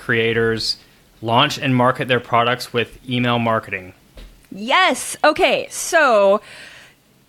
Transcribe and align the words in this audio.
creators 0.00 0.78
launch 1.22 1.58
and 1.58 1.76
market 1.76 2.08
their 2.08 2.20
products 2.20 2.72
with 2.72 2.98
email 3.08 3.38
marketing. 3.38 3.92
Yes. 4.50 5.16
Okay. 5.22 5.68
So, 5.70 6.40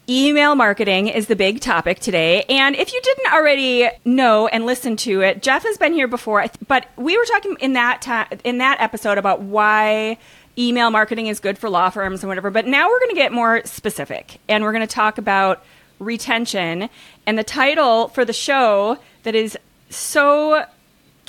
email 0.09 0.55
marketing 0.55 1.07
is 1.07 1.27
the 1.27 1.35
big 1.35 1.59
topic 1.59 1.99
today. 1.99 2.43
And 2.49 2.75
if 2.75 2.93
you 2.93 3.01
didn't 3.01 3.33
already 3.33 3.89
know 4.03 4.47
and 4.47 4.65
listen 4.65 4.95
to 4.97 5.21
it, 5.21 5.41
Jeff 5.41 5.63
has 5.63 5.77
been 5.77 5.93
here 5.93 6.07
before, 6.07 6.45
but 6.67 6.87
we 6.97 7.17
were 7.17 7.25
talking 7.25 7.55
in 7.59 7.73
that 7.73 8.01
ta- 8.01 8.27
in 8.43 8.57
that 8.57 8.81
episode 8.81 9.17
about 9.17 9.41
why 9.41 10.17
email 10.57 10.89
marketing 10.89 11.27
is 11.27 11.39
good 11.39 11.57
for 11.57 11.69
law 11.69 11.89
firms 11.89 12.23
and 12.23 12.29
whatever. 12.29 12.49
But 12.49 12.65
now 12.65 12.89
we're 12.89 12.99
going 12.99 13.11
to 13.11 13.15
get 13.15 13.31
more 13.31 13.61
specific, 13.65 14.39
and 14.49 14.63
we're 14.63 14.73
going 14.73 14.87
to 14.87 14.93
talk 14.93 15.17
about 15.17 15.63
retention. 15.99 16.89
And 17.25 17.37
the 17.37 17.43
title 17.43 18.07
for 18.09 18.25
the 18.25 18.33
show 18.33 18.97
that 19.23 19.35
is 19.35 19.57
so 19.89 20.65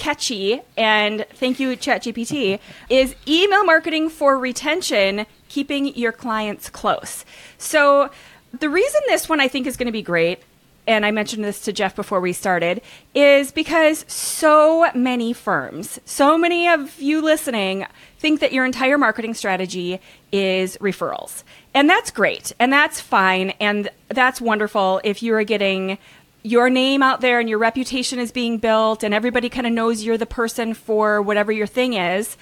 catchy 0.03 0.61
and 0.77 1.25
thank 1.35 1.61
you 1.61 1.77
ChatGPT 1.77 2.59
is 2.91 3.15
email 3.29 3.65
marketing 3.65 4.09
for 4.09 4.37
retention, 4.37 5.27
keeping 5.49 5.95
your 5.95 6.11
clients 6.11 6.69
close. 6.69 7.25
So 7.57 8.11
the 8.59 8.69
reason 8.69 9.01
this 9.07 9.29
one 9.29 9.39
I 9.39 9.47
think 9.47 9.69
is 9.69 9.77
going 9.77 9.87
to 9.87 9.93
be 9.93 10.03
great 10.03 10.43
and 10.89 11.07
I 11.07 11.13
mentioned 11.13 11.45
this 11.45 11.61
to 11.61 11.73
Jeff 11.73 11.95
before 11.95 12.21
we 12.21 12.33
started, 12.33 12.83
is 13.15 13.53
because 13.53 14.05
so 14.09 14.91
many 14.95 15.33
firms, 15.33 16.01
so 16.05 16.37
many 16.37 16.69
of 16.69 17.01
you 17.01 17.23
listening, 17.23 17.87
think 18.19 18.41
that 18.41 18.53
your 18.53 18.65
entire 18.65 18.99
marketing 18.99 19.35
strategy 19.35 20.01
is 20.33 20.77
referrals. 20.79 21.45
And 21.73 21.89
that's 21.89 22.11
great. 22.11 22.53
And 22.59 22.73
that's 22.73 23.01
fine. 23.01 23.51
And 23.61 23.91
that's 24.09 24.41
wonderful 24.41 25.01
if 25.05 25.23
you 25.23 25.35
are 25.35 25.45
getting 25.45 25.99
your 26.43 26.71
name 26.71 27.03
out 27.03 27.21
there 27.21 27.39
and 27.41 27.49
your 27.49 27.59
reputation 27.59 28.19
is 28.19 28.33
being 28.33 28.59
built 28.59 29.03
and 29.03 29.15
everybody 29.15 29.49
kind 29.49 29.67
of 29.67 29.73
knows 29.73 30.03
you're 30.03 30.19
the 30.19 30.27
person 30.27 30.75
for 30.75 31.23
whatever 31.23 31.53
your 31.53 31.67
thing 31.67 31.95
is. 31.95 32.37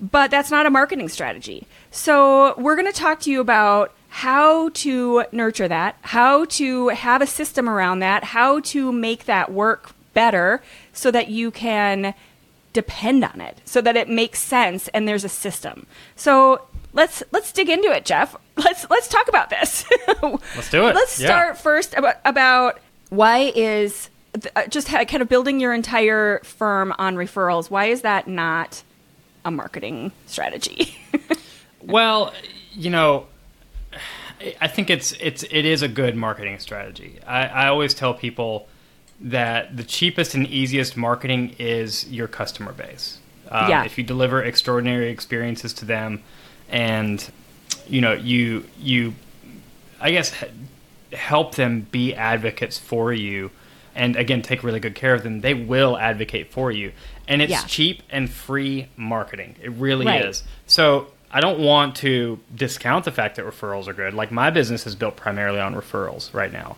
But 0.00 0.30
that's 0.30 0.50
not 0.50 0.66
a 0.66 0.70
marketing 0.70 1.08
strategy. 1.08 1.66
So, 1.90 2.54
we're 2.58 2.74
going 2.74 2.92
to 2.92 2.98
talk 2.98 3.20
to 3.20 3.30
you 3.30 3.40
about 3.40 3.94
how 4.08 4.70
to 4.70 5.24
nurture 5.30 5.68
that, 5.68 5.96
how 6.02 6.44
to 6.46 6.88
have 6.88 7.22
a 7.22 7.26
system 7.26 7.68
around 7.68 8.00
that, 8.00 8.24
how 8.24 8.60
to 8.60 8.90
make 8.90 9.26
that 9.26 9.52
work 9.52 9.92
better 10.12 10.62
so 10.92 11.10
that 11.12 11.28
you 11.28 11.50
can 11.50 12.12
depend 12.72 13.24
on 13.24 13.40
it, 13.40 13.60
so 13.64 13.80
that 13.80 13.96
it 13.96 14.08
makes 14.08 14.40
sense 14.40 14.88
and 14.88 15.06
there's 15.06 15.24
a 15.24 15.28
system. 15.28 15.86
So, 16.16 16.66
let's 16.92 17.22
let's 17.30 17.52
dig 17.52 17.68
into 17.68 17.90
it, 17.90 18.04
Jeff. 18.04 18.36
Let's 18.56 18.88
let's 18.90 19.08
talk 19.08 19.28
about 19.28 19.48
this. 19.50 19.84
let's 20.22 20.70
do 20.70 20.88
it. 20.88 20.94
Let's 20.94 21.12
start 21.12 21.54
yeah. 21.54 21.60
first 21.60 21.94
about, 21.94 22.16
about 22.24 22.78
why 23.16 23.52
is 23.54 24.10
uh, 24.56 24.66
just 24.66 24.88
kind 24.88 25.22
of 25.22 25.28
building 25.28 25.60
your 25.60 25.72
entire 25.72 26.40
firm 26.40 26.94
on 26.98 27.16
referrals? 27.16 27.70
Why 27.70 27.86
is 27.86 28.02
that 28.02 28.26
not 28.26 28.82
a 29.44 29.50
marketing 29.50 30.12
strategy? 30.26 30.96
well, 31.82 32.32
you 32.72 32.90
know, 32.90 33.26
I 34.60 34.68
think 34.68 34.90
it's 34.90 35.12
it's 35.20 35.44
it 35.44 35.64
is 35.64 35.82
a 35.82 35.88
good 35.88 36.16
marketing 36.16 36.58
strategy. 36.58 37.20
I, 37.26 37.46
I 37.46 37.68
always 37.68 37.94
tell 37.94 38.14
people 38.14 38.68
that 39.20 39.76
the 39.76 39.84
cheapest 39.84 40.34
and 40.34 40.46
easiest 40.46 40.96
marketing 40.96 41.54
is 41.58 42.10
your 42.10 42.26
customer 42.26 42.72
base. 42.72 43.18
Um, 43.48 43.70
yeah. 43.70 43.84
If 43.84 43.96
you 43.96 44.04
deliver 44.04 44.42
extraordinary 44.42 45.10
experiences 45.10 45.72
to 45.74 45.84
them, 45.84 46.22
and 46.68 47.30
you 47.86 48.00
know 48.00 48.12
you 48.12 48.64
you, 48.78 49.14
I 50.00 50.10
guess 50.10 50.32
help 51.14 51.54
them 51.54 51.86
be 51.90 52.14
advocates 52.14 52.78
for 52.78 53.12
you 53.12 53.50
and 53.94 54.16
again 54.16 54.42
take 54.42 54.62
really 54.62 54.80
good 54.80 54.94
care 54.94 55.14
of 55.14 55.22
them 55.22 55.40
they 55.40 55.54
will 55.54 55.96
advocate 55.96 56.50
for 56.50 56.70
you. 56.70 56.92
And 57.26 57.40
it's 57.40 57.50
yeah. 57.50 57.62
cheap 57.66 58.02
and 58.10 58.28
free 58.30 58.88
marketing. 58.96 59.56
It 59.62 59.70
really 59.72 60.06
right. 60.06 60.24
is. 60.24 60.42
So 60.66 61.08
i 61.30 61.40
don't 61.40 61.58
want 61.58 61.96
to 61.96 62.38
discount 62.54 63.04
the 63.04 63.10
fact 63.10 63.36
that 63.36 63.44
referrals 63.44 63.88
are 63.88 63.92
good. 63.92 64.14
Like 64.14 64.30
my 64.30 64.50
business 64.50 64.86
is 64.86 64.94
built 64.94 65.16
primarily 65.16 65.60
on 65.60 65.74
referrals 65.74 66.32
right 66.34 66.52
now. 66.52 66.76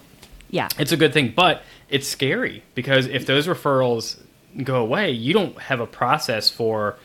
Yeah. 0.51 0.69
It's 0.79 0.93
a 0.93 0.97
good 0.97 1.13
thing 1.13 1.33
but 1.35 1.63
it's 1.89 2.07
scary 2.07 2.63
because 2.75 3.07
if 3.07 3.27
those 3.27 3.47
referrals 3.47 4.19
go 4.63 4.77
away 4.77 5.11
you 5.11 5.33
don't 5.33 5.59
have 5.59 5.81
a 5.81 5.87
process 5.87 6.51
for 6.51 6.97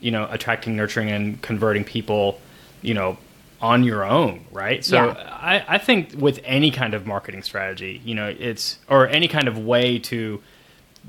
you 0.00 0.10
know 0.10 0.28
attracting 0.30 0.76
nurturing 0.76 1.10
and 1.10 1.40
converting 1.42 1.84
people 1.84 2.40
you 2.82 2.94
know 2.94 3.16
on 3.60 3.82
your 3.84 4.04
own, 4.04 4.44
right? 4.52 4.84
So 4.84 5.06
yeah. 5.06 5.38
I, 5.40 5.64
I 5.74 5.78
think 5.78 6.14
with 6.16 6.40
any 6.44 6.70
kind 6.70 6.94
of 6.94 7.06
marketing 7.06 7.42
strategy, 7.42 8.00
you 8.04 8.14
know, 8.14 8.28
it's 8.28 8.78
or 8.88 9.08
any 9.08 9.28
kind 9.28 9.48
of 9.48 9.58
way 9.58 9.98
to 10.00 10.40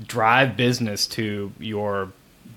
drive 0.06 0.56
business 0.56 1.06
to 1.08 1.52
your 1.58 2.12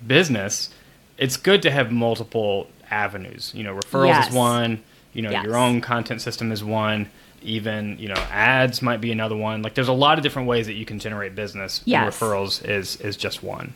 business, 0.06 0.70
it's 1.18 1.38
good 1.38 1.62
to 1.62 1.72
have 1.72 1.92
multiple 1.92 2.68
avenues. 2.90 3.52
You 3.56 3.64
know, 3.64 3.76
referrals 3.76 4.08
yes. 4.08 4.30
is 4.30 4.36
one. 4.36 4.84
You 5.14 5.22
know, 5.22 5.32
yes. 5.32 5.44
your 5.44 5.58
own 5.58 5.82
content 5.82 6.22
system 6.22 6.52
is 6.52 6.64
one. 6.64 7.10
Even 7.44 8.00
you 8.00 8.08
know, 8.08 8.16
ads 8.32 8.82
might 8.82 9.02
be 9.02 9.12
another 9.12 9.36
one. 9.36 9.62
Like, 9.62 9.76
there's 9.76 9.90
a 9.90 9.94
lot 9.94 10.18
of 10.18 10.24
different 10.24 10.48
ways 10.48 10.66
that 10.68 10.74
you 10.74 10.86
can 10.86 10.98
generate 10.98 11.36
business. 11.36 11.82
Yes. 11.86 12.16
referrals 12.16 12.68
is 12.68 12.96
is 12.98 13.16
just 13.18 13.44
one. 13.44 13.74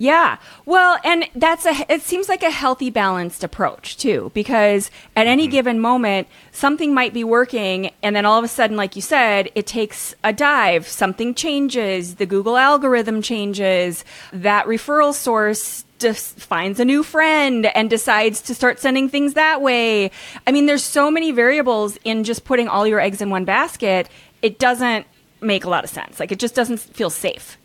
Yeah. 0.00 0.38
Well, 0.64 0.98
and 1.04 1.28
that's 1.34 1.66
a 1.66 1.74
it 1.92 2.00
seems 2.00 2.26
like 2.26 2.42
a 2.42 2.50
healthy 2.50 2.88
balanced 2.88 3.44
approach 3.44 3.98
too 3.98 4.30
because 4.32 4.90
at 5.14 5.26
any 5.26 5.44
mm-hmm. 5.44 5.50
given 5.50 5.78
moment 5.78 6.26
something 6.52 6.94
might 6.94 7.12
be 7.12 7.22
working 7.22 7.90
and 8.02 8.16
then 8.16 8.24
all 8.24 8.38
of 8.38 8.44
a 8.44 8.48
sudden 8.48 8.78
like 8.78 8.96
you 8.96 9.02
said 9.02 9.50
it 9.54 9.66
takes 9.66 10.14
a 10.24 10.32
dive, 10.32 10.88
something 10.88 11.34
changes, 11.34 12.14
the 12.14 12.24
Google 12.24 12.56
algorithm 12.56 13.20
changes, 13.20 14.02
that 14.32 14.64
referral 14.64 15.12
source 15.12 15.84
just 15.98 16.40
finds 16.40 16.80
a 16.80 16.84
new 16.86 17.02
friend 17.02 17.66
and 17.66 17.90
decides 17.90 18.40
to 18.40 18.54
start 18.54 18.80
sending 18.80 19.10
things 19.10 19.34
that 19.34 19.60
way. 19.60 20.10
I 20.46 20.50
mean, 20.50 20.64
there's 20.64 20.82
so 20.82 21.10
many 21.10 21.30
variables 21.30 21.98
in 22.04 22.24
just 22.24 22.44
putting 22.44 22.68
all 22.68 22.86
your 22.86 23.00
eggs 23.00 23.20
in 23.20 23.28
one 23.28 23.44
basket. 23.44 24.08
It 24.40 24.58
doesn't 24.58 25.06
make 25.42 25.64
a 25.64 25.68
lot 25.68 25.84
of 25.84 25.90
sense. 25.90 26.18
Like 26.18 26.32
it 26.32 26.38
just 26.38 26.54
doesn't 26.54 26.78
feel 26.80 27.10
safe. 27.10 27.58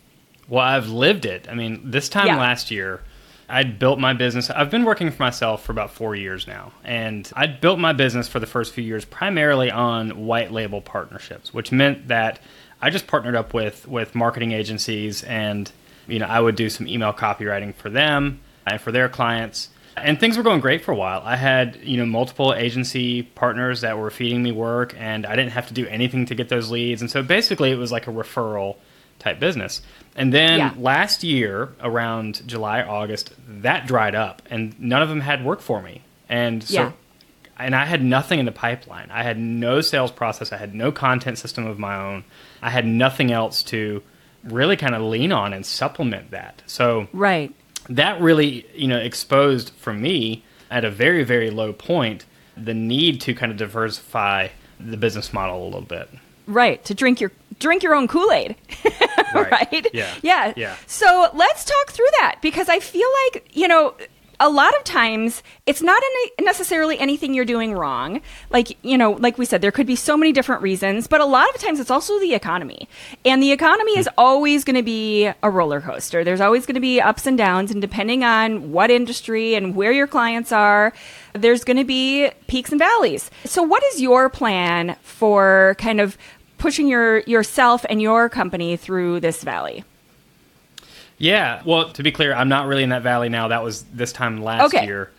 Well, 0.47 0.63
I've 0.63 0.89
lived 0.89 1.25
it. 1.25 1.47
I 1.49 1.55
mean, 1.55 1.89
this 1.89 2.09
time 2.09 2.27
yeah. 2.27 2.37
last 2.37 2.71
year, 2.71 3.01
I'd 3.47 3.77
built 3.77 3.99
my 3.99 4.13
business. 4.13 4.49
I've 4.49 4.71
been 4.71 4.85
working 4.85 5.11
for 5.11 5.21
myself 5.21 5.63
for 5.63 5.71
about 5.71 5.91
four 5.91 6.15
years 6.15 6.47
now. 6.47 6.71
And 6.83 7.29
I'd 7.35 7.61
built 7.61 7.79
my 7.79 7.93
business 7.93 8.27
for 8.27 8.39
the 8.39 8.47
first 8.47 8.73
few 8.73 8.83
years 8.83 9.05
primarily 9.05 9.69
on 9.71 10.25
white 10.25 10.51
label 10.51 10.81
partnerships, 10.81 11.53
which 11.53 11.71
meant 11.71 12.07
that 12.07 12.39
I 12.81 12.89
just 12.89 13.07
partnered 13.07 13.35
up 13.35 13.53
with, 13.53 13.87
with 13.87 14.15
marketing 14.15 14.51
agencies 14.51 15.23
and, 15.23 15.71
you 16.07 16.19
know, 16.19 16.25
I 16.25 16.39
would 16.39 16.55
do 16.55 16.69
some 16.69 16.87
email 16.87 17.13
copywriting 17.13 17.73
for 17.73 17.89
them 17.89 18.39
and 18.65 18.81
for 18.81 18.91
their 18.91 19.09
clients. 19.09 19.69
And 19.97 20.19
things 20.19 20.37
were 20.37 20.43
going 20.43 20.59
great 20.59 20.83
for 20.83 20.91
a 20.91 20.95
while. 20.95 21.21
I 21.23 21.37
had, 21.37 21.77
you 21.81 21.97
know, 21.97 22.05
multiple 22.05 22.53
agency 22.53 23.23
partners 23.23 23.81
that 23.81 23.97
were 23.97 24.09
feeding 24.09 24.43
me 24.43 24.51
work 24.51 24.93
and 24.97 25.25
I 25.25 25.35
didn't 25.35 25.51
have 25.51 25.67
to 25.67 25.73
do 25.73 25.87
anything 25.87 26.25
to 26.25 26.35
get 26.35 26.49
those 26.49 26.69
leads. 26.69 27.01
And 27.01 27.09
so 27.09 27.23
basically 27.23 27.71
it 27.71 27.77
was 27.77 27.91
like 27.91 28.07
a 28.07 28.11
referral 28.11 28.75
type 29.19 29.39
business. 29.39 29.81
And 30.15 30.33
then 30.33 30.59
yeah. 30.59 30.73
last 30.77 31.23
year, 31.23 31.73
around 31.81 32.47
July, 32.47 32.81
August, 32.81 33.33
that 33.47 33.87
dried 33.87 34.15
up, 34.15 34.41
and 34.49 34.79
none 34.79 35.01
of 35.01 35.09
them 35.09 35.21
had 35.21 35.43
work 35.43 35.61
for 35.61 35.81
me. 35.81 36.01
And 36.29 36.63
so, 36.63 36.73
yeah. 36.73 36.91
and 37.59 37.75
I 37.75 37.85
had 37.85 38.03
nothing 38.03 38.39
in 38.39 38.45
the 38.45 38.51
pipeline. 38.51 39.09
I 39.11 39.23
had 39.23 39.37
no 39.37 39.81
sales 39.81 40.11
process. 40.11 40.51
I 40.53 40.57
had 40.57 40.73
no 40.73 40.91
content 40.91 41.37
system 41.37 41.67
of 41.67 41.77
my 41.77 41.97
own. 41.97 42.23
I 42.61 42.69
had 42.69 42.85
nothing 42.85 43.31
else 43.31 43.61
to 43.63 44.01
really 44.43 44.77
kind 44.77 44.95
of 44.95 45.01
lean 45.01 45.31
on 45.31 45.53
and 45.53 45.65
supplement 45.65 46.31
that. 46.31 46.63
So, 46.65 47.07
right, 47.11 47.53
that 47.89 48.21
really, 48.21 48.65
you 48.73 48.87
know, 48.87 48.97
exposed 48.97 49.71
for 49.71 49.93
me 49.93 50.43
at 50.71 50.85
a 50.85 50.91
very, 50.91 51.23
very 51.23 51.49
low 51.49 51.73
point 51.73 52.25
the 52.57 52.73
need 52.73 53.21
to 53.21 53.33
kind 53.33 53.51
of 53.51 53.57
diversify 53.57 54.47
the 54.79 54.97
business 54.97 55.33
model 55.33 55.63
a 55.63 55.65
little 55.65 55.81
bit. 55.81 56.09
Right, 56.47 56.83
to 56.85 56.93
drink 56.93 57.19
your 57.19 57.31
drink 57.59 57.83
your 57.83 57.95
own 57.95 58.07
Kool-Aid. 58.07 58.55
right. 59.33 59.51
right? 59.51 59.87
Yeah. 59.93 60.13
Yeah. 60.21 60.53
Yeah. 60.55 60.75
So, 60.87 61.29
let's 61.33 61.65
talk 61.65 61.91
through 61.91 62.09
that 62.19 62.37
because 62.41 62.69
I 62.69 62.79
feel 62.79 63.07
like, 63.25 63.49
you 63.53 63.67
know, 63.67 63.95
a 64.39 64.49
lot 64.49 64.75
of 64.75 64.83
times 64.83 65.43
it's 65.65 65.81
not 65.81 66.01
any, 66.03 66.45
necessarily 66.45 66.99
anything 66.99 67.33
you're 67.33 67.45
doing 67.45 67.73
wrong. 67.73 68.21
Like, 68.49 68.77
you 68.83 68.97
know, 68.97 69.11
like 69.11 69.37
we 69.37 69.45
said, 69.45 69.61
there 69.61 69.71
could 69.71 69.87
be 69.87 69.95
so 69.95 70.17
many 70.17 70.31
different 70.31 70.61
reasons, 70.61 71.07
but 71.07 71.21
a 71.21 71.25
lot 71.25 71.53
of 71.53 71.61
times 71.61 71.79
it's 71.79 71.91
also 71.91 72.19
the 72.19 72.33
economy. 72.33 72.87
And 73.23 73.41
the 73.41 73.51
economy 73.51 73.97
is 73.97 74.07
hmm. 74.07 74.13
always 74.17 74.63
going 74.63 74.75
to 74.75 74.83
be 74.83 75.31
a 75.41 75.49
roller 75.49 75.81
coaster. 75.81 76.23
There's 76.23 76.41
always 76.41 76.65
going 76.65 76.75
to 76.75 76.81
be 76.81 77.01
ups 77.01 77.25
and 77.25 77.37
downs. 77.37 77.71
And 77.71 77.81
depending 77.81 78.23
on 78.23 78.71
what 78.71 78.91
industry 78.91 79.55
and 79.55 79.75
where 79.75 79.91
your 79.91 80.07
clients 80.07 80.51
are, 80.51 80.93
there's 81.33 81.63
going 81.63 81.77
to 81.77 81.83
be 81.83 82.29
peaks 82.47 82.71
and 82.71 82.79
valleys. 82.79 83.29
So, 83.43 83.61
what 83.61 83.83
is 83.85 84.01
your 84.01 84.29
plan 84.29 84.95
for 85.01 85.75
kind 85.79 85.99
of 85.99 86.17
pushing 86.65 86.87
your 86.87 87.19
yourself 87.27 87.85
and 87.91 88.01
your 88.01 88.27
company 88.27 88.75
through 88.75 89.19
this 89.19 89.43
valley? 89.43 89.83
Yeah. 91.19 91.61
Well, 91.63 91.91
to 91.91 92.01
be 92.01 92.11
clear, 92.11 92.33
I'm 92.33 92.49
not 92.49 92.65
really 92.65 92.81
in 92.81 92.89
that 92.89 93.03
valley 93.03 93.29
now. 93.29 93.49
That 93.49 93.63
was 93.63 93.83
this 93.83 94.11
time 94.11 94.41
last 94.41 94.73
okay. 94.73 94.83
year. 94.83 95.11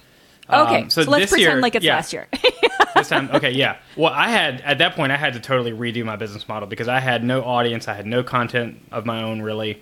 Okay. 0.50 0.82
Um, 0.82 0.90
so, 0.90 1.04
so, 1.04 1.10
let's 1.10 1.30
pretend 1.30 1.52
year, 1.52 1.62
like 1.62 1.76
it's 1.76 1.84
yeah, 1.84 1.94
last 1.94 2.12
year. 2.12 2.26
this 2.96 3.08
time, 3.08 3.30
okay, 3.32 3.52
yeah. 3.52 3.76
Well, 3.96 4.12
I 4.12 4.28
had 4.28 4.60
at 4.62 4.78
that 4.78 4.96
point 4.96 5.12
I 5.12 5.16
had 5.16 5.34
to 5.34 5.40
totally 5.40 5.70
redo 5.70 6.04
my 6.04 6.16
business 6.16 6.48
model 6.48 6.68
because 6.68 6.88
I 6.88 6.98
had 6.98 7.22
no 7.22 7.44
audience, 7.44 7.86
I 7.86 7.94
had 7.94 8.06
no 8.06 8.24
content 8.24 8.80
of 8.90 9.06
my 9.06 9.22
own 9.22 9.40
really, 9.40 9.80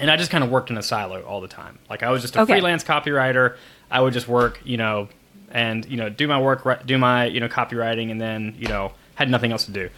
and 0.00 0.10
I 0.10 0.16
just 0.16 0.32
kind 0.32 0.42
of 0.42 0.50
worked 0.50 0.70
in 0.70 0.76
a 0.76 0.82
silo 0.82 1.22
all 1.22 1.40
the 1.40 1.48
time. 1.48 1.78
Like 1.88 2.02
I 2.02 2.10
was 2.10 2.20
just 2.20 2.34
a 2.34 2.40
okay. 2.40 2.54
freelance 2.54 2.82
copywriter. 2.82 3.56
I 3.92 4.00
would 4.00 4.12
just 4.12 4.26
work, 4.26 4.60
you 4.64 4.76
know, 4.76 5.08
and 5.52 5.86
you 5.86 5.98
know 5.98 6.08
do 6.08 6.26
my 6.26 6.40
work, 6.40 6.84
do 6.84 6.98
my 6.98 7.26
you 7.26 7.38
know 7.38 7.48
copywriting, 7.48 8.10
and 8.10 8.20
then 8.20 8.56
you 8.58 8.66
know 8.66 8.90
had 9.14 9.30
nothing 9.30 9.52
else 9.52 9.66
to 9.66 9.70
do. 9.70 9.88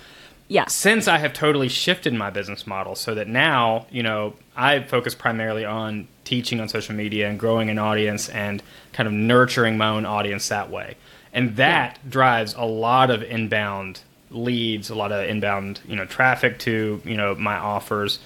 Yeah. 0.53 0.67
Since 0.67 1.09
I 1.09 1.17
have 1.17 1.33
totally 1.33 1.69
shifted 1.69 2.13
my 2.13 2.29
business 2.29 2.67
model 2.67 2.95
so 2.95 3.15
that 3.15 3.27
now, 3.27 3.87
you 3.91 4.03
know, 4.03 4.35
I 4.55 4.81
focus 4.81 5.15
primarily 5.15 5.65
on 5.65 6.09
teaching 6.25 6.61
on 6.61 6.69
social 6.69 6.95
media 6.95 7.31
and 7.31 7.41
growing 7.41 7.71
an 7.71 7.79
audience 7.79 8.29
and 8.29 8.63
kind 8.93 9.07
of 9.07 9.15
nurturing 9.15 9.79
my 9.79 9.89
own 9.89 10.05
audience 10.05 10.49
that 10.49 10.71
way. 10.71 10.97
And 11.33 11.57
that 11.57 11.99
yeah. 12.05 12.11
drives 12.11 12.53
a 12.53 12.65
lot 12.67 13.11
of 13.11 13.23
inbound 13.23 14.03
leads, 14.31 14.91
a 14.91 14.95
lot 14.95 15.11
of 15.11 15.27
inbound, 15.27 15.81
you 15.89 15.97
know, 15.97 16.05
traffic 16.05 16.59
to, 16.61 17.01
you 17.03 17.17
know, 17.17 17.35
my 17.35 17.57
offers. 17.57 18.19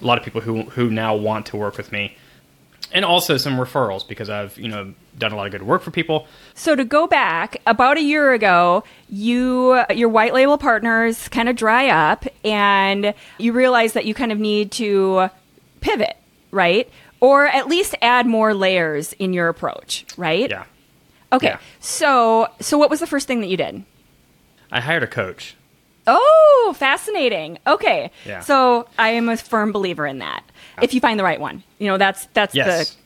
A 0.00 0.06
lot 0.06 0.16
of 0.16 0.24
people 0.24 0.42
who 0.42 0.62
who 0.62 0.90
now 0.90 1.16
want 1.16 1.46
to 1.46 1.56
work 1.56 1.76
with 1.76 1.90
me 1.90 2.16
and 2.92 3.04
also 3.04 3.36
some 3.36 3.56
referrals 3.58 4.06
because 4.06 4.30
I've 4.30 4.56
you 4.58 4.68
know 4.68 4.94
done 5.18 5.32
a 5.32 5.36
lot 5.36 5.46
of 5.46 5.52
good 5.52 5.62
work 5.62 5.82
for 5.82 5.90
people. 5.90 6.26
So 6.54 6.74
to 6.74 6.84
go 6.84 7.06
back 7.06 7.56
about 7.66 7.96
a 7.96 8.02
year 8.02 8.32
ago, 8.32 8.84
you 9.08 9.82
your 9.94 10.08
white 10.08 10.34
label 10.34 10.58
partners 10.58 11.28
kind 11.28 11.48
of 11.48 11.56
dry 11.56 11.88
up, 11.88 12.26
and 12.44 13.14
you 13.38 13.52
realize 13.52 13.92
that 13.92 14.04
you 14.04 14.14
kind 14.14 14.32
of 14.32 14.38
need 14.38 14.72
to 14.72 15.30
pivot, 15.80 16.16
right? 16.50 16.88
Or 17.20 17.46
at 17.46 17.68
least 17.68 17.94
add 18.02 18.26
more 18.26 18.54
layers 18.54 19.12
in 19.14 19.32
your 19.32 19.48
approach, 19.48 20.04
right? 20.16 20.50
Yeah. 20.50 20.64
Okay. 21.32 21.48
Yeah. 21.48 21.58
So 21.80 22.48
so 22.60 22.78
what 22.78 22.90
was 22.90 23.00
the 23.00 23.06
first 23.06 23.26
thing 23.26 23.40
that 23.40 23.48
you 23.48 23.56
did? 23.56 23.84
I 24.70 24.80
hired 24.80 25.02
a 25.02 25.06
coach. 25.06 25.56
Oh, 26.06 26.74
fascinating. 26.76 27.58
Okay. 27.66 28.10
Yeah. 28.26 28.40
So 28.40 28.86
I 28.98 29.10
am 29.10 29.28
a 29.28 29.36
firm 29.36 29.72
believer 29.72 30.06
in 30.06 30.18
that. 30.18 30.44
If 30.82 30.92
you 30.92 31.00
find 31.00 31.18
the 31.18 31.24
right 31.24 31.40
one. 31.40 31.62
You 31.78 31.86
know, 31.86 31.98
that's 31.98 32.26
that's 32.34 32.54
yes. 32.54 32.90
the 32.90 32.96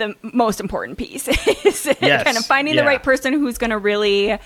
the 0.00 0.16
most 0.22 0.58
important 0.58 0.98
piece 0.98 1.28
is 1.64 1.86
yes. 2.00 2.24
kind 2.24 2.36
of 2.36 2.44
finding 2.44 2.74
yeah. 2.74 2.82
the 2.82 2.86
right 2.86 3.02
person 3.02 3.32
who's 3.32 3.58
going 3.58 3.70
to 3.70 3.78
really 3.78 4.38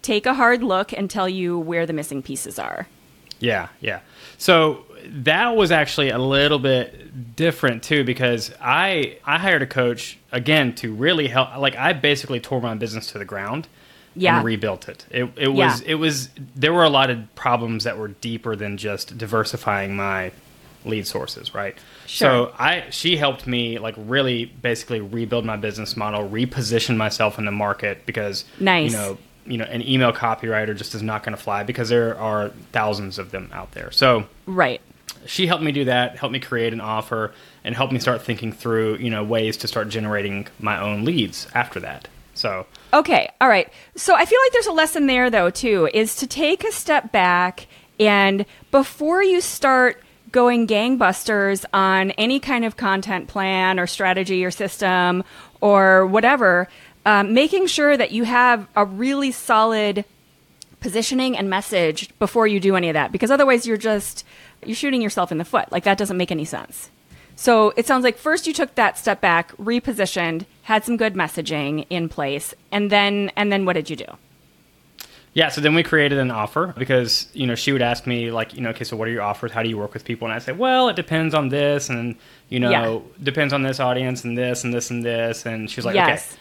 take 0.00 0.24
a 0.24 0.32
hard 0.32 0.62
look 0.62 0.92
and 0.92 1.10
tell 1.10 1.28
you 1.28 1.58
where 1.58 1.84
the 1.84 1.92
missing 1.92 2.22
pieces 2.22 2.58
are. 2.58 2.86
Yeah, 3.40 3.68
yeah. 3.80 4.00
So 4.38 4.84
that 5.04 5.56
was 5.56 5.70
actually 5.70 6.10
a 6.10 6.18
little 6.18 6.58
bit 6.58 7.36
different 7.36 7.82
too 7.82 8.04
because 8.04 8.52
I 8.60 9.18
I 9.24 9.38
hired 9.38 9.62
a 9.62 9.66
coach 9.66 10.18
again 10.30 10.74
to 10.76 10.94
really 10.94 11.28
help 11.28 11.56
like 11.56 11.76
I 11.76 11.92
basically 11.92 12.40
tore 12.40 12.60
my 12.60 12.74
business 12.74 13.12
to 13.12 13.18
the 13.18 13.24
ground 13.24 13.66
yeah. 14.14 14.36
and 14.36 14.44
rebuilt 14.44 14.88
it. 14.88 15.06
It 15.10 15.30
it 15.36 15.48
was 15.48 15.82
yeah. 15.82 15.92
it 15.92 15.94
was 15.94 16.28
there 16.54 16.72
were 16.72 16.84
a 16.84 16.90
lot 16.90 17.10
of 17.10 17.34
problems 17.34 17.84
that 17.84 17.98
were 17.98 18.08
deeper 18.08 18.56
than 18.56 18.76
just 18.76 19.16
diversifying 19.16 19.96
my 19.96 20.32
lead 20.84 21.06
sources, 21.06 21.54
right? 21.54 21.76
Sure. 22.10 22.48
So 22.48 22.54
I 22.58 22.90
she 22.90 23.16
helped 23.16 23.46
me 23.46 23.78
like 23.78 23.94
really 23.96 24.46
basically 24.46 25.00
rebuild 25.00 25.44
my 25.44 25.54
business 25.54 25.96
model, 25.96 26.28
reposition 26.28 26.96
myself 26.96 27.38
in 27.38 27.44
the 27.44 27.52
market 27.52 28.04
because 28.04 28.44
nice. 28.58 28.90
you 28.90 28.96
know 28.96 29.18
you 29.46 29.58
know 29.58 29.64
an 29.66 29.86
email 29.86 30.12
copywriter 30.12 30.76
just 30.76 30.92
is 30.96 31.04
not 31.04 31.22
going 31.22 31.36
to 31.36 31.42
fly 31.42 31.62
because 31.62 31.88
there 31.88 32.18
are 32.18 32.48
thousands 32.72 33.20
of 33.20 33.30
them 33.30 33.48
out 33.52 33.70
there. 33.72 33.92
So 33.92 34.26
right. 34.46 34.80
She 35.26 35.46
helped 35.46 35.62
me 35.62 35.70
do 35.70 35.84
that, 35.84 36.16
helped 36.16 36.32
me 36.32 36.40
create 36.40 36.72
an 36.72 36.80
offer, 36.80 37.32
and 37.62 37.76
helped 37.76 37.92
me 37.92 38.00
start 38.00 38.22
thinking 38.22 38.52
through 38.52 38.96
you 38.96 39.08
know 39.08 39.22
ways 39.22 39.56
to 39.58 39.68
start 39.68 39.88
generating 39.88 40.48
my 40.58 40.80
own 40.80 41.04
leads 41.04 41.46
after 41.54 41.78
that. 41.78 42.08
So 42.34 42.66
okay, 42.92 43.30
all 43.40 43.48
right. 43.48 43.72
So 43.94 44.16
I 44.16 44.24
feel 44.24 44.38
like 44.44 44.52
there's 44.52 44.66
a 44.66 44.72
lesson 44.72 45.06
there 45.06 45.30
though 45.30 45.50
too, 45.50 45.88
is 45.94 46.16
to 46.16 46.26
take 46.26 46.64
a 46.64 46.72
step 46.72 47.12
back 47.12 47.68
and 48.00 48.46
before 48.72 49.22
you 49.22 49.40
start 49.40 50.02
going 50.32 50.66
gangbusters 50.66 51.64
on 51.72 52.10
any 52.12 52.40
kind 52.40 52.64
of 52.64 52.76
content 52.76 53.28
plan 53.28 53.78
or 53.78 53.86
strategy 53.86 54.44
or 54.44 54.50
system 54.50 55.24
or 55.60 56.06
whatever, 56.06 56.68
um, 57.06 57.34
making 57.34 57.66
sure 57.66 57.96
that 57.96 58.12
you 58.12 58.24
have 58.24 58.66
a 58.76 58.84
really 58.84 59.32
solid 59.32 60.04
positioning 60.80 61.36
and 61.36 61.50
message 61.50 62.16
before 62.18 62.46
you 62.46 62.58
do 62.58 62.74
any 62.74 62.88
of 62.88 62.94
that 62.94 63.12
because 63.12 63.30
otherwise 63.30 63.66
you're 63.66 63.76
just 63.76 64.24
you're 64.64 64.76
shooting 64.76 65.02
yourself 65.02 65.30
in 65.30 65.38
the 65.38 65.44
foot. 65.44 65.70
Like 65.70 65.84
that 65.84 65.98
doesn't 65.98 66.16
make 66.16 66.32
any 66.32 66.44
sense. 66.44 66.90
So 67.36 67.72
it 67.76 67.86
sounds 67.86 68.04
like 68.04 68.16
first 68.16 68.46
you 68.46 68.52
took 68.52 68.74
that 68.74 68.98
step 68.98 69.20
back 69.20 69.56
repositioned 69.56 70.44
had 70.62 70.84
some 70.84 70.96
good 70.96 71.14
messaging 71.14 71.86
in 71.90 72.08
place 72.08 72.54
and 72.70 72.90
then 72.90 73.30
and 73.36 73.50
then 73.50 73.64
what 73.64 73.74
did 73.74 73.90
you 73.90 73.96
do 73.96 74.06
yeah, 75.32 75.48
so 75.48 75.60
then 75.60 75.74
we 75.74 75.84
created 75.84 76.18
an 76.18 76.30
offer 76.30 76.74
because 76.76 77.28
you 77.32 77.46
know 77.46 77.54
she 77.54 77.72
would 77.72 77.82
ask 77.82 78.06
me 78.06 78.30
like 78.30 78.54
you 78.54 78.60
know 78.60 78.70
okay 78.70 78.84
so 78.84 78.96
what 78.96 79.06
are 79.06 79.12
your 79.12 79.22
offers 79.22 79.52
how 79.52 79.62
do 79.62 79.68
you 79.68 79.78
work 79.78 79.94
with 79.94 80.04
people 80.04 80.26
and 80.26 80.34
I 80.34 80.38
say 80.40 80.52
well 80.52 80.88
it 80.88 80.96
depends 80.96 81.34
on 81.34 81.48
this 81.48 81.88
and 81.88 82.16
you 82.48 82.58
know 82.58 82.70
yeah. 82.70 82.98
depends 83.22 83.52
on 83.52 83.62
this 83.62 83.78
audience 83.78 84.24
and 84.24 84.36
this 84.36 84.64
and 84.64 84.74
this 84.74 84.90
and 84.90 85.04
this 85.04 85.46
and 85.46 85.70
she 85.70 85.76
was 85.76 85.86
like 85.86 85.94
yes. 85.94 86.32
okay 86.32 86.40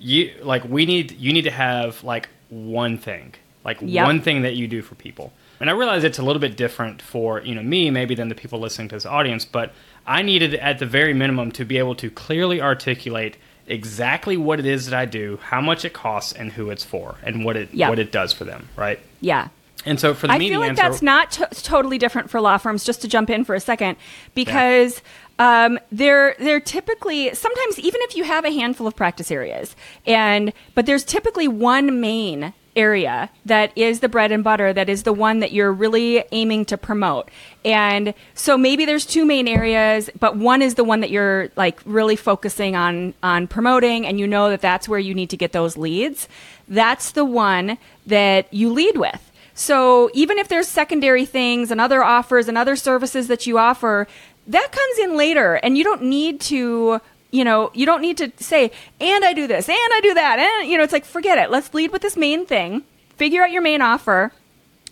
you 0.00 0.34
like 0.42 0.64
we 0.64 0.86
need 0.86 1.12
you 1.12 1.32
need 1.32 1.42
to 1.42 1.50
have 1.50 2.02
like 2.02 2.28
one 2.48 2.98
thing 2.98 3.34
like 3.64 3.78
yep. 3.80 4.06
one 4.06 4.20
thing 4.20 4.42
that 4.42 4.54
you 4.54 4.66
do 4.66 4.82
for 4.82 4.94
people 4.96 5.32
and 5.60 5.68
I 5.68 5.72
realize 5.72 6.04
it's 6.04 6.18
a 6.18 6.22
little 6.22 6.40
bit 6.40 6.56
different 6.56 7.02
for 7.02 7.40
you 7.42 7.54
know 7.54 7.62
me 7.62 7.90
maybe 7.90 8.14
than 8.14 8.28
the 8.28 8.34
people 8.34 8.58
listening 8.58 8.88
to 8.88 8.96
this 8.96 9.06
audience 9.06 9.44
but 9.44 9.72
I 10.06 10.22
needed 10.22 10.54
at 10.54 10.78
the 10.78 10.86
very 10.86 11.14
minimum 11.14 11.52
to 11.52 11.64
be 11.64 11.78
able 11.78 11.94
to 11.96 12.10
clearly 12.10 12.60
articulate 12.60 13.36
exactly 13.68 14.36
what 14.36 14.58
it 14.58 14.66
is 14.66 14.86
that 14.86 14.98
I 14.98 15.04
do, 15.04 15.38
how 15.42 15.60
much 15.60 15.84
it 15.84 15.92
costs, 15.92 16.32
and 16.32 16.52
who 16.52 16.70
it's 16.70 16.84
for, 16.84 17.16
and 17.22 17.44
what 17.44 17.56
it 17.56 17.74
what 17.74 17.98
it 17.98 18.12
does 18.12 18.32
for 18.32 18.44
them, 18.44 18.68
right? 18.76 18.98
Yeah. 19.20 19.48
And 19.84 20.00
so 20.00 20.12
for 20.12 20.26
the 20.26 20.32
media. 20.32 20.48
I 20.48 20.50
feel 20.50 20.60
like 20.60 20.70
answer, 20.70 20.82
that's 20.82 21.02
not 21.02 21.30
t- 21.30 21.44
totally 21.62 21.98
different 21.98 22.30
for 22.30 22.40
law 22.40 22.58
firms. 22.58 22.84
Just 22.84 23.02
to 23.02 23.08
jump 23.08 23.30
in 23.30 23.44
for 23.44 23.54
a 23.54 23.60
second, 23.60 23.96
because 24.34 25.00
yeah. 25.38 25.66
um, 25.66 25.78
they're 25.92 26.34
they're 26.38 26.60
typically 26.60 27.34
sometimes 27.34 27.78
even 27.78 28.00
if 28.02 28.16
you 28.16 28.24
have 28.24 28.44
a 28.44 28.50
handful 28.50 28.86
of 28.86 28.96
practice 28.96 29.30
areas, 29.30 29.76
and 30.06 30.52
but 30.74 30.86
there's 30.86 31.04
typically 31.04 31.48
one 31.48 32.00
main 32.00 32.52
area 32.78 33.28
that 33.44 33.72
is 33.76 34.00
the 34.00 34.08
bread 34.08 34.32
and 34.32 34.44
butter 34.44 34.72
that 34.72 34.88
is 34.88 35.02
the 35.02 35.12
one 35.12 35.40
that 35.40 35.52
you're 35.52 35.72
really 35.72 36.24
aiming 36.32 36.64
to 36.66 36.78
promote. 36.78 37.28
And 37.64 38.14
so 38.34 38.56
maybe 38.56 38.84
there's 38.84 39.04
two 39.04 39.26
main 39.26 39.48
areas 39.48 40.08
but 40.18 40.36
one 40.36 40.62
is 40.62 40.74
the 40.74 40.84
one 40.84 41.00
that 41.00 41.10
you're 41.10 41.50
like 41.56 41.80
really 41.84 42.16
focusing 42.16 42.76
on 42.76 43.14
on 43.22 43.46
promoting 43.48 44.06
and 44.06 44.18
you 44.20 44.26
know 44.26 44.48
that 44.50 44.60
that's 44.60 44.88
where 44.88 45.00
you 45.00 45.14
need 45.14 45.30
to 45.30 45.36
get 45.36 45.52
those 45.52 45.76
leads. 45.76 46.28
That's 46.68 47.12
the 47.12 47.24
one 47.24 47.78
that 48.06 48.52
you 48.54 48.72
lead 48.72 48.96
with. 48.96 49.30
So 49.54 50.08
even 50.14 50.38
if 50.38 50.48
there's 50.48 50.68
secondary 50.68 51.26
things 51.26 51.72
and 51.72 51.80
other 51.80 52.04
offers 52.04 52.46
and 52.46 52.56
other 52.56 52.76
services 52.76 53.26
that 53.26 53.46
you 53.46 53.58
offer 53.58 54.06
that 54.48 54.72
comes 54.72 54.98
in 54.98 55.16
later 55.16 55.54
and 55.54 55.76
you 55.76 55.84
don't 55.84 56.02
need 56.02 56.40
to 56.40 57.00
you 57.30 57.44
know, 57.44 57.70
you 57.74 57.86
don't 57.86 58.00
need 58.00 58.16
to 58.18 58.32
say, 58.38 58.70
and 59.00 59.24
I 59.24 59.32
do 59.32 59.46
this, 59.46 59.68
and 59.68 59.76
I 59.76 60.00
do 60.02 60.14
that. 60.14 60.38
And, 60.38 60.70
you 60.70 60.78
know, 60.78 60.84
it's 60.84 60.92
like, 60.92 61.04
forget 61.04 61.38
it. 61.38 61.50
Let's 61.50 61.72
lead 61.74 61.92
with 61.92 62.02
this 62.02 62.16
main 62.16 62.46
thing, 62.46 62.82
figure 63.16 63.42
out 63.42 63.50
your 63.50 63.62
main 63.62 63.82
offer, 63.82 64.32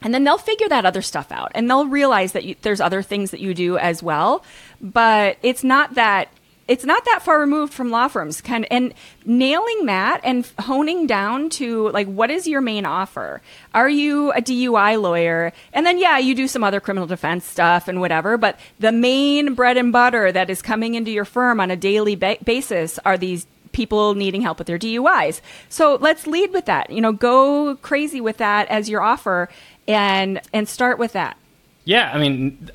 and 0.02 0.12
then 0.12 0.24
they'll 0.24 0.38
figure 0.38 0.68
that 0.68 0.84
other 0.84 1.02
stuff 1.02 1.32
out. 1.32 1.52
And 1.54 1.70
they'll 1.70 1.86
realize 1.86 2.32
that 2.32 2.44
you, 2.44 2.56
there's 2.62 2.80
other 2.80 3.02
things 3.02 3.30
that 3.30 3.40
you 3.40 3.54
do 3.54 3.78
as 3.78 4.02
well. 4.02 4.44
But 4.80 5.38
it's 5.42 5.64
not 5.64 5.94
that 5.94 6.28
it's 6.68 6.84
not 6.84 7.04
that 7.04 7.22
far 7.22 7.38
removed 7.38 7.72
from 7.72 7.90
law 7.90 8.08
firms 8.08 8.40
kind 8.40 8.64
of, 8.64 8.68
and 8.70 8.92
nailing 9.24 9.86
that 9.86 10.20
and 10.24 10.50
honing 10.60 11.06
down 11.06 11.48
to 11.50 11.90
like 11.90 12.06
what 12.06 12.30
is 12.30 12.46
your 12.46 12.60
main 12.60 12.84
offer? 12.84 13.40
Are 13.74 13.88
you 13.88 14.32
a 14.32 14.42
dui 14.42 15.00
lawyer? 15.00 15.52
And 15.72 15.86
then 15.86 15.98
yeah 15.98 16.18
you 16.18 16.34
do 16.34 16.48
some 16.48 16.64
other 16.64 16.80
criminal 16.80 17.06
defense 17.06 17.44
stuff 17.44 17.88
and 17.88 18.00
whatever 18.00 18.36
but 18.36 18.58
the 18.78 18.92
main 18.92 19.54
bread 19.54 19.76
and 19.76 19.92
butter 19.92 20.32
that 20.32 20.50
is 20.50 20.62
coming 20.62 20.94
into 20.94 21.10
your 21.10 21.24
firm 21.24 21.60
on 21.60 21.70
a 21.70 21.76
daily 21.76 22.16
ba- 22.16 22.38
basis 22.44 22.98
are 23.04 23.16
these 23.16 23.46
people 23.72 24.14
needing 24.14 24.40
help 24.40 24.58
with 24.58 24.66
their 24.66 24.78
duis 24.78 25.42
so 25.68 25.96
let's 26.00 26.26
lead 26.26 26.52
with 26.52 26.64
that 26.64 26.90
you 26.90 27.00
know 27.00 27.12
go 27.12 27.76
crazy 27.76 28.20
with 28.20 28.38
that 28.38 28.66
as 28.68 28.88
your 28.88 29.02
offer 29.02 29.48
and 29.86 30.40
and 30.52 30.68
start 30.68 30.98
with 30.98 31.12
that. 31.12 31.36
Yeah 31.84 32.10
i 32.12 32.18
mean 32.18 32.70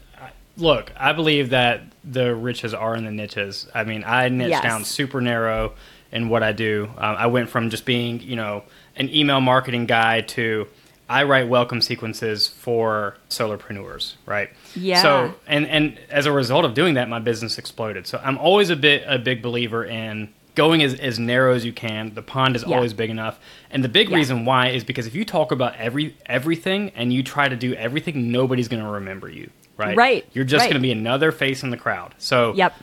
look 0.58 0.92
i 0.96 1.12
believe 1.12 1.50
that 1.50 1.82
the 2.04 2.36
riches 2.36 2.74
are 2.74 2.96
in 2.96 3.06
the 3.06 3.12
niches. 3.12 3.68
I 3.74 3.84
mean, 3.84 4.04
I 4.06 4.30
niche 4.30 4.50
yes. 4.50 4.64
down 4.64 4.86
super 4.86 5.22
narrow, 5.22 5.74
in 6.12 6.30
what 6.30 6.44
I 6.44 6.52
do. 6.52 6.90
Um, 6.98 7.16
I 7.18 7.28
went 7.28 7.50
from 7.50 7.70
just 7.70 7.86
being, 7.86 8.22
you 8.22 8.36
know, 8.36 8.64
an 8.96 9.10
email 9.10 9.42
marketing 9.42 9.86
guy 9.86 10.22
to 10.22 10.68
I 11.10 11.24
write 11.24 11.50
welcome 11.50 11.82
sequences 11.82 12.48
for 12.48 13.18
solopreneurs, 13.30 14.16
right? 14.26 14.50
Yeah. 14.76 15.02
So 15.02 15.34
and 15.48 15.68
and 15.68 16.00
as 16.10 16.26
a 16.26 16.32
result 16.32 16.66
of 16.66 16.74
doing 16.74 16.96
that, 16.96 17.10
my 17.10 17.20
business 17.20 17.58
exploded. 17.58 18.08
So 18.08 18.22
I'm 18.24 18.38
always 18.38 18.70
a 18.70 18.76
bit 18.76 19.04
a 19.06 19.18
big 19.18 19.42
believer 19.42 19.84
in 19.84 20.34
going 20.54 20.84
as, 20.84 20.94
as 20.96 21.18
narrow 21.18 21.54
as 21.54 21.64
you 21.64 21.72
can. 21.72 22.14
The 22.14 22.22
pond 22.22 22.56
is 22.56 22.64
yeah. 22.68 22.76
always 22.76 22.94
big 22.94 23.10
enough. 23.10 23.40
And 23.70 23.84
the 23.84 23.90
big 23.90 24.10
yeah. 24.10 24.18
reason 24.18 24.46
why 24.46 24.70
is 24.70 24.84
because 24.84 25.08
if 25.08 25.16
you 25.16 25.26
talk 25.26 25.52
about 25.52 25.76
every 25.76 26.16
everything 26.26 26.92
and 26.96 27.14
you 27.14 27.24
try 27.24 27.48
to 27.48 27.56
do 27.56 27.74
everything, 27.74 28.32
nobody's 28.32 28.68
going 28.68 28.84
to 28.84 28.90
remember 28.90 29.30
you. 29.30 29.50
Right. 29.82 29.98
Right. 29.98 30.26
You're 30.34 30.46
just 30.46 30.62
right. 30.62 30.68
going 30.70 30.82
to 30.82 30.86
be 30.86 30.92
another 30.92 31.32
face 31.32 31.64
in 31.64 31.70
the 31.70 31.78
crowd. 31.78 32.16
So, 32.18 32.54
yep. 32.56 32.74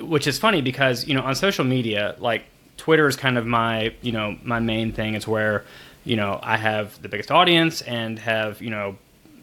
Which 0.00 0.26
is 0.26 0.38
funny 0.38 0.62
because 0.62 1.06
you 1.06 1.14
know 1.14 1.22
on 1.22 1.34
social 1.34 1.64
media, 1.64 2.14
like 2.18 2.44
Twitter 2.76 3.08
is 3.08 3.16
kind 3.16 3.36
of 3.36 3.46
my 3.46 3.94
you 4.02 4.12
know 4.12 4.36
my 4.42 4.60
main 4.60 4.92
thing. 4.92 5.14
It's 5.14 5.26
where 5.26 5.64
you 6.04 6.16
know 6.16 6.38
I 6.42 6.56
have 6.56 7.00
the 7.02 7.08
biggest 7.08 7.30
audience 7.30 7.82
and 7.82 8.18
have 8.18 8.62
you 8.62 8.70
know 8.70 8.96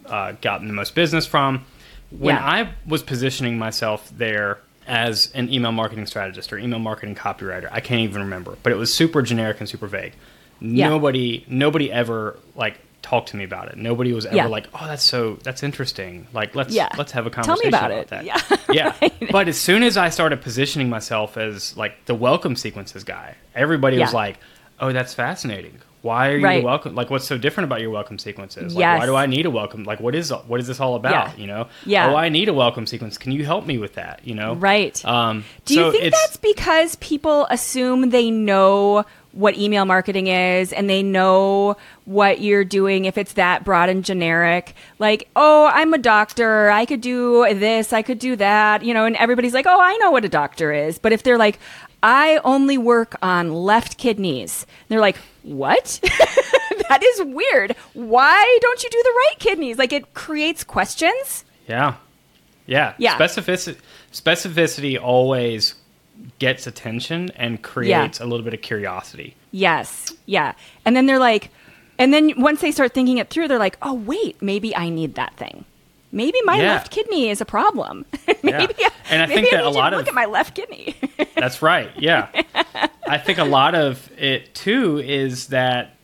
uh, 0.06 0.34
gotten 0.42 0.68
the 0.68 0.74
most 0.74 0.96
business 0.96 1.26
from. 1.26 1.66
When 2.12 2.36
yeah. 2.36 2.46
I 2.46 2.70
was 2.88 3.04
positioning 3.04 3.58
myself 3.58 4.10
there 4.16 4.60
as 4.88 5.32
an 5.34 5.52
email 5.52 5.72
marketing 5.72 6.06
strategist 6.06 6.54
or 6.54 6.58
email 6.58 6.80
marketing 6.80 7.16
copywriter. 7.16 7.68
I 7.72 7.80
can't 7.80 8.02
even 8.02 8.22
remember, 8.22 8.58
but 8.64 8.72
it 8.72 8.76
was 8.76 8.94
super 8.94 9.22
generic 9.22 9.60
and 9.60 9.68
super 9.68 9.88
vague. 9.88 10.14
Yeah. 10.62 10.90
Nobody 10.90 11.46
nobody 11.48 11.92
ever 11.92 12.40
like 12.56 12.80
talked 13.06 13.30
to 13.30 13.38
me 13.38 13.44
about 13.44 13.70
it. 13.70 13.78
Nobody 13.78 14.14
was 14.14 14.26
ever 14.26 14.36
yeah. 14.36 14.48
like, 14.48 14.68
"Oh, 14.74 14.88
that's 14.88 15.04
so 15.04 15.38
that's 15.44 15.62
interesting. 15.62 16.26
Like 16.34 16.56
let's 16.56 16.74
yeah. 16.74 16.90
let's 16.98 17.12
have 17.12 17.28
a 17.28 17.30
conversation 17.30 17.68
about, 17.68 17.92
about, 17.92 18.08
that." 18.08 18.26
Yeah. 18.26 18.42
yeah. 18.72 18.96
right. 19.00 19.32
But 19.32 19.48
as 19.48 19.60
soon 19.60 19.84
as 19.84 19.96
I 19.96 20.10
started 20.10 20.42
positioning 20.42 20.90
myself 20.90 21.38
as 21.38 21.78
like 21.78 22.06
the 22.06 22.16
welcome 22.16 22.56
sequences 22.56 23.04
guy, 23.04 23.36
everybody 23.54 24.00
was 24.00 24.14
like, 24.14 24.40
"Oh, 24.80 24.92
that's 24.92 25.14
fascinating. 25.14 25.80
Why 26.06 26.34
are 26.34 26.40
right. 26.40 26.60
you 26.60 26.66
welcome? 26.66 26.94
Like, 26.94 27.10
what's 27.10 27.26
so 27.26 27.36
different 27.36 27.66
about 27.66 27.82
your 27.82 27.90
welcome 27.90 28.20
sequences? 28.20 28.76
Like, 28.76 28.80
yes. 28.80 29.00
why 29.00 29.06
do 29.08 29.16
I 29.16 29.26
need 29.26 29.48
a 29.48 29.50
welcome? 29.50 29.86
Like, 29.86 30.00
what 30.00 30.14
is 30.14 30.32
what 30.46 30.60
is 30.60 30.68
this 30.68 30.80
all 30.80 30.96
about? 30.96 31.40
You 31.40 31.48
know? 31.48 31.68
Yeah. 31.84 32.12
Oh, 32.12 32.16
I 32.16 32.30
need 32.30 32.48
a 32.48 32.54
welcome 32.54 32.86
sequence. 32.86 33.18
Can 33.18 33.32
you 33.32 33.44
help 33.44 33.66
me 33.66 33.80
with 33.80 33.96
that? 33.96 34.22
You 34.24 34.36
know? 34.36 34.54
Right. 34.54 35.04
Um, 35.04 35.46
do 35.66 35.74
you 35.74 35.92
think 35.92 36.14
that's 36.14 36.38
because 36.38 36.96
people 36.98 37.48
assume 37.50 38.12
they 38.12 38.30
know 38.30 39.04
what 39.36 39.56
email 39.56 39.86
marketing 39.86 40.28
is 40.28 40.74
and 40.74 40.90
they 40.90 41.04
know 41.04 41.78
what 42.06 42.42
you're 42.42 42.66
doing 42.66 43.06
if 43.06 43.18
it's 43.18 43.34
that 43.34 43.64
broad 43.64 43.90
and 43.90 44.04
generic 44.04 44.74
like 44.98 45.30
oh 45.36 45.70
i'm 45.74 45.94
a 45.94 45.98
doctor 45.98 46.70
i 46.72 46.86
could 46.86 47.02
do 47.02 47.46
this 47.54 47.94
i 47.94 48.02
could 48.02 48.18
do 48.18 48.36
that 48.36 48.84
you 48.84 48.94
know 48.94 49.06
and 49.06 49.16
everybody's 49.18 49.54
like 49.54 49.68
oh 49.68 49.80
i 49.80 49.96
know 49.98 50.10
what 50.10 50.26
a 50.26 50.30
doctor 50.30 50.74
is 50.74 50.98
but 50.98 51.12
if 51.12 51.22
they're 51.22 51.38
like 51.38 51.60
i 52.02 52.40
only 52.44 52.78
work 52.78 53.16
on 53.22 53.54
left 53.54 53.98
kidneys 53.98 54.66
they're 54.88 55.00
like 55.00 55.18
what? 55.46 56.00
that 56.90 57.04
is 57.04 57.24
weird. 57.24 57.76
Why 57.94 58.58
don't 58.62 58.84
you 58.84 58.90
do 58.90 59.02
the 59.04 59.10
right 59.10 59.36
kidneys? 59.40 59.78
Like 59.78 59.94
it 59.94 60.14
creates 60.14 60.64
questions. 60.64 61.46
Yeah. 61.68 61.96
Yeah. 62.66 62.96
Yeah. 62.98 63.18
Specificity, 63.18 63.78
specificity 64.12 65.02
always 65.02 65.76
gets 66.40 66.68
attention 66.68 67.32
and 67.36 67.62
creates 67.62 68.20
yeah. 68.20 68.26
a 68.26 68.28
little 68.28 68.44
bit 68.44 68.54
of 68.54 68.62
curiosity. 68.62 69.36
Yes. 69.52 70.14
Yeah. 70.26 70.54
And 70.86 70.96
then 70.96 71.06
they're 71.06 71.20
like, 71.20 71.52
and 71.98 72.14
then 72.14 72.34
once 72.42 72.62
they 72.62 72.72
start 72.72 72.94
thinking 72.94 73.18
it 73.18 73.30
through, 73.30 73.48
they're 73.48 73.60
like, 73.60 73.78
oh, 73.82 73.94
wait, 73.94 74.42
maybe 74.42 74.76
I 74.76 74.90
need 74.90 75.16
that 75.16 75.36
thing. 75.36 75.66
Maybe 76.12 76.42
my 76.44 76.58
yeah. 76.58 76.74
left 76.74 76.92
kidney 76.92 77.30
is 77.30 77.42
a 77.42 77.46
problem. 77.46 78.06
maybe, 78.44 78.74
yeah. 78.80 78.90
and 79.10 79.22
I 79.22 79.28
think 79.28 79.52
that 79.52 79.66
a 79.66 79.70
lot 79.70 79.94
of 79.94 80.00
look 80.00 80.08
at 80.08 80.14
my 80.14 80.26
left 80.26 80.56
kidney. 80.56 80.96
that's 81.36 81.62
right. 81.62 81.92
Yeah, 81.98 82.30
I 83.06 83.18
think 83.18 83.38
a 83.38 83.44
lot 83.44 83.76
of 83.76 84.10
it 84.18 84.56
too 84.56 85.00
is 85.00 85.48
that 85.48 85.96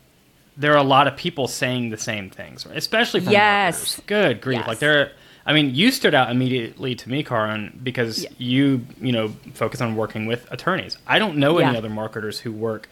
there 0.57 0.73
are 0.73 0.77
a 0.77 0.83
lot 0.83 1.07
of 1.07 1.15
people 1.15 1.47
saying 1.47 1.91
the 1.91 1.97
same 1.97 2.29
things, 2.29 2.65
especially 2.65 3.21
from 3.21 3.31
yes. 3.31 4.01
Good 4.05 4.41
grief! 4.41 4.59
Yes. 4.59 4.67
Like 4.67 4.79
there, 4.79 5.13
I 5.45 5.53
mean, 5.53 5.74
you 5.74 5.91
stood 5.91 6.13
out 6.13 6.29
immediately 6.29 6.95
to 6.95 7.10
me, 7.10 7.24
Karin, 7.24 7.79
because 7.81 8.24
yeah. 8.24 8.29
you 8.38 8.86
you 9.00 9.12
know 9.12 9.29
focus 9.53 9.81
on 9.81 9.95
working 9.95 10.25
with 10.25 10.50
attorneys. 10.51 10.98
I 11.07 11.19
don't 11.19 11.38
know 11.38 11.60
yeah. 11.60 11.69
any 11.69 11.77
other 11.77 11.89
marketers 11.89 12.39
who 12.39 12.51
work 12.51 12.89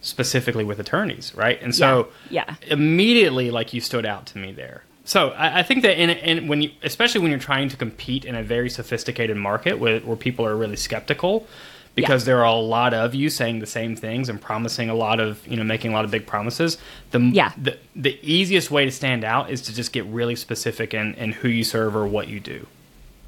specifically 0.00 0.64
with 0.64 0.80
attorneys, 0.80 1.34
right? 1.34 1.62
And 1.62 1.74
so, 1.74 2.08
yeah. 2.28 2.56
immediately, 2.66 3.50
like 3.50 3.72
you 3.72 3.80
stood 3.80 4.04
out 4.04 4.26
to 4.26 4.38
me 4.38 4.52
there. 4.52 4.82
So 5.04 5.30
I, 5.30 5.60
I, 5.60 5.62
think 5.62 5.82
that 5.82 6.00
in, 6.00 6.10
in 6.10 6.48
when 6.48 6.62
you, 6.62 6.70
especially 6.82 7.20
when 7.20 7.30
you're 7.30 7.40
trying 7.40 7.68
to 7.70 7.76
compete 7.76 8.24
in 8.24 8.34
a 8.34 8.42
very 8.42 8.70
sophisticated 8.70 9.36
market 9.36 9.78
where, 9.78 10.00
where 10.00 10.16
people 10.16 10.46
are 10.46 10.56
really 10.56 10.76
skeptical, 10.76 11.46
because 11.94 12.22
yeah. 12.22 12.26
there 12.26 12.38
are 12.38 12.46
a 12.46 12.54
lot 12.54 12.94
of 12.94 13.14
you 13.14 13.28
saying 13.28 13.58
the 13.58 13.66
same 13.66 13.94
things 13.96 14.28
and 14.28 14.40
promising 14.40 14.88
a 14.88 14.94
lot 14.94 15.20
of 15.20 15.46
you 15.46 15.56
know 15.56 15.64
making 15.64 15.92
a 15.92 15.94
lot 15.94 16.04
of 16.04 16.10
big 16.10 16.26
promises 16.26 16.78
the 17.10 17.20
yeah. 17.20 17.52
the, 17.56 17.76
the 17.94 18.18
easiest 18.22 18.70
way 18.70 18.84
to 18.84 18.90
stand 18.90 19.24
out 19.24 19.50
is 19.50 19.62
to 19.62 19.74
just 19.74 19.92
get 19.92 20.04
really 20.06 20.36
specific 20.36 20.94
in, 20.94 21.14
in 21.14 21.32
who 21.32 21.48
you 21.48 21.64
serve 21.64 21.94
or 21.94 22.06
what 22.06 22.28
you 22.28 22.40
do 22.40 22.66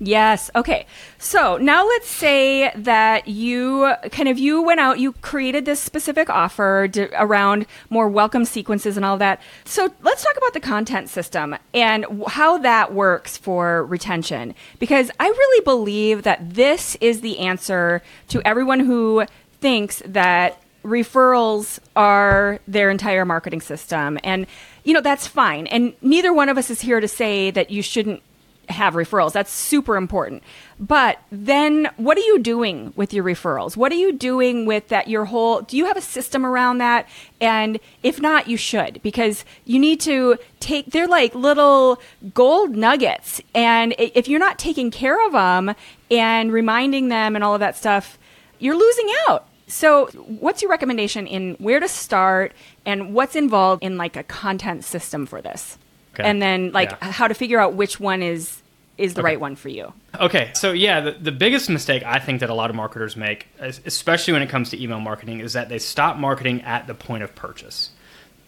Yes. 0.01 0.51
Okay. 0.57 0.87
So 1.19 1.57
now 1.57 1.87
let's 1.87 2.09
say 2.09 2.73
that 2.75 3.29
you 3.29 3.95
kind 4.11 4.29
of 4.29 4.39
you 4.39 4.61
went 4.61 4.81
out, 4.81 4.99
you 4.99 5.13
created 5.13 5.67
this 5.67 5.79
specific 5.79 6.29
offer 6.29 6.89
to, 6.89 7.23
around 7.23 7.67
more 7.91 8.09
welcome 8.09 8.45
sequences 8.45 8.97
and 8.97 9.07
all 9.07 9.17
that. 9.19 9.41
So 9.65 9.93
let's 10.03 10.25
talk 10.25 10.37
about 10.37 10.53
the 10.53 10.61
content 10.61 11.11
system 11.11 11.57
and 11.73 12.07
how 12.27 12.59
that 12.59 12.93
works 12.93 13.37
for 13.37 13.85
retention 13.85 14.55
because 14.81 15.13
I 15.21 15.29
really 15.29 15.65
believe 15.65 16.25
that 16.25 16.55
this 16.55 16.97
is 16.97 17.21
the 17.21 17.39
answer 17.39 18.03
to 18.29 18.43
everyone 18.45 18.81
who 18.81 19.25
thinks 19.61 20.03
that 20.07 20.61
referrals 20.85 21.79
are 21.95 22.59
their 22.69 22.91
entire 22.91 23.25
marketing 23.25 23.63
system 23.63 24.19
and 24.23 24.47
you 24.83 24.93
know 24.93 25.01
that's 25.01 25.27
fine 25.27 25.67
and 25.69 25.95
neither 26.03 26.31
one 26.31 26.51
of 26.51 26.59
us 26.59 26.69
is 26.69 26.83
here 26.83 27.01
to 27.01 27.09
say 27.09 27.51
that 27.51 27.71
you 27.71 27.81
shouldn't 27.81 28.23
have 28.68 28.94
referrals. 28.94 29.33
That's 29.33 29.52
super 29.52 29.97
important. 29.97 30.42
But 30.78 31.18
then 31.30 31.90
what 31.97 32.18
are 32.18 32.23
you 32.23 32.38
doing 32.38 32.92
with 32.97 33.12
your 33.12 33.25
referrals? 33.25 33.76
What 33.76 33.92
are 33.92 33.97
you 33.97 34.12
doing 34.12 34.66
with 34.66 34.88
that 34.88 35.09
your 35.09 35.25
whole 35.26 35.62
do 35.62 35.76
you 35.76 35.87
have 35.87 35.97
a 35.97 36.02
system 36.02 36.44
around 36.44 36.78
that? 36.78 37.09
And 37.40 37.78
if 38.02 38.21
not, 38.21 38.49
you 38.49 38.56
should 38.56 39.00
because 39.02 39.44
you 39.64 39.78
need 39.78 40.00
to 40.00 40.37
take 40.61 40.87
they're 40.87 41.09
like 41.09 41.35
little 41.35 42.00
gold 42.33 42.76
nuggets 42.76 43.40
and 43.54 43.94
if 43.99 44.28
you're 44.28 44.40
not 44.40 44.59
taking 44.59 44.90
care 44.90 45.25
of 45.26 45.33
them 45.33 45.75
and 46.11 46.52
reminding 46.52 47.09
them 47.09 47.35
and 47.35 47.44
all 47.44 47.54
of 47.54 47.61
that 47.61 47.76
stuff, 47.76 48.18
you're 48.59 48.76
losing 48.76 49.11
out. 49.28 49.49
So, 49.66 50.06
what's 50.40 50.61
your 50.61 50.71
recommendation 50.71 51.26
in 51.26 51.54
where 51.54 51.80
to 51.80 51.88
start 51.88 52.52
and 52.85 53.14
what's 53.14 53.35
involved 53.35 53.83
in 53.83 53.97
like 53.97 54.16
a 54.16 54.23
content 54.23 54.85
system 54.85 55.25
for 55.26 55.40
this? 55.40 55.78
Okay. 56.14 56.28
And 56.28 56.40
then 56.40 56.73
like 56.73 56.90
yeah. 56.90 57.11
how 57.11 57.28
to 57.28 57.35
figure 57.35 57.61
out 57.61 57.75
which 57.75 57.99
one 57.99 58.23
is 58.23 58.62
is 58.97 59.14
the 59.14 59.21
okay. 59.21 59.30
right 59.30 59.40
one 59.40 59.56
for 59.56 59.68
you. 59.68 59.92
Okay, 60.21 60.52
so 60.54 60.73
yeah, 60.73 61.00
the, 61.00 61.12
the 61.12 61.33
biggest 61.33 61.68
mistake 61.68 62.04
I 62.04 62.21
think 62.21 62.40
that 62.40 62.50
a 62.50 62.54
lot 62.54 62.71
of 62.71 62.76
marketers 62.76 63.16
make, 63.16 63.49
especially 63.59 64.33
when 64.33 64.42
it 64.42 64.49
comes 64.49 64.71
to 64.71 64.80
email 64.80 65.00
marketing, 65.00 65.40
is 65.40 65.54
that 65.54 65.68
they 65.68 65.80
stop 65.80 66.16
marketing 66.16 66.62
at 66.62 66.87
the 66.87 66.94
point 66.94 67.25
of 67.25 67.35
purchase. 67.35 67.90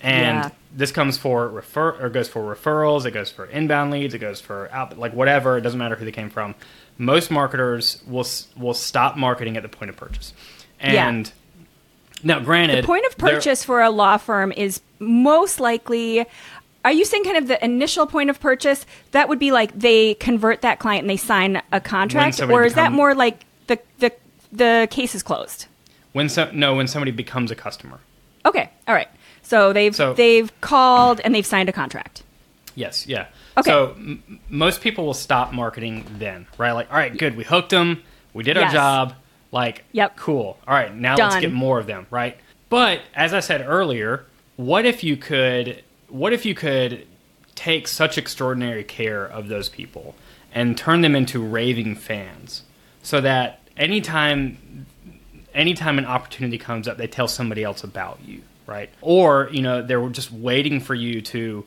And 0.00 0.44
yeah. 0.44 0.50
this 0.72 0.92
comes 0.92 1.18
for 1.18 1.48
refer 1.48 1.90
or 2.00 2.10
goes 2.10 2.28
for 2.28 2.42
referrals, 2.42 3.06
it 3.06 3.12
goes 3.12 3.30
for 3.30 3.46
inbound 3.46 3.90
leads, 3.90 4.14
it 4.14 4.18
goes 4.18 4.40
for 4.40 4.70
out 4.72 4.96
like 4.98 5.14
whatever. 5.14 5.58
It 5.58 5.62
doesn't 5.62 5.78
matter 5.78 5.96
who 5.96 6.04
they 6.04 6.12
came 6.12 6.30
from. 6.30 6.54
Most 6.98 7.30
marketers 7.30 8.02
will 8.06 8.26
will 8.56 8.74
stop 8.74 9.16
marketing 9.16 9.56
at 9.56 9.62
the 9.62 9.68
point 9.68 9.88
of 9.88 9.96
purchase. 9.96 10.32
And 10.78 11.26
yeah. 11.26 11.64
now, 12.22 12.40
granted, 12.40 12.84
the 12.84 12.86
point 12.86 13.06
of 13.06 13.16
purchase 13.16 13.64
for 13.64 13.82
a 13.82 13.90
law 13.90 14.18
firm 14.18 14.52
is 14.52 14.80
most 14.98 15.60
likely 15.60 16.26
are 16.86 16.92
you 16.92 17.04
saying 17.04 17.24
kind 17.24 17.36
of 17.36 17.48
the 17.48 17.62
initial 17.64 18.06
point 18.06 18.30
of 18.30 18.38
purchase? 18.38 18.86
That 19.10 19.28
would 19.28 19.40
be 19.40 19.50
like 19.50 19.76
they 19.76 20.14
convert 20.14 20.62
that 20.62 20.78
client 20.78 21.02
and 21.02 21.10
they 21.10 21.16
sign 21.16 21.60
a 21.72 21.80
contract, 21.80 22.40
or 22.40 22.64
is 22.64 22.74
become, 22.74 22.84
that 22.84 22.92
more 22.92 23.12
like 23.12 23.44
the 23.66 23.80
the 23.98 24.12
the 24.52 24.86
case 24.88 25.16
is 25.16 25.22
closed? 25.24 25.66
When 26.12 26.28
so, 26.28 26.48
no, 26.52 26.76
when 26.76 26.86
somebody 26.86 27.10
becomes 27.10 27.50
a 27.50 27.56
customer. 27.56 27.98
Okay, 28.44 28.70
all 28.86 28.94
right. 28.94 29.08
So 29.42 29.72
they've 29.72 29.96
so, 29.96 30.14
they've 30.14 30.48
called 30.60 31.20
and 31.24 31.34
they've 31.34 31.44
signed 31.44 31.68
a 31.68 31.72
contract. 31.72 32.22
Yes, 32.76 33.04
yeah. 33.08 33.26
Okay. 33.58 33.68
So 33.68 33.90
m- 33.96 34.40
most 34.48 34.80
people 34.80 35.06
will 35.06 35.14
stop 35.14 35.52
marketing 35.52 36.06
then, 36.18 36.46
right? 36.56 36.70
Like, 36.70 36.88
all 36.90 36.98
right, 36.98 37.16
good, 37.16 37.36
we 37.36 37.42
hooked 37.42 37.70
them, 37.70 38.02
we 38.32 38.44
did 38.44 38.56
our 38.56 38.70
job. 38.70 39.14
Like, 39.50 39.84
yep. 39.90 40.16
cool. 40.16 40.56
All 40.68 40.74
right, 40.74 40.94
now 40.94 41.16
Done. 41.16 41.30
let's 41.30 41.40
get 41.40 41.52
more 41.52 41.80
of 41.80 41.86
them, 41.86 42.06
right? 42.10 42.36
But 42.68 43.00
as 43.14 43.34
I 43.34 43.40
said 43.40 43.64
earlier, 43.66 44.26
what 44.56 44.84
if 44.84 45.02
you 45.02 45.16
could 45.16 45.82
what 46.08 46.32
if 46.32 46.44
you 46.44 46.54
could 46.54 47.06
take 47.54 47.88
such 47.88 48.18
extraordinary 48.18 48.84
care 48.84 49.24
of 49.24 49.48
those 49.48 49.68
people 49.68 50.14
and 50.52 50.76
turn 50.76 51.00
them 51.00 51.16
into 51.16 51.42
raving 51.42 51.94
fans 51.96 52.62
so 53.02 53.20
that 53.20 53.60
anytime 53.76 54.86
anytime 55.54 55.98
an 55.98 56.04
opportunity 56.04 56.58
comes 56.58 56.86
up 56.86 56.96
they 56.96 57.06
tell 57.06 57.28
somebody 57.28 57.64
else 57.64 57.82
about 57.82 58.18
you 58.24 58.42
right? 58.66 58.90
Or 59.00 59.48
you 59.52 59.62
know 59.62 59.82
they're 59.82 60.08
just 60.08 60.32
waiting 60.32 60.80
for 60.80 60.94
you 60.94 61.20
to 61.22 61.64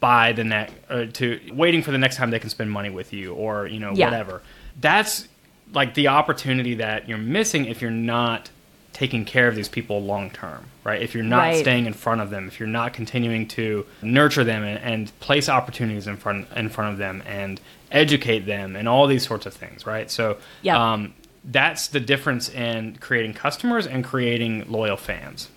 buy 0.00 0.32
the 0.32 0.44
next 0.44 0.74
uh, 0.88 1.06
to 1.14 1.40
waiting 1.52 1.82
for 1.82 1.90
the 1.90 1.98
next 1.98 2.16
time 2.16 2.30
they 2.30 2.38
can 2.38 2.50
spend 2.50 2.70
money 2.70 2.90
with 2.90 3.12
you 3.12 3.34
or 3.34 3.66
you 3.66 3.80
know 3.80 3.92
yeah. 3.94 4.06
whatever. 4.06 4.42
That's 4.80 5.28
like 5.72 5.94
the 5.94 6.08
opportunity 6.08 6.74
that 6.74 7.08
you're 7.08 7.18
missing 7.18 7.66
if 7.66 7.82
you're 7.82 7.90
not 7.90 8.50
taking 8.92 9.24
care 9.24 9.48
of 9.48 9.54
these 9.54 9.68
people 9.68 10.02
long 10.02 10.30
term, 10.30 10.64
right? 10.88 11.02
If 11.02 11.14
you're 11.14 11.22
not 11.24 11.38
Right. 11.38 11.56
staying 11.56 11.86
in 11.86 11.92
front 11.92 12.20
of 12.22 12.30
them, 12.30 12.48
if 12.48 12.58
you're 12.58 12.68
not 12.68 12.92
continuing 12.94 13.46
to 13.48 13.84
nurture 14.02 14.42
them 14.44 14.64
and, 14.64 14.78
and 14.80 15.20
place 15.20 15.48
opportunities 15.48 16.06
in 16.06 16.16
front 16.16 16.48
in 16.56 16.68
front 16.70 16.92
of 16.92 16.98
them 16.98 17.22
and 17.26 17.60
educate 17.92 18.40
them 18.46 18.74
and 18.74 18.88
all 18.88 19.06
these 19.06 19.26
sorts 19.26 19.46
of 19.46 19.52
things, 19.54 19.86
right? 19.86 20.10
So 20.10 20.38
Yep. 20.62 20.76
um, 20.76 21.14
that's 21.44 21.88
the 21.88 22.00
difference 22.00 22.48
in 22.48 22.96
creating 23.00 23.34
customers 23.34 23.86
and 23.86 24.02
creating 24.04 24.64
loyal 24.68 24.96
fans. 24.96 25.48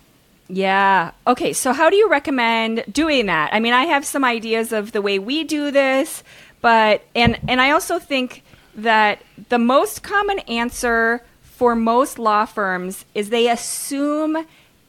Yeah. 0.48 1.12
Okay. 1.26 1.52
So, 1.54 1.72
how 1.72 1.88
do 1.88 1.96
you 1.96 2.08
recommend 2.10 2.84
doing 2.92 3.26
that? 3.26 3.54
I 3.54 3.60
mean, 3.60 3.72
I 3.72 3.84
have 3.84 4.04
some 4.04 4.24
ideas 4.24 4.70
of 4.72 4.92
the 4.92 5.00
way 5.00 5.18
we 5.18 5.44
do 5.44 5.70
this, 5.70 6.22
but 6.60 7.02
and 7.14 7.38
and 7.48 7.58
I 7.60 7.70
also 7.70 7.98
think 7.98 8.42
that 8.74 9.22
the 9.48 9.58
most 9.58 10.02
common 10.02 10.40
answer 10.40 11.22
for 11.42 11.74
most 11.74 12.18
law 12.18 12.44
firms 12.44 13.04
is 13.14 13.30
they 13.30 13.48
assume 13.48 14.36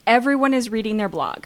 everyone 0.06 0.54
is 0.54 0.70
reading 0.70 0.98
their 0.98 1.10
blog. 1.10 1.46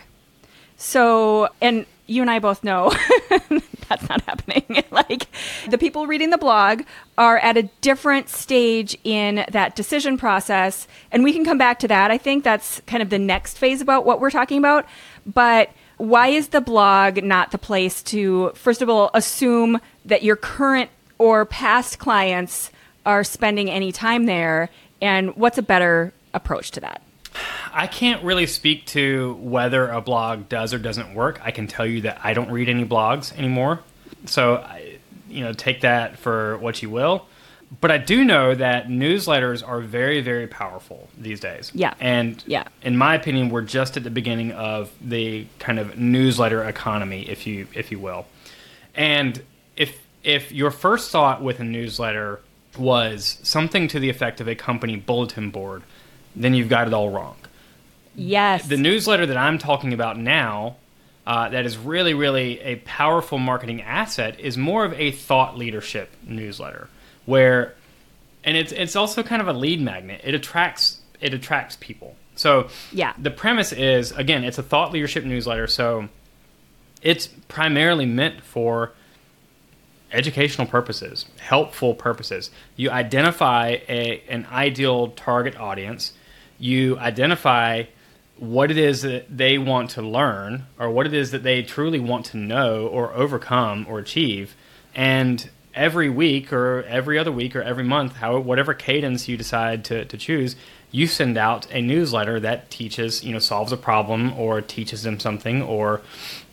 So, 0.77 1.49
and 1.61 1.85
you 2.05 2.21
and 2.21 2.31
I 2.31 2.39
both 2.39 2.63
know 2.63 2.91
that's 3.89 4.07
not 4.07 4.21
happening. 4.21 4.83
like, 4.91 5.27
the 5.69 5.77
people 5.77 6.07
reading 6.07 6.29
the 6.29 6.37
blog 6.37 6.83
are 7.17 7.37
at 7.39 7.57
a 7.57 7.63
different 7.81 8.29
stage 8.29 8.97
in 9.03 9.45
that 9.51 9.75
decision 9.75 10.17
process. 10.17 10.87
And 11.11 11.23
we 11.23 11.33
can 11.33 11.43
come 11.43 11.57
back 11.57 11.79
to 11.79 11.87
that. 11.87 12.11
I 12.11 12.17
think 12.17 12.43
that's 12.43 12.81
kind 12.81 13.01
of 13.01 13.09
the 13.09 13.19
next 13.19 13.57
phase 13.57 13.81
about 13.81 14.05
what 14.05 14.19
we're 14.19 14.31
talking 14.31 14.59
about. 14.59 14.85
But 15.25 15.71
why 15.97 16.27
is 16.27 16.49
the 16.49 16.61
blog 16.61 17.23
not 17.23 17.51
the 17.51 17.57
place 17.57 18.03
to, 18.03 18.51
first 18.51 18.81
of 18.81 18.89
all, 18.89 19.09
assume 19.13 19.81
that 20.05 20.23
your 20.23 20.35
current 20.35 20.91
or 21.17 21.45
past 21.45 21.97
clients 21.97 22.71
are 23.05 23.23
spending 23.23 23.69
any 23.69 23.91
time 23.91 24.25
there? 24.25 24.69
And 25.01 25.35
what's 25.35 25.57
a 25.57 25.63
better 25.63 26.13
approach 26.33 26.71
to 26.71 26.79
that? 26.81 27.01
I 27.73 27.87
can't 27.87 28.23
really 28.23 28.47
speak 28.47 28.85
to 28.87 29.35
whether 29.39 29.87
a 29.89 30.01
blog 30.01 30.49
does 30.49 30.73
or 30.73 30.79
doesn't 30.79 31.13
work. 31.13 31.39
I 31.43 31.51
can 31.51 31.67
tell 31.67 31.85
you 31.85 32.01
that 32.01 32.19
I 32.23 32.33
don't 32.33 32.49
read 32.51 32.69
any 32.69 32.85
blogs 32.85 33.37
anymore. 33.37 33.81
So, 34.25 34.55
I, 34.55 34.97
you 35.29 35.43
know, 35.43 35.53
take 35.53 35.81
that 35.81 36.17
for 36.17 36.57
what 36.57 36.81
you 36.81 36.89
will. 36.89 37.25
But 37.81 37.91
I 37.91 37.97
do 37.97 38.23
know 38.23 38.55
that 38.55 38.87
newsletters 38.87 39.67
are 39.67 39.81
very, 39.81 40.21
very 40.21 40.47
powerful 40.47 41.09
these 41.17 41.39
days. 41.41 41.69
Yeah. 41.75 41.93
And 41.99 42.41
Yeah. 42.47 42.63
in 42.81 42.95
my 42.95 43.13
opinion, 43.15 43.49
we're 43.49 43.61
just 43.61 43.97
at 43.97 44.03
the 44.05 44.09
beginning 44.09 44.53
of 44.53 44.89
the 45.01 45.45
kind 45.59 45.77
of 45.77 45.97
newsletter 45.99 46.63
economy, 46.63 47.29
if 47.29 47.45
you 47.45 47.67
if 47.73 47.91
you 47.91 47.99
will. 47.99 48.25
And 48.95 49.41
if 49.75 49.99
if 50.23 50.51
your 50.51 50.71
first 50.71 51.11
thought 51.11 51.41
with 51.43 51.59
a 51.59 51.63
newsletter 51.65 52.39
was 52.77 53.37
something 53.43 53.87
to 53.89 53.99
the 53.99 54.09
effect 54.09 54.39
of 54.39 54.47
a 54.47 54.55
company 54.55 54.95
bulletin 54.95 55.49
board, 55.49 55.83
then 56.41 56.53
you've 56.53 56.69
got 56.69 56.87
it 56.87 56.93
all 56.93 57.09
wrong 57.09 57.35
Yes. 58.15 58.67
the 58.67 58.77
newsletter 58.77 59.25
that 59.27 59.37
I'm 59.37 59.57
talking 59.59 59.93
about 59.93 60.17
now, 60.17 60.77
uh, 61.27 61.49
that 61.49 61.65
is 61.65 61.77
really, 61.77 62.13
really 62.15 62.59
a 62.61 62.77
powerful 62.77 63.37
marketing 63.37 63.81
asset, 63.83 64.39
is 64.39 64.57
more 64.57 64.85
of 64.85 64.93
a 64.93 65.11
thought 65.11 65.55
leadership 65.55 66.09
newsletter, 66.25 66.89
where, 67.25 67.75
and 68.43 68.57
it's 68.57 68.71
it's 68.71 68.95
also 68.95 69.21
kind 69.21 69.39
of 69.41 69.47
a 69.47 69.53
lead 69.53 69.81
magnet. 69.81 70.21
It 70.23 70.33
attracts 70.33 71.01
it 71.21 71.33
attracts 71.33 71.77
people. 71.79 72.15
So 72.35 72.69
Yeah. 72.91 73.13
the 73.19 73.29
premise 73.29 73.71
is 73.71 74.11
again, 74.13 74.43
it's 74.43 74.57
a 74.57 74.63
thought 74.63 74.91
leadership 74.91 75.23
newsletter. 75.23 75.67
So 75.67 76.09
it's 77.03 77.27
primarily 77.49 78.05
meant 78.07 78.41
for 78.41 78.93
educational 80.11 80.65
purposes, 80.67 81.25
helpful 81.39 81.93
purposes. 81.93 82.49
You 82.75 82.89
identify 82.89 83.77
a, 83.89 84.23
an 84.29 84.47
ideal 84.51 85.09
target 85.09 85.55
audience. 85.57 86.13
You 86.59 86.97
identify 86.97 87.83
what 88.37 88.69
it 88.69 88.77
is 88.77 89.01
that 89.01 89.35
they 89.35 89.57
want 89.57 89.91
to 89.91 90.01
learn 90.01 90.65
or 90.79 90.89
what 90.89 91.05
it 91.05 91.13
is 91.13 91.31
that 91.31 91.43
they 91.43 91.63
truly 91.63 91.99
want 91.99 92.25
to 92.27 92.37
know 92.37 92.87
or 92.87 93.13
overcome 93.13 93.85
or 93.89 93.99
achieve. 93.99 94.55
And 94.95 95.49
every 95.73 96.09
week 96.09 96.51
or 96.51 96.83
every 96.83 97.17
other 97.17 97.31
week 97.31 97.55
or 97.55 97.61
every 97.61 97.83
month, 97.83 98.15
how 98.17 98.37
whatever 98.39 98.73
cadence 98.73 99.27
you 99.27 99.37
decide 99.37 99.85
to, 99.85 100.05
to 100.05 100.17
choose, 100.17 100.55
you 100.91 101.07
send 101.07 101.37
out 101.37 101.67
a 101.71 101.81
newsletter 101.81 102.39
that 102.39 102.69
teaches, 102.69 103.23
you 103.23 103.33
know, 103.33 103.39
solves 103.39 103.71
a 103.71 103.77
problem 103.77 104.33
or 104.33 104.61
teaches 104.61 105.03
them 105.03 105.19
something 105.19 105.61
or, 105.61 106.01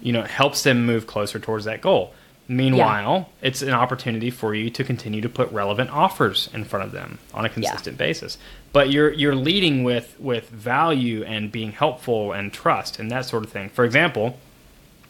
you 0.02 0.12
know, 0.12 0.22
helps 0.22 0.62
them 0.62 0.84
move 0.84 1.06
closer 1.06 1.38
towards 1.38 1.64
that 1.64 1.80
goal. 1.80 2.14
Meanwhile, 2.46 3.30
it's 3.40 3.62
an 3.62 3.70
opportunity 3.70 4.30
for 4.30 4.54
you 4.54 4.68
to 4.70 4.84
continue 4.84 5.22
to 5.22 5.28
put 5.30 5.50
relevant 5.50 5.90
offers 5.90 6.50
in 6.52 6.64
front 6.64 6.84
of 6.84 6.92
them 6.92 7.18
on 7.32 7.46
a 7.46 7.48
consistent 7.48 7.96
basis. 7.96 8.36
But 8.72 8.90
you're 8.90 9.12
you're 9.12 9.34
leading 9.34 9.82
with 9.82 10.14
with 10.20 10.50
value 10.50 11.24
and 11.24 11.50
being 11.50 11.72
helpful 11.72 12.32
and 12.32 12.52
trust 12.52 12.98
and 12.98 13.10
that 13.10 13.24
sort 13.24 13.44
of 13.44 13.50
thing. 13.50 13.70
For 13.70 13.84
example, 13.84 14.38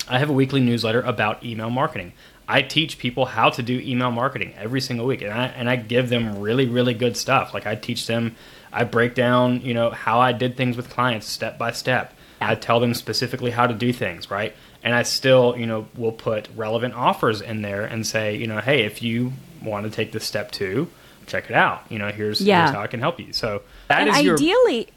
I 0.09 0.19
have 0.19 0.31
a 0.31 0.35
weekly 0.35 0.61
newsletter 0.61 1.01
about 1.01 1.45
email 1.45 1.71
marketing. 1.71 2.13
I 2.47 2.63
teach 2.63 2.99
people 2.99 3.25
how 3.25 3.49
to 3.51 3.63
do 3.63 3.81
email 3.81 4.11
marketing 4.11 4.53
every 4.57 4.81
single 4.81 5.07
week, 5.07 5.23
and 5.23 5.33
I 5.33 5.47
and 5.47 5.69
I 5.69 5.77
give 5.77 6.11
them 6.11 6.39
really 6.39 6.69
really 6.69 6.95
good 6.95 7.17
stuff. 7.17 7.53
Like 7.53 7.67
I 7.67 7.75
teach 7.75 8.07
them, 8.07 8.37
I 8.73 8.85
break 8.85 9.15
down 9.15 9.61
you 9.63 9.75
know 9.75 9.91
how 9.91 10.21
I 10.21 10.33
did 10.33 10.57
things 10.57 10.77
with 10.77 10.91
clients 10.91 11.27
step 11.27 11.59
by 11.59 11.73
step. 11.73 12.15
I 12.41 12.55
tell 12.55 12.79
them 12.79 12.95
specifically 12.95 13.53
how 13.53 13.67
to 13.67 13.75
do 13.75 13.93
things 13.93 14.31
right, 14.31 14.55
and 14.85 14.95
I 14.95 15.03
still 15.03 15.57
you 15.59 15.67
know 15.67 15.89
will 15.97 16.13
put 16.13 16.49
relevant 16.55 16.95
offers 16.95 17.41
in 17.41 17.63
there 17.63 17.85
and 17.85 18.07
say 18.07 18.37
you 18.37 18.47
know 18.47 18.59
hey 18.61 18.85
if 18.85 19.03
you 19.03 19.33
want 19.63 19.85
to 19.87 19.91
take 19.91 20.13
this 20.13 20.25
step 20.25 20.53
too, 20.53 20.89
check 21.27 21.49
it 21.51 21.57
out. 21.57 21.83
You 21.89 21.99
know 21.99 22.11
here's, 22.11 22.41
Yeah. 22.41 22.65
here's 22.67 22.77
how 22.77 22.83
I 22.83 22.87
can 22.87 23.01
help 23.01 23.19
you. 23.19 23.33
So 23.33 23.63
that 23.89 24.03
and 24.03 24.11
is 24.11 24.23
your 24.23 24.35
ideally 24.35 24.89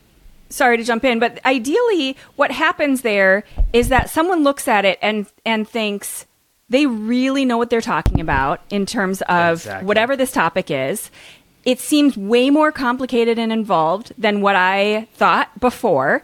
sorry 0.49 0.77
to 0.77 0.83
jump 0.85 1.03
in 1.03 1.19
but 1.19 1.45
ideally 1.45 2.15
what 2.37 2.51
happens 2.51 3.01
there 3.01 3.43
is 3.73 3.89
that 3.89 4.09
someone 4.09 4.43
looks 4.45 4.65
at 4.69 4.85
it 4.85 4.97
and 5.01 5.25
and 5.45 5.67
thinks 5.67 6.25
they 6.69 6.85
really 6.85 7.43
know 7.43 7.57
what 7.57 7.69
they're 7.69 7.81
talking 7.81 8.21
about 8.21 8.61
in 8.69 8.85
terms 8.85 9.21
of 9.23 9.57
Exactly. 9.57 9.85
whatever 9.85 10.15
this 10.15 10.31
topic 10.31 10.71
is 10.71 11.11
it 11.65 11.79
seems 11.81 12.15
way 12.15 12.49
more 12.49 12.71
complicated 12.71 13.37
and 13.37 13.51
involved 13.51 14.13
than 14.17 14.39
what 14.39 14.55
i 14.55 15.05
thought 15.15 15.49
before 15.59 16.23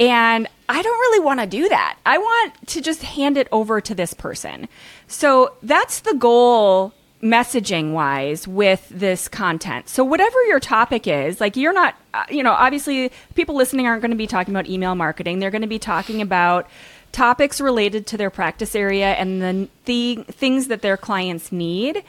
and 0.00 0.48
i 0.68 0.82
don't 0.82 0.98
really 0.98 1.20
want 1.20 1.38
to 1.38 1.46
do 1.46 1.68
that 1.68 1.96
i 2.04 2.18
want 2.18 2.66
to 2.66 2.80
just 2.80 3.02
hand 3.02 3.36
it 3.36 3.46
over 3.52 3.80
to 3.80 3.94
this 3.94 4.14
person 4.14 4.68
so 5.06 5.54
that's 5.62 6.00
the 6.00 6.14
goal 6.14 6.92
messaging 7.22 7.92
wise 7.92 8.48
with 8.48 8.88
this 8.90 9.28
content. 9.28 9.88
So 9.88 10.04
whatever 10.04 10.42
your 10.44 10.60
topic 10.60 11.06
is, 11.06 11.40
like 11.40 11.56
you're 11.56 11.72
not, 11.72 11.94
uh, 12.14 12.24
you 12.30 12.42
know, 12.42 12.52
obviously 12.52 13.12
people 13.34 13.54
listening 13.54 13.86
aren't 13.86 14.00
going 14.00 14.10
to 14.10 14.16
be 14.16 14.26
talking 14.26 14.54
about 14.54 14.68
email 14.68 14.94
marketing. 14.94 15.38
They're 15.38 15.50
going 15.50 15.62
to 15.62 15.68
be 15.68 15.78
talking 15.78 16.22
about 16.22 16.66
topics 17.12 17.60
related 17.60 18.06
to 18.06 18.16
their 18.16 18.30
practice 18.30 18.74
area 18.74 19.12
and 19.14 19.42
the, 19.42 19.68
the 19.84 20.24
things 20.30 20.68
that 20.68 20.80
their 20.80 20.96
clients 20.96 21.52
need 21.52 22.02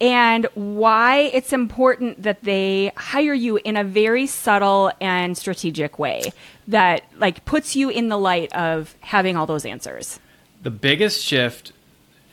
and 0.00 0.46
why 0.54 1.30
it's 1.32 1.52
important 1.52 2.22
that 2.22 2.42
they 2.42 2.90
hire 2.96 3.34
you 3.34 3.58
in 3.58 3.76
a 3.76 3.84
very 3.84 4.26
subtle 4.26 4.90
and 5.00 5.36
strategic 5.36 5.98
way 5.98 6.32
that 6.68 7.04
like 7.18 7.44
puts 7.44 7.76
you 7.76 7.90
in 7.90 8.08
the 8.08 8.16
light 8.16 8.52
of 8.54 8.94
having 9.00 9.36
all 9.36 9.46
those 9.46 9.64
answers. 9.64 10.18
the 10.62 10.70
biggest 10.70 11.22
shift 11.24 11.72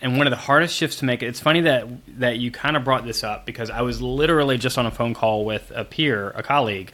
and 0.02 0.18
one 0.18 0.28
of 0.28 0.32
the 0.32 0.38
hardest 0.38 0.76
shifts 0.76 0.98
to 0.98 1.06
make 1.06 1.24
it's 1.24 1.40
funny 1.40 1.62
that 1.62 1.88
that 2.20 2.38
you 2.38 2.52
kind 2.52 2.78
of 2.78 2.84
brought 2.84 3.06
this 3.06 3.24
up 3.24 3.46
because 3.46 3.70
i 3.70 3.82
was 3.82 4.02
literally 4.02 4.58
just 4.58 4.78
on 4.78 4.86
a 4.86 4.92
phone 4.92 5.14
call 5.14 5.44
with 5.44 5.72
a 5.76 5.84
peer 5.84 6.30
a 6.32 6.44
colleague 6.44 6.92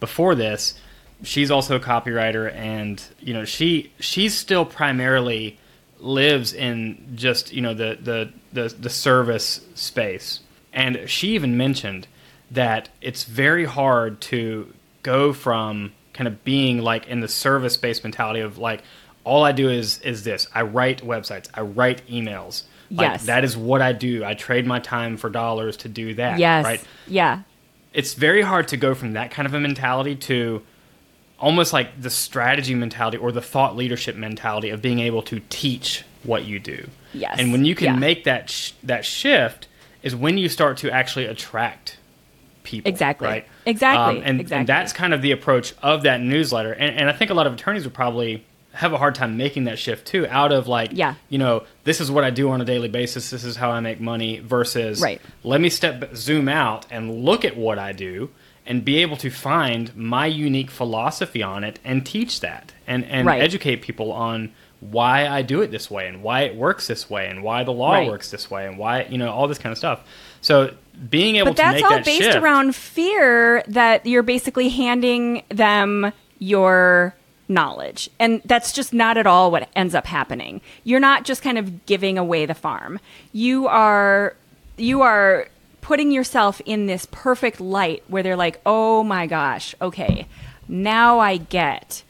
before 0.00 0.34
this 0.34 0.74
she's 1.22 1.50
also 1.50 1.76
a 1.76 1.80
copywriter 1.80 2.52
and 2.54 3.04
you 3.20 3.32
know 3.32 3.44
she 3.44 3.92
she's 4.00 4.36
still 4.36 4.64
primarily 4.64 5.58
lives 6.00 6.52
in 6.52 7.12
just 7.14 7.52
you 7.52 7.60
know 7.60 7.74
the 7.74 7.98
the 8.00 8.30
the, 8.52 8.68
the 8.80 8.90
service 8.90 9.60
space 9.74 10.40
and 10.72 11.08
she 11.08 11.28
even 11.34 11.56
mentioned 11.56 12.06
that 12.50 12.88
it's 13.00 13.24
very 13.24 13.64
hard 13.64 14.20
to 14.20 14.72
go 15.02 15.32
from 15.32 15.92
kind 16.12 16.26
of 16.26 16.42
being 16.44 16.78
like 16.78 17.06
in 17.06 17.20
the 17.20 17.28
service 17.28 17.76
based 17.76 18.02
mentality 18.02 18.40
of 18.40 18.58
like 18.58 18.82
all 19.24 19.44
I 19.44 19.52
do 19.52 19.68
is 19.68 19.98
is 20.00 20.24
this 20.24 20.46
I 20.54 20.62
write 20.62 21.02
websites 21.04 21.48
I 21.54 21.60
write 21.62 22.06
emails 22.08 22.64
like 22.90 23.10
Yes. 23.12 23.26
that 23.26 23.44
is 23.44 23.56
what 23.56 23.82
I 23.82 23.92
do 23.92 24.24
I 24.24 24.34
trade 24.34 24.66
my 24.66 24.80
time 24.80 25.16
for 25.16 25.30
dollars 25.30 25.76
to 25.78 25.88
do 25.88 26.14
that 26.14 26.38
Yes. 26.38 26.64
right 26.64 26.82
Yeah. 27.06 27.42
it's 27.92 28.14
very 28.14 28.42
hard 28.42 28.68
to 28.68 28.76
go 28.76 28.94
from 28.94 29.12
that 29.12 29.30
kind 29.30 29.46
of 29.46 29.54
a 29.54 29.60
mentality 29.60 30.16
to 30.16 30.62
almost 31.40 31.72
like 31.72 32.00
the 32.00 32.10
strategy 32.10 32.74
mentality 32.74 33.16
or 33.16 33.32
the 33.32 33.40
thought 33.42 33.76
leadership 33.76 34.14
mentality 34.16 34.70
of 34.70 34.80
being 34.82 34.98
able 35.00 35.22
to 35.22 35.40
teach 35.48 36.04
what 36.22 36.44
you 36.44 36.58
do. 36.58 36.86
Yes. 37.14 37.36
And 37.38 37.50
when 37.52 37.64
you 37.64 37.74
can 37.74 37.86
Yeah. 37.86 37.96
make 37.96 38.24
that 38.24 38.50
sh- 38.50 38.72
that 38.82 39.04
shift 39.04 39.66
is 40.02 40.14
when 40.14 40.38
you 40.38 40.48
start 40.48 40.76
to 40.78 40.90
actually 40.90 41.24
attract 41.26 41.96
people. 42.62 42.88
Exactly. 42.90 43.26
Right. 43.26 43.46
Exactly. 43.66 44.18
Um, 44.18 44.22
and, 44.24 44.40
Exactly. 44.40 44.58
and 44.60 44.66
that's 44.68 44.92
kind 44.92 45.14
of 45.14 45.22
the 45.22 45.32
approach 45.32 45.72
of 45.82 46.02
that 46.02 46.20
newsletter. 46.20 46.72
And, 46.72 46.94
and 46.96 47.08
I 47.08 47.12
think 47.12 47.30
a 47.30 47.34
lot 47.34 47.46
of 47.46 47.54
attorneys 47.54 47.84
would 47.84 47.94
probably 47.94 48.44
have 48.72 48.92
a 48.92 48.98
hard 48.98 49.14
time 49.16 49.36
making 49.36 49.64
that 49.64 49.78
shift 49.78 50.06
too 50.06 50.26
out 50.28 50.52
of 50.52 50.68
like 50.68 50.90
Yeah. 50.92 51.14
you 51.28 51.38
know 51.38 51.64
this 51.82 52.00
is 52.00 52.08
what 52.08 52.22
i 52.22 52.30
do 52.30 52.50
on 52.50 52.60
a 52.60 52.64
daily 52.64 52.86
basis 52.88 53.28
this 53.30 53.42
is 53.42 53.56
how 53.56 53.72
i 53.72 53.80
make 53.80 54.00
money 54.00 54.38
versus 54.38 55.02
Right. 55.02 55.20
let 55.42 55.60
me 55.60 55.68
step 55.68 56.14
zoom 56.14 56.48
out 56.48 56.86
and 56.88 57.24
look 57.24 57.44
at 57.44 57.56
what 57.56 57.80
i 57.80 57.90
do 57.90 58.30
and 58.70 58.84
be 58.84 58.98
able 58.98 59.16
to 59.16 59.28
find 59.30 59.94
my 59.96 60.26
unique 60.26 60.70
philosophy 60.70 61.42
on 61.42 61.64
it 61.64 61.80
and 61.84 62.06
teach 62.06 62.38
that 62.40 62.72
and, 62.86 63.04
and 63.06 63.26
Right. 63.26 63.42
educate 63.42 63.82
people 63.82 64.12
on 64.12 64.52
why 64.78 65.26
I 65.26 65.42
do 65.42 65.60
it 65.60 65.70
this 65.72 65.90
way 65.90 66.06
and 66.06 66.22
why 66.22 66.42
it 66.42 66.54
works 66.54 66.86
this 66.86 67.10
way 67.10 67.26
and 67.28 67.42
why 67.42 67.64
the 67.64 67.72
law 67.72 67.94
Right. 67.94 68.08
works 68.08 68.30
this 68.30 68.50
way 68.50 68.66
and 68.66 68.78
why 68.78 69.06
you 69.10 69.18
know 69.18 69.30
all 69.30 69.48
this 69.48 69.58
kind 69.58 69.72
of 69.72 69.76
stuff. 69.78 70.00
So 70.40 70.72
being 71.10 71.36
able 71.36 71.52
to 71.52 71.52
do 71.54 71.56
that. 71.62 71.72
But 71.72 71.76
to 71.76 71.80
that's 71.80 71.82
all 71.92 71.98
that 71.98 72.04
based 72.06 72.22
shift, 72.22 72.36
around 72.38 72.74
fear 72.76 73.62
that 73.68 74.06
you're 74.06 74.22
basically 74.22 74.68
handing 74.70 75.42
them 75.48 76.12
your 76.38 77.14
knowledge. 77.48 78.08
And 78.20 78.40
that's 78.44 78.72
just 78.72 78.92
not 78.94 79.18
at 79.18 79.26
all 79.26 79.50
what 79.50 79.68
ends 79.74 79.94
up 79.94 80.06
happening. 80.06 80.60
You're 80.84 81.00
not 81.00 81.24
just 81.24 81.42
kind 81.42 81.58
of 81.58 81.84
giving 81.86 82.16
away 82.16 82.46
the 82.46 82.54
farm. 82.54 83.00
You 83.32 83.66
are 83.66 84.34
you 84.78 85.02
are 85.02 85.48
putting 85.90 86.12
yourself 86.12 86.60
in 86.66 86.86
this 86.86 87.04
perfect 87.10 87.60
light 87.60 88.00
where 88.06 88.22
they're 88.22 88.36
like, 88.36 88.60
"Oh 88.64 89.02
my 89.02 89.26
gosh, 89.26 89.74
okay. 89.82 90.28
Now 90.68 91.18
I 91.18 91.36
get 91.36 92.04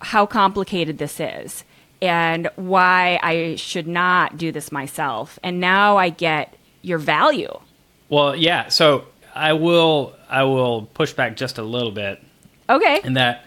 how 0.00 0.24
complicated 0.24 0.96
this 0.96 1.20
is 1.20 1.62
and 2.00 2.48
why 2.56 3.20
I 3.22 3.56
should 3.56 3.86
not 3.86 4.38
do 4.38 4.50
this 4.52 4.72
myself. 4.72 5.38
And 5.42 5.60
now 5.60 5.98
I 5.98 6.08
get 6.08 6.54
your 6.80 6.96
value." 6.96 7.60
Well, 8.08 8.34
yeah. 8.34 8.68
So 8.68 9.04
I 9.34 9.52
will 9.52 10.14
I 10.30 10.44
will 10.44 10.86
push 10.94 11.12
back 11.12 11.36
just 11.36 11.58
a 11.58 11.62
little 11.62 11.92
bit 11.92 12.22
Okay. 12.70 13.02
in 13.04 13.12
that 13.14 13.44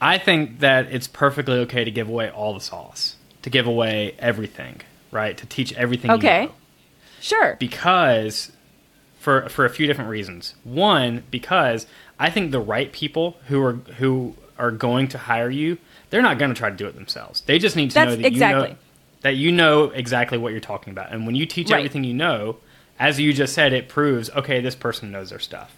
I 0.00 0.18
think 0.18 0.58
that 0.60 0.86
it's 0.92 1.06
perfectly 1.06 1.58
okay 1.60 1.84
to 1.84 1.92
give 1.92 2.08
away 2.08 2.28
all 2.28 2.54
the 2.54 2.60
sauce, 2.60 3.14
to 3.42 3.50
give 3.50 3.68
away 3.68 4.16
everything, 4.18 4.80
right? 5.12 5.36
To 5.38 5.46
teach 5.46 5.72
everything. 5.74 6.10
you 6.10 6.16
Okay. 6.16 6.46
know. 6.46 6.52
Sure. 7.20 7.54
because 7.60 8.50
for 9.22 9.48
for 9.48 9.64
a 9.64 9.70
few 9.70 9.86
different 9.86 10.10
reasons. 10.10 10.54
One, 10.64 11.22
because 11.30 11.86
I 12.18 12.28
think 12.28 12.50
the 12.50 12.60
right 12.60 12.92
people 12.92 13.36
who 13.48 13.62
are 13.62 13.74
who 13.98 14.34
are 14.58 14.70
going 14.72 15.08
to 15.08 15.18
hire 15.18 15.48
you, 15.50 15.78
they're 16.10 16.22
not 16.22 16.38
going 16.38 16.52
to 16.52 16.58
try 16.58 16.70
to 16.70 16.76
do 16.76 16.86
it 16.86 16.94
themselves. 16.94 17.40
They 17.42 17.58
just 17.58 17.76
need 17.76 17.90
to 17.90 17.94
That's- 17.94 18.16
know 18.16 18.22
that 18.22 18.32
you 18.32 18.40
know 18.40 18.74
that 19.22 19.36
you 19.36 19.52
know 19.52 19.84
exactly 19.90 20.36
what 20.38 20.50
you're 20.50 20.60
talking 20.60 20.90
about. 20.92 21.12
And 21.12 21.24
when 21.26 21.36
you 21.36 21.46
teach 21.46 21.70
Right. 21.70 21.78
everything 21.78 22.02
you 22.02 22.14
know, 22.14 22.56
as 22.98 23.20
you 23.20 23.32
just 23.32 23.54
said, 23.54 23.72
it 23.72 23.88
proves 23.88 24.28
okay, 24.30 24.60
this 24.60 24.74
person 24.74 25.12
knows 25.12 25.30
their 25.30 25.38
stuff. 25.38 25.74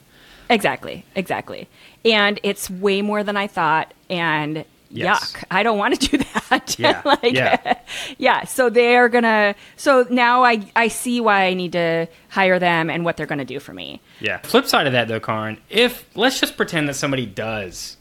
Exactly. 0.48 1.04
Exactly. 1.14 1.68
And 2.04 2.40
it's 2.42 2.68
way 2.70 3.02
more 3.02 3.22
than 3.22 3.36
I 3.36 3.46
thought. 3.46 3.92
And 4.10 4.64
Yes. 4.96 5.32
yuck, 5.32 5.44
I 5.50 5.62
don't 5.62 5.76
want 5.78 6.00
to 6.00 6.08
do 6.08 6.18
that. 6.50 6.76
Yeah, 6.78 7.02
like, 7.04 7.34
yeah. 7.34 7.78
yeah. 8.18 8.44
So 8.44 8.70
they're 8.70 9.08
gonna. 9.08 9.54
So 9.76 10.06
now 10.08 10.44
I 10.44 10.66
I 10.76 10.88
see 10.88 11.20
why 11.20 11.44
I 11.46 11.54
need 11.54 11.72
to 11.72 12.06
hire 12.28 12.58
them 12.58 12.90
and 12.90 13.04
what 13.04 13.16
they're 13.16 13.26
gonna 13.26 13.44
do 13.44 13.58
for 13.60 13.72
me. 13.74 14.00
Yeah. 14.20 14.38
Flip 14.38 14.66
side 14.66 14.86
of 14.86 14.92
that, 14.92 15.08
though, 15.08 15.20
Karin, 15.20 15.58
if 15.68 16.04
let's 16.16 16.38
just 16.40 16.56
pretend 16.56 16.88
that 16.88 16.94
somebody 16.94 17.26
does, 17.26 17.96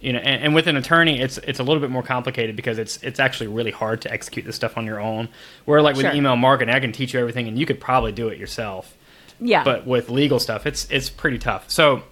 you 0.00 0.12
know, 0.12 0.18
and, 0.18 0.44
and 0.44 0.54
with 0.54 0.66
an 0.66 0.76
attorney, 0.76 1.20
it's 1.20 1.38
it's 1.38 1.58
a 1.60 1.62
little 1.62 1.80
bit 1.80 1.90
more 1.90 2.02
complicated 2.02 2.56
because 2.56 2.78
it's 2.78 3.02
it's 3.02 3.18
actually 3.18 3.46
really 3.46 3.70
hard 3.70 4.02
to 4.02 4.12
execute 4.12 4.44
this 4.44 4.56
stuff 4.56 4.76
on 4.76 4.84
your 4.84 5.00
own. 5.00 5.28
Where 5.64 5.80
like 5.80 5.96
with 5.96 6.04
Sure. 6.06 6.14
email 6.14 6.36
marketing, 6.36 6.74
I 6.74 6.80
can 6.80 6.92
teach 6.92 7.14
you 7.14 7.20
everything, 7.20 7.48
and 7.48 7.58
you 7.58 7.64
could 7.66 7.80
probably 7.80 8.12
do 8.12 8.28
it 8.28 8.38
yourself. 8.38 8.94
Yeah. 9.40 9.64
But 9.64 9.86
with 9.86 10.10
legal 10.10 10.38
stuff, 10.38 10.66
it's 10.66 10.86
it's 10.90 11.08
pretty 11.08 11.38
tough. 11.38 11.70
So 11.70 12.02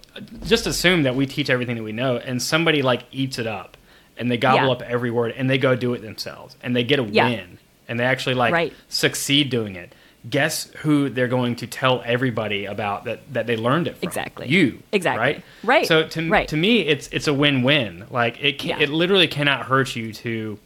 just 0.45 0.67
assume 0.67 1.03
that 1.03 1.15
we 1.15 1.25
teach 1.25 1.49
everything 1.49 1.75
that 1.75 1.83
we 1.83 1.91
know, 1.91 2.17
and 2.17 2.41
somebody 2.41 2.81
like 2.81 3.03
eats 3.11 3.39
it 3.39 3.47
up, 3.47 3.77
and 4.17 4.29
they 4.31 4.37
gobble 4.37 4.67
Yeah. 4.67 4.71
up 4.73 4.81
every 4.83 5.11
word, 5.11 5.33
and 5.37 5.49
they 5.49 5.57
go 5.57 5.75
do 5.75 5.93
it 5.93 6.01
themselves, 6.01 6.55
and 6.61 6.75
they 6.75 6.83
get 6.83 6.99
a 6.99 7.03
Yeah. 7.03 7.29
win, 7.29 7.57
and 7.87 7.99
they 7.99 8.03
actually 8.05 8.35
like 8.35 8.53
Right. 8.53 8.73
succeed 8.89 9.49
doing 9.49 9.75
it. 9.75 9.93
Guess 10.29 10.71
who 10.77 11.09
they're 11.09 11.27
going 11.27 11.55
to 11.57 11.67
tell 11.67 12.01
everybody 12.05 12.63
about 12.65 13.03
that 13.05 13.33
that 13.33 13.45
they 13.45 13.57
learned 13.57 13.87
it 13.87 13.97
from? 13.97 14.07
Exactly. 14.07 14.47
You. 14.47 14.79
Exactly. 14.93 15.19
Right. 15.19 15.43
Right. 15.63 15.85
So 15.85 16.07
to 16.07 16.29
Right. 16.29 16.47
to 16.47 16.55
me, 16.55 16.81
it's 16.81 17.09
it's 17.11 17.27
a 17.27 17.33
win 17.33 17.61
win. 17.61 18.05
Like 18.09 18.41
it 18.41 18.57
can, 18.59 18.69
Yeah. 18.69 18.79
it 18.79 18.89
literally 18.89 19.27
cannot 19.27 19.65
hurt 19.65 19.95
you 19.97 20.13
to 20.13 20.57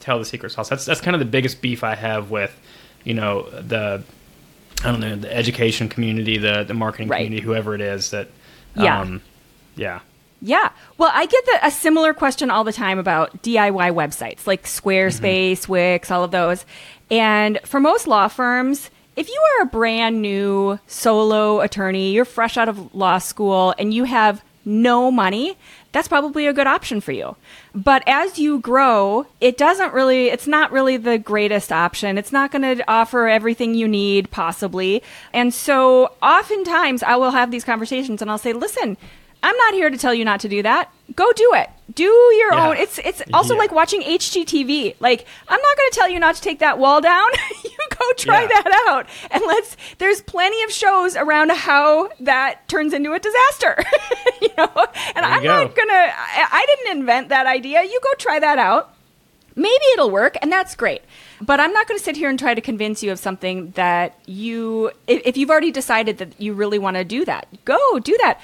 tell 0.00 0.18
the 0.18 0.24
secret 0.24 0.50
sauce. 0.50 0.68
That's 0.68 0.84
that's 0.84 1.00
kind 1.00 1.14
of 1.14 1.20
the 1.20 1.24
biggest 1.26 1.62
beef 1.62 1.84
I 1.84 1.94
have 1.94 2.30
with 2.30 2.58
you 3.04 3.14
know 3.14 3.48
the 3.50 4.02
I 4.84 4.90
don't 4.90 5.00
know 5.00 5.14
the 5.14 5.34
education 5.34 5.88
community, 5.88 6.36
the 6.38 6.64
the 6.64 6.74
marketing 6.74 7.06
Right. 7.08 7.18
community, 7.24 7.42
whoever 7.44 7.74
it 7.76 7.80
is 7.80 8.10
that. 8.10 8.26
Yeah. 8.74 9.00
Um, 9.00 9.22
yeah. 9.76 10.00
Yeah. 10.40 10.70
Well, 10.98 11.10
I 11.12 11.26
get 11.26 11.44
the, 11.46 11.66
a 11.66 11.70
similar 11.70 12.12
question 12.12 12.50
all 12.50 12.64
the 12.64 12.72
time 12.72 12.98
about 12.98 13.42
DIY 13.42 13.94
websites 13.94 14.46
like 14.46 14.64
Squarespace, 14.64 15.52
mm-hmm. 15.52 15.72
Wix, 15.72 16.10
all 16.10 16.24
of 16.24 16.30
those. 16.30 16.64
And 17.10 17.58
for 17.64 17.80
most 17.80 18.06
law 18.06 18.28
firms, 18.28 18.90
if 19.16 19.28
you 19.28 19.42
are 19.58 19.62
a 19.62 19.66
brand 19.66 20.20
new 20.20 20.78
solo 20.86 21.60
attorney, 21.60 22.12
you're 22.12 22.26
fresh 22.26 22.56
out 22.56 22.68
of 22.68 22.94
law 22.94 23.18
school, 23.18 23.74
and 23.78 23.94
you 23.94 24.04
have 24.04 24.42
no 24.66 25.10
money, 25.10 25.56
that's 25.92 26.08
probably 26.08 26.46
a 26.46 26.52
good 26.52 26.66
option 26.66 27.00
for 27.00 27.12
you. 27.12 27.36
But 27.74 28.02
as 28.06 28.38
you 28.38 28.58
grow, 28.58 29.26
it 29.40 29.56
doesn't 29.56 29.94
really, 29.94 30.26
it's 30.26 30.48
not 30.48 30.72
really 30.72 30.96
the 30.96 31.18
greatest 31.18 31.72
option. 31.72 32.18
It's 32.18 32.32
not 32.32 32.50
going 32.50 32.76
to 32.76 32.84
offer 32.90 33.28
everything 33.28 33.74
you 33.74 33.86
need, 33.86 34.30
possibly. 34.30 35.02
And 35.32 35.54
so 35.54 36.12
oftentimes 36.20 37.02
I 37.04 37.16
will 37.16 37.30
have 37.30 37.50
these 37.50 37.64
conversations 37.64 38.20
and 38.20 38.30
I'll 38.30 38.38
say, 38.38 38.52
listen, 38.52 38.98
I'm 39.42 39.56
not 39.56 39.74
here 39.74 39.90
to 39.90 39.96
tell 39.98 40.12
you 40.14 40.24
not 40.24 40.40
to 40.40 40.48
do 40.48 40.62
that. 40.62 40.90
Go 41.14 41.30
do 41.32 41.52
it. 41.54 41.70
Do 41.94 42.02
your 42.04 42.52
Yeah. 42.52 42.68
own. 42.68 42.76
It's 42.76 42.98
it's 42.98 43.22
also 43.32 43.54
Yeah. 43.54 43.60
like 43.60 43.72
watching 43.72 44.02
HGTV. 44.02 44.96
Like 44.98 45.24
I'm 45.48 45.60
not 45.60 45.76
going 45.76 45.90
to 45.90 45.96
tell 45.96 46.08
you 46.10 46.18
not 46.18 46.34
to 46.34 46.42
take 46.42 46.58
that 46.58 46.78
wall 46.78 47.00
down. 47.00 47.28
you 47.64 47.70
go 47.90 48.12
try 48.16 48.42
Yeah. 48.42 48.48
that 48.48 48.84
out. 48.88 49.06
And 49.30 49.42
let's 49.46 49.76
there's 49.98 50.20
plenty 50.20 50.62
of 50.64 50.72
shows 50.72 51.14
around 51.16 51.52
how 51.52 52.08
that 52.20 52.66
turns 52.68 52.92
into 52.92 53.12
a 53.12 53.20
disaster. 53.20 53.76
you 54.42 54.48
know? 54.58 54.70
And 55.14 55.24
you 55.24 55.32
I'm 55.32 55.42
go. 55.42 55.62
not 55.62 55.76
going 55.76 55.88
to 55.88 55.94
I, 55.94 56.48
I 56.52 56.66
didn't 56.66 56.98
invent 56.98 57.28
that 57.28 57.46
idea. 57.46 57.82
You 57.84 58.00
go 58.02 58.10
try 58.18 58.40
that 58.40 58.58
out. 58.58 58.92
Maybe 59.54 59.84
it'll 59.94 60.10
work 60.10 60.36
and 60.42 60.50
that's 60.52 60.74
great. 60.74 61.02
But 61.40 61.60
I'm 61.60 61.72
not 61.72 61.86
going 61.86 61.98
to 61.98 62.04
sit 62.04 62.16
here 62.16 62.28
and 62.28 62.38
try 62.38 62.52
to 62.54 62.60
convince 62.60 63.02
you 63.02 63.12
of 63.12 63.18
something 63.18 63.70
that 63.72 64.18
you 64.26 64.90
if, 65.06 65.22
if 65.24 65.36
you've 65.36 65.50
already 65.50 65.70
decided 65.70 66.18
that 66.18 66.38
you 66.40 66.52
really 66.52 66.78
want 66.80 66.96
to 66.96 67.04
do 67.04 67.24
that. 67.26 67.46
Go 67.64 67.98
do 68.00 68.18
that. 68.22 68.40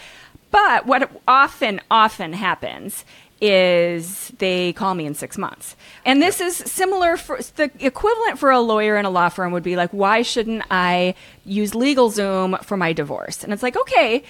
But 0.53 0.87
what 0.87 1.11
often, 1.27 1.81
often 1.91 2.35
happens 2.35 3.05
is 3.41 4.29
they 4.39 4.73
call 4.75 4.95
me 4.95 5.05
in 5.05 5.15
six 5.15 5.37
months. 5.37 5.75
And 6.05 6.23
this 6.23 6.41
is 6.41 6.57
similar 6.57 7.17
for 7.17 7.41
the 7.57 7.73
equivalent 7.81 8.39
for 8.39 8.53
a 8.53 8.61
lawyer 8.61 8.97
in 8.97 9.05
a 9.05 9.11
law 9.11 9.31
firm 9.31 9.51
would 9.51 9.65
be 9.65 9.75
like, 9.75 9.91
why 9.91 10.23
shouldn't 10.23 10.63
I 10.71 11.17
use 11.45 11.73
LegalZoom 11.73 12.65
for 12.65 12.77
my 12.77 12.93
divorce? 12.93 13.43
And 13.43 13.53
it's 13.53 13.65
like, 13.65 13.77
okay, 13.77 14.23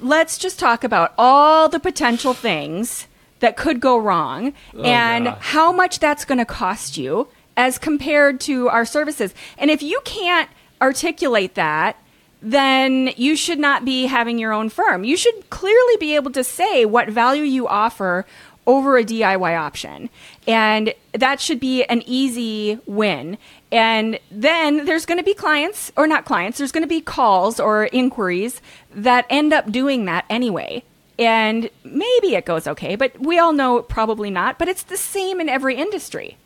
let's 0.00 0.36
just 0.36 0.58
talk 0.58 0.82
about 0.82 1.14
all 1.16 1.68
the 1.68 1.78
potential 1.78 2.34
things 2.34 3.06
that 3.38 3.56
could 3.56 3.78
go 3.78 3.96
wrong 3.96 4.52
oh, 4.74 4.82
and 4.82 5.26
gosh. 5.26 5.38
how 5.40 5.70
much 5.70 6.00
that's 6.00 6.24
going 6.24 6.38
to 6.38 6.44
cost 6.44 6.96
you 6.96 7.28
as 7.56 7.78
compared 7.78 8.40
to 8.40 8.68
our 8.68 8.84
services. 8.84 9.32
And 9.58 9.70
if 9.70 9.80
you 9.80 10.00
can't 10.04 10.50
articulate 10.80 11.54
that, 11.54 11.96
then 12.42 13.10
you 13.16 13.36
should 13.36 13.58
not 13.58 13.84
be 13.84 14.06
having 14.06 14.38
your 14.38 14.52
own 14.52 14.68
firm. 14.68 15.04
You 15.04 15.16
should 15.16 15.48
clearly 15.50 15.96
be 15.98 16.14
able 16.14 16.30
to 16.32 16.44
say 16.44 16.84
what 16.84 17.08
value 17.08 17.42
you 17.42 17.66
offer 17.66 18.26
over 18.66 18.98
a 18.98 19.04
DIY 19.04 19.58
option. 19.58 20.10
And 20.46 20.92
that 21.12 21.40
should 21.40 21.60
be 21.60 21.84
an 21.84 22.02
easy 22.04 22.78
win. 22.86 23.38
And 23.70 24.18
then 24.30 24.84
there's 24.84 25.06
going 25.06 25.18
to 25.18 25.24
be 25.24 25.34
clients, 25.34 25.92
or 25.96 26.06
not 26.06 26.24
clients, 26.24 26.58
there's 26.58 26.72
going 26.72 26.82
to 26.82 26.88
be 26.88 27.00
calls 27.00 27.60
or 27.60 27.86
inquiries 27.86 28.60
that 28.94 29.26
end 29.30 29.52
up 29.52 29.70
doing 29.70 30.04
that 30.06 30.24
anyway. 30.28 30.82
And 31.18 31.70
maybe 31.84 32.34
it 32.34 32.44
goes 32.44 32.66
okay, 32.66 32.94
but 32.96 33.18
we 33.18 33.38
all 33.38 33.52
know 33.52 33.82
probably 33.82 34.30
not. 34.30 34.58
But 34.58 34.68
it's 34.68 34.82
the 34.82 34.96
same 34.96 35.40
in 35.40 35.48
every 35.48 35.76
industry. 35.76 36.36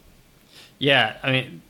Yeah, 0.78 1.16
I 1.22 1.32
mean, 1.32 1.62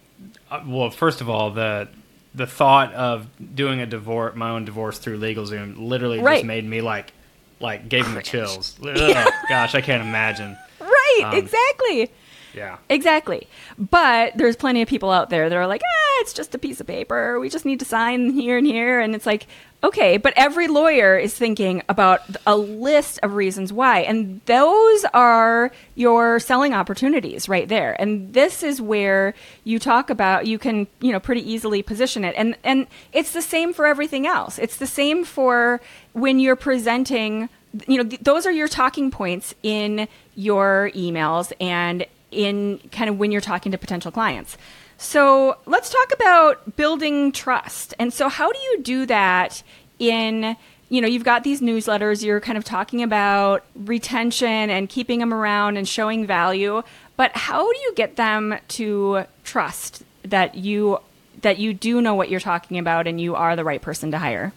uh, 0.50 0.62
well, 0.66 0.90
first 0.90 1.20
of 1.20 1.30
all, 1.30 1.50
the 1.50 1.88
the 2.34 2.46
thought 2.46 2.92
of 2.94 3.26
doing 3.54 3.80
a 3.80 3.86
divorce, 3.86 4.34
my 4.36 4.50
own 4.50 4.64
divorce 4.64 4.98
through 4.98 5.18
LegalZoom, 5.18 5.74
literally 5.78 6.20
Right. 6.20 6.36
just 6.36 6.46
made 6.46 6.64
me 6.64 6.80
like, 6.80 7.12
like 7.58 7.88
gave 7.88 8.08
me 8.14 8.22
chills. 8.22 8.78
Ugh, 8.84 9.32
gosh, 9.48 9.74
I 9.74 9.80
can't 9.80 10.02
imagine. 10.02 10.56
Right, 10.80 11.22
Um, 11.24 11.34
exactly. 11.34 12.10
Yeah, 12.54 12.78
Exactly. 12.88 13.46
But 13.78 14.36
there's 14.36 14.56
plenty 14.56 14.82
of 14.82 14.88
people 14.88 15.10
out 15.10 15.30
there 15.30 15.48
that 15.48 15.56
are 15.56 15.66
like, 15.66 15.82
ah, 15.84 16.20
it's 16.20 16.32
just 16.32 16.54
a 16.54 16.58
piece 16.58 16.80
of 16.80 16.86
paper. 16.86 17.38
We 17.38 17.48
just 17.48 17.64
need 17.64 17.78
to 17.80 17.84
sign 17.84 18.30
here 18.30 18.58
and 18.58 18.66
here. 18.66 19.00
And 19.00 19.14
it's 19.14 19.26
like, 19.26 19.46
okay, 19.82 20.16
but 20.18 20.34
every 20.36 20.68
lawyer 20.68 21.16
is 21.16 21.34
thinking 21.34 21.82
about 21.88 22.20
a 22.46 22.56
list 22.56 23.18
of 23.22 23.34
reasons 23.34 23.72
why. 23.72 24.00
And 24.00 24.40
those 24.46 25.04
are 25.14 25.70
your 25.94 26.38
selling 26.40 26.74
opportunities 26.74 27.48
right 27.48 27.68
there. 27.68 27.98
And 28.00 28.32
this 28.34 28.62
is 28.62 28.80
where 28.80 29.34
you 29.64 29.78
talk 29.78 30.10
about, 30.10 30.46
you 30.46 30.58
can, 30.58 30.86
you 31.00 31.12
know, 31.12 31.20
pretty 31.20 31.48
easily 31.50 31.82
position 31.82 32.24
it. 32.24 32.34
And, 32.36 32.56
and 32.64 32.86
it's 33.12 33.32
the 33.32 33.42
same 33.42 33.72
for 33.72 33.86
everything 33.86 34.26
else. 34.26 34.58
It's 34.58 34.76
the 34.76 34.86
same 34.86 35.24
for 35.24 35.80
when 36.12 36.38
you're 36.38 36.56
presenting 36.56 37.48
you 37.86 37.98
know 37.98 38.04
th- 38.08 38.20
those 38.22 38.46
are 38.46 38.50
your 38.50 38.66
talking 38.66 39.12
points 39.12 39.54
in 39.62 40.08
your 40.34 40.90
emails 40.94 41.52
and 41.60 42.04
in 42.30 42.78
kind 42.92 43.10
of 43.10 43.18
when 43.18 43.32
you're 43.32 43.40
talking 43.40 43.72
to 43.72 43.78
potential 43.78 44.10
clients 44.10 44.56
so 44.98 45.56
let's 45.66 45.90
talk 45.90 46.12
about 46.12 46.76
building 46.76 47.32
trust 47.32 47.94
and 47.98 48.12
so 48.12 48.28
how 48.28 48.50
do 48.52 48.58
you 48.58 48.82
do 48.82 49.06
that 49.06 49.62
in 49.98 50.56
you 50.90 51.00
know, 51.00 51.06
you've 51.06 51.24
got 51.24 51.44
these 51.44 51.60
newsletters, 51.60 52.22
you're 52.22 52.40
kind 52.40 52.58
of 52.58 52.64
talking 52.64 53.02
about 53.02 53.64
retention 53.76 54.48
and 54.48 54.88
keeping 54.88 55.20
them 55.20 55.32
around 55.32 55.76
and 55.76 55.88
showing 55.88 56.26
value, 56.26 56.82
but 57.16 57.34
how 57.36 57.72
do 57.72 57.78
you 57.78 57.94
get 57.94 58.16
them 58.16 58.56
to 58.68 59.24
trust 59.44 60.02
that 60.24 60.56
you 60.56 60.98
that 61.42 61.58
you 61.58 61.72
do 61.72 62.02
know 62.02 62.14
what 62.14 62.28
you're 62.28 62.40
talking 62.40 62.76
about 62.76 63.06
and 63.06 63.18
you 63.20 63.34
are 63.34 63.56
the 63.56 63.64
right 63.64 63.80
person 63.80 64.10
to 64.10 64.18
hire? 64.18 64.52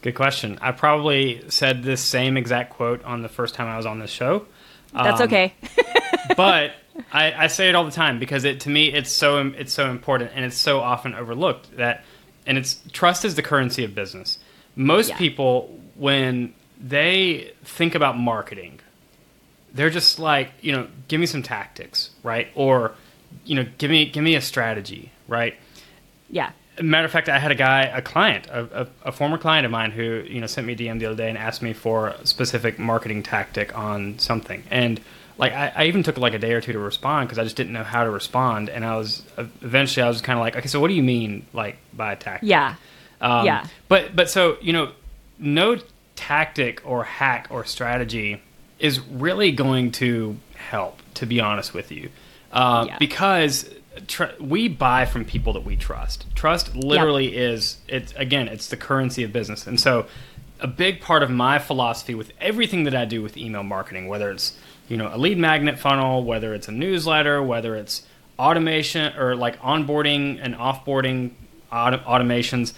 Good 0.00 0.14
question. 0.14 0.58
I 0.60 0.72
probably 0.72 1.48
said 1.48 1.84
this 1.84 2.00
same 2.00 2.36
exact 2.36 2.72
quote 2.72 3.04
on 3.04 3.22
the 3.22 3.28
first 3.28 3.54
time 3.54 3.68
I 3.68 3.76
was 3.76 3.86
on 3.86 4.00
this 4.00 4.10
show. 4.10 4.46
That's 4.92 5.20
um, 5.20 5.26
okay. 5.26 5.54
but 6.36 6.72
I, 7.12 7.32
I, 7.32 7.46
say 7.46 7.68
it 7.68 7.74
all 7.74 7.84
the 7.84 7.90
time 7.90 8.18
because 8.18 8.44
it 8.44 8.60
to 8.60 8.70
me 8.70 8.92
it's 8.92 9.10
so 9.10 9.38
it's 9.56 9.72
so 9.72 9.90
important 9.90 10.32
and 10.34 10.44
it's 10.44 10.56
so 10.56 10.80
often 10.80 11.14
overlooked 11.14 11.76
that 11.76 12.04
and 12.46 12.58
it's 12.58 12.80
trust 12.92 13.24
is 13.24 13.34
the 13.34 13.42
currency 13.42 13.84
of 13.84 13.94
business. 13.94 14.38
Most 14.76 15.10
yeah. 15.10 15.18
people 15.18 15.78
when 15.96 16.54
they 16.80 17.52
think 17.64 17.94
about 17.94 18.18
marketing, 18.18 18.80
they're 19.72 19.90
just 19.90 20.18
like 20.18 20.52
you 20.60 20.72
know 20.72 20.86
give 21.08 21.20
me 21.20 21.26
some 21.26 21.42
tactics 21.42 22.10
right 22.22 22.48
or 22.54 22.92
you 23.44 23.54
know 23.54 23.66
give 23.78 23.90
me 23.90 24.06
give 24.06 24.24
me 24.24 24.34
a 24.34 24.40
strategy 24.40 25.12
right. 25.28 25.54
Yeah 26.30 26.52
matter 26.80 27.04
of 27.04 27.10
fact, 27.10 27.28
I 27.28 27.38
had 27.38 27.50
a 27.50 27.54
guy, 27.54 27.82
a 27.82 28.00
client, 28.00 28.46
a, 28.46 28.82
a, 28.82 29.08
a, 29.08 29.12
former 29.12 29.36
client 29.36 29.66
of 29.66 29.72
mine 29.72 29.90
who 29.90 30.24
you 30.26 30.40
know 30.40 30.46
sent 30.46 30.66
me 30.66 30.72
a 30.72 30.76
DM 30.76 30.98
the 30.98 31.06
other 31.06 31.16
day 31.16 31.28
and 31.28 31.36
asked 31.36 31.60
me 31.60 31.72
for 31.72 32.08
a 32.08 32.26
specific 32.26 32.78
marketing 32.78 33.22
tactic 33.22 33.76
on 33.76 34.18
something, 34.18 34.62
and 34.70 35.00
like 35.42 35.52
I, 35.54 35.72
I 35.74 35.84
even 35.86 36.04
took 36.04 36.16
like 36.18 36.34
a 36.34 36.38
day 36.38 36.52
or 36.52 36.60
two 36.60 36.72
to 36.72 36.78
respond 36.78 37.28
because 37.28 37.40
I 37.40 37.42
just 37.42 37.56
didn't 37.56 37.72
know 37.72 37.82
how 37.82 38.04
to 38.04 38.10
respond, 38.10 38.70
and 38.70 38.84
I 38.84 38.96
was 38.96 39.24
eventually 39.36 40.04
I 40.04 40.08
was 40.08 40.22
kind 40.22 40.38
of 40.38 40.40
like, 40.40 40.54
okay, 40.54 40.68
so 40.68 40.78
what 40.78 40.86
do 40.86 40.94
you 40.94 41.02
mean 41.02 41.46
like 41.52 41.78
by 41.92 42.14
tactic? 42.14 42.48
Yeah, 42.48 42.76
um, 43.20 43.44
yeah. 43.44 43.66
But 43.88 44.14
but 44.14 44.30
so 44.30 44.56
you 44.60 44.72
know, 44.72 44.92
no 45.40 45.78
tactic 46.14 46.80
or 46.88 47.02
hack 47.02 47.48
or 47.50 47.64
strategy 47.64 48.40
is 48.78 49.00
really 49.00 49.50
going 49.50 49.90
to 49.92 50.36
help. 50.54 51.00
To 51.14 51.26
be 51.26 51.40
honest 51.40 51.74
with 51.74 51.90
you, 51.90 52.10
uh, 52.52 52.84
yeah. 52.88 52.98
because 52.98 53.68
tr- 54.06 54.24
we 54.40 54.68
buy 54.68 55.04
from 55.06 55.24
people 55.24 55.52
that 55.54 55.64
we 55.64 55.76
trust. 55.76 56.24
Trust 56.36 56.74
literally 56.76 57.36
is 57.36 57.78
it's 57.88 58.12
again 58.14 58.46
it's 58.46 58.68
the 58.68 58.76
currency 58.76 59.24
of 59.24 59.32
business, 59.32 59.66
and 59.66 59.80
so 59.80 60.06
a 60.60 60.68
big 60.68 61.00
part 61.00 61.24
of 61.24 61.30
my 61.30 61.58
philosophy 61.58 62.14
with 62.14 62.32
everything 62.40 62.84
that 62.84 62.94
I 62.94 63.04
do 63.04 63.20
with 63.22 63.36
email 63.36 63.64
marketing, 63.64 64.06
whether 64.06 64.30
it's 64.30 64.56
you 64.92 64.98
know 64.98 65.10
a 65.10 65.16
lead 65.16 65.38
magnet 65.38 65.78
funnel, 65.78 66.22
whether 66.22 66.52
it's 66.52 66.68
a 66.68 66.70
newsletter, 66.70 67.42
whether 67.42 67.76
it's 67.76 68.02
automation 68.38 69.16
or 69.16 69.34
like 69.34 69.58
onboarding 69.60 70.38
and 70.42 70.54
offboarding 70.54 71.30
auto- 71.72 71.96
automations. 72.00 72.74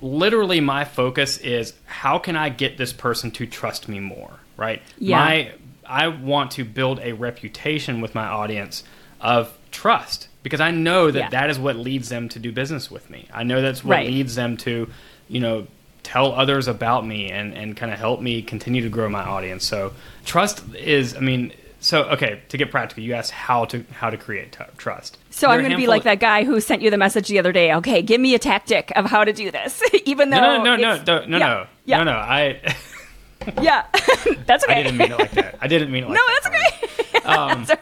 Literally, 0.00 0.60
my 0.60 0.84
focus 0.84 1.38
is 1.38 1.74
how 1.86 2.20
can 2.20 2.36
I 2.36 2.50
get 2.50 2.78
this 2.78 2.92
person 2.92 3.32
to 3.32 3.46
trust 3.46 3.88
me 3.88 3.98
more, 3.98 4.30
right? 4.56 4.80
Yeah. 5.00 5.18
My 5.18 5.52
I 5.84 6.06
want 6.06 6.52
to 6.52 6.64
build 6.64 7.00
a 7.00 7.14
reputation 7.14 8.00
with 8.00 8.14
my 8.14 8.28
audience 8.28 8.84
of 9.20 9.52
trust 9.72 10.28
because 10.44 10.60
I 10.60 10.70
know 10.70 11.10
that 11.10 11.18
yeah. 11.18 11.30
that 11.30 11.50
is 11.50 11.58
what 11.58 11.74
leads 11.74 12.10
them 12.10 12.28
to 12.28 12.38
do 12.38 12.52
business 12.52 12.92
with 12.92 13.10
me. 13.10 13.26
I 13.34 13.42
know 13.42 13.60
that's 13.60 13.82
what 13.82 13.96
right. 13.96 14.06
leads 14.06 14.36
them 14.36 14.56
to, 14.58 14.88
you 15.28 15.40
know, 15.40 15.66
tell 16.02 16.32
others 16.32 16.68
about 16.68 17.06
me 17.06 17.30
and, 17.30 17.54
and 17.54 17.76
kind 17.76 17.92
of 17.92 17.98
help 17.98 18.20
me 18.20 18.42
continue 18.42 18.82
to 18.82 18.88
grow 18.88 19.08
my 19.08 19.22
audience. 19.22 19.64
So 19.64 19.92
trust 20.24 20.62
is, 20.74 21.16
I 21.16 21.20
mean, 21.20 21.52
so 21.80 22.02
okay, 22.04 22.42
to 22.50 22.58
get 22.58 22.70
practical, 22.70 23.02
you 23.02 23.14
asked 23.14 23.30
how 23.30 23.64
to 23.66 23.84
how 23.90 24.10
to 24.10 24.18
create 24.18 24.52
t- 24.52 24.64
trust. 24.76 25.16
So 25.30 25.46
there 25.46 25.56
I'm 25.56 25.60
going 25.60 25.70
to 25.70 25.78
be 25.78 25.86
like 25.86 26.02
that 26.02 26.20
guy 26.20 26.44
who 26.44 26.60
sent 26.60 26.82
you 26.82 26.90
the 26.90 26.98
message 26.98 27.28
the 27.28 27.38
other 27.38 27.52
day. 27.52 27.74
Okay, 27.76 28.02
give 28.02 28.20
me 28.20 28.34
a 28.34 28.38
tactic 28.38 28.92
of 28.96 29.06
how 29.06 29.24
to 29.24 29.32
do 29.32 29.50
this, 29.50 29.82
even 30.04 30.28
though 30.28 30.62
no 30.62 30.62
no 30.62 30.76
no 30.76 31.02
no 31.02 31.24
no 31.24 31.24
no, 31.24 31.38
yeah, 31.38 31.38
no, 31.38 31.66
yeah. 31.86 31.98
no 31.98 32.04
no 32.04 32.12
I. 32.12 32.74
yeah, 33.62 33.86
that's 34.46 34.62
okay. 34.64 34.74
I 34.74 34.82
didn't 34.82 34.98
mean 34.98 35.12
it 35.12 35.18
like 35.18 35.30
that. 35.30 35.58
I 35.62 35.68
didn't 35.68 35.90
mean 35.90 36.04
it 36.04 36.10
like 36.10 36.18
no, 36.18 36.22
that. 36.26 36.52
No, 36.52 36.60
that's 36.60 37.14
okay. 37.14 37.28
Um, 37.28 37.64
that's 37.64 37.80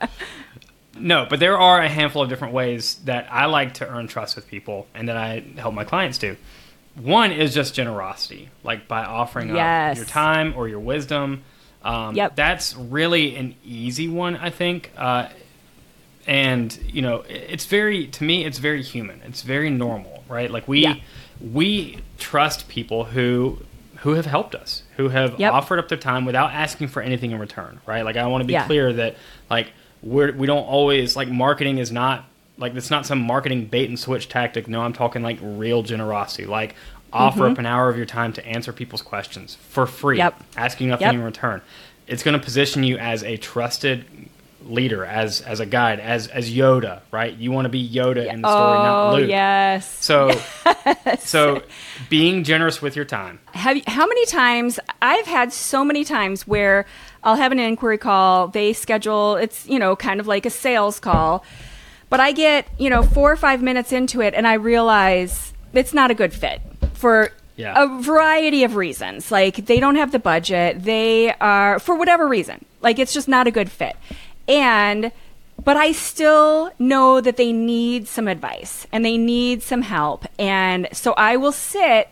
right. 0.00 0.10
No, 0.98 1.26
but 1.28 1.40
there 1.40 1.58
are 1.58 1.80
a 1.80 1.88
handful 1.88 2.22
of 2.22 2.28
different 2.28 2.54
ways 2.54 2.96
that 3.04 3.26
I 3.30 3.46
like 3.46 3.74
to 3.74 3.88
earn 3.88 4.08
trust 4.08 4.36
with 4.36 4.46
people 4.48 4.86
and 4.94 5.08
that 5.08 5.16
I 5.16 5.44
help 5.56 5.74
my 5.74 5.84
clients 5.84 6.18
do. 6.18 6.36
One 6.94 7.32
is 7.32 7.54
just 7.54 7.74
generosity, 7.74 8.50
like 8.62 8.86
by 8.86 9.04
offering 9.04 9.54
yes. 9.54 9.92
up 9.92 9.96
your 9.96 10.06
time 10.06 10.54
or 10.56 10.68
your 10.68 10.80
wisdom. 10.80 11.42
Um, 11.82 12.14
yep. 12.14 12.36
That's 12.36 12.76
really 12.76 13.34
an 13.36 13.54
easy 13.64 14.08
one, 14.08 14.36
I 14.36 14.50
think. 14.50 14.90
Uh, 14.96 15.28
and 16.26 16.78
you 16.86 17.02
know, 17.02 17.24
it's 17.28 17.64
very 17.64 18.06
to 18.08 18.24
me, 18.24 18.44
it's 18.44 18.58
very 18.58 18.82
human. 18.82 19.20
It's 19.24 19.42
very 19.42 19.70
normal, 19.70 20.22
right? 20.28 20.50
Like 20.50 20.68
we 20.68 20.80
yeah. 20.80 20.96
we 21.40 21.98
trust 22.18 22.68
people 22.68 23.04
who 23.04 23.58
who 23.98 24.14
have 24.14 24.26
helped 24.26 24.54
us, 24.54 24.82
who 24.96 25.08
have 25.08 25.38
yep. 25.38 25.52
offered 25.52 25.78
up 25.78 25.88
their 25.88 25.98
time 25.98 26.24
without 26.24 26.52
asking 26.52 26.88
for 26.88 27.02
anything 27.02 27.30
in 27.30 27.38
return, 27.38 27.80
right? 27.86 28.04
Like 28.04 28.16
I 28.16 28.26
want 28.26 28.42
to 28.42 28.46
be 28.46 28.52
yeah. 28.52 28.66
clear 28.66 28.92
that 28.92 29.16
like 29.50 29.68
we're 30.02 30.32
we 30.32 30.46
don't 30.46 30.64
always 30.64 31.16
like 31.16 31.28
marketing 31.28 31.78
is 31.78 31.90
not 31.90 32.24
like 32.58 32.74
it's 32.74 32.90
not 32.90 33.06
some 33.06 33.20
marketing 33.20 33.66
bait 33.66 33.88
and 33.88 33.98
switch 33.98 34.28
tactic. 34.28 34.68
No, 34.68 34.80
I'm 34.80 34.92
talking 34.92 35.22
like 35.22 35.38
real 35.40 35.82
generosity. 35.82 36.46
Like 36.46 36.74
offer 37.12 37.40
mm-hmm. 37.40 37.52
up 37.52 37.58
an 37.58 37.66
hour 37.66 37.88
of 37.88 37.96
your 37.96 38.06
time 38.06 38.32
to 38.34 38.46
answer 38.46 38.72
people's 38.72 39.02
questions 39.02 39.54
for 39.54 39.86
free, 39.86 40.18
yep. 40.18 40.40
asking 40.56 40.88
nothing 40.88 41.06
yep. 41.06 41.14
in 41.14 41.22
return. 41.22 41.60
It's 42.06 42.22
going 42.22 42.38
to 42.38 42.44
position 42.44 42.82
you 42.82 42.98
as 42.98 43.22
a 43.22 43.36
trusted 43.36 44.04
leader, 44.64 45.04
as 45.04 45.40
as 45.40 45.60
a 45.60 45.66
guide, 45.66 46.00
as 46.00 46.28
as 46.28 46.52
Yoda, 46.52 47.00
right? 47.10 47.36
You 47.36 47.52
want 47.52 47.64
to 47.66 47.68
be 47.68 47.88
Yoda 47.88 48.32
in 48.32 48.42
the 48.42 48.48
story, 48.48 48.78
oh, 48.78 48.82
not 48.82 49.14
Luke. 49.14 49.28
Yes. 49.28 49.88
So 50.04 50.28
yes. 50.86 51.28
so 51.28 51.62
being 52.08 52.44
generous 52.44 52.80
with 52.80 52.96
your 52.96 53.04
time. 53.04 53.40
Have 53.52 53.80
how 53.86 54.06
many 54.06 54.26
times 54.26 54.78
I've 55.00 55.26
had 55.26 55.52
so 55.52 55.84
many 55.84 56.04
times 56.04 56.46
where 56.46 56.86
I'll 57.24 57.36
have 57.36 57.52
an 57.52 57.58
inquiry 57.58 57.98
call. 57.98 58.48
They 58.48 58.72
schedule, 58.72 59.36
it's, 59.36 59.66
you 59.66 59.78
know, 59.78 59.94
kind 59.94 60.20
of 60.20 60.26
like 60.26 60.44
a 60.46 60.50
sales 60.50 60.98
call. 60.98 61.44
But 62.12 62.20
I 62.20 62.32
get, 62.32 62.68
you 62.76 62.90
know, 62.90 63.02
four 63.02 63.32
or 63.32 63.36
five 63.36 63.62
minutes 63.62 63.90
into 63.90 64.20
it 64.20 64.34
and 64.34 64.46
I 64.46 64.52
realize 64.52 65.54
it's 65.72 65.94
not 65.94 66.10
a 66.10 66.14
good 66.14 66.34
fit 66.34 66.60
for 66.92 67.30
yeah. 67.56 67.72
a 67.74 68.02
variety 68.02 68.64
of 68.64 68.76
reasons. 68.76 69.30
Like 69.30 69.64
they 69.64 69.80
don't 69.80 69.96
have 69.96 70.12
the 70.12 70.18
budget. 70.18 70.84
They 70.84 71.32
are, 71.32 71.78
for 71.78 71.96
whatever 71.96 72.28
reason, 72.28 72.66
like 72.82 72.98
it's 72.98 73.14
just 73.14 73.28
not 73.28 73.46
a 73.46 73.50
good 73.50 73.70
fit. 73.70 73.96
And, 74.46 75.10
but 75.64 75.78
I 75.78 75.92
still 75.92 76.70
know 76.78 77.22
that 77.22 77.38
they 77.38 77.50
need 77.50 78.06
some 78.08 78.28
advice 78.28 78.86
and 78.92 79.06
they 79.06 79.16
need 79.16 79.62
some 79.62 79.80
help. 79.80 80.26
And 80.38 80.88
so 80.92 81.14
I 81.14 81.38
will 81.38 81.50
sit 81.50 82.10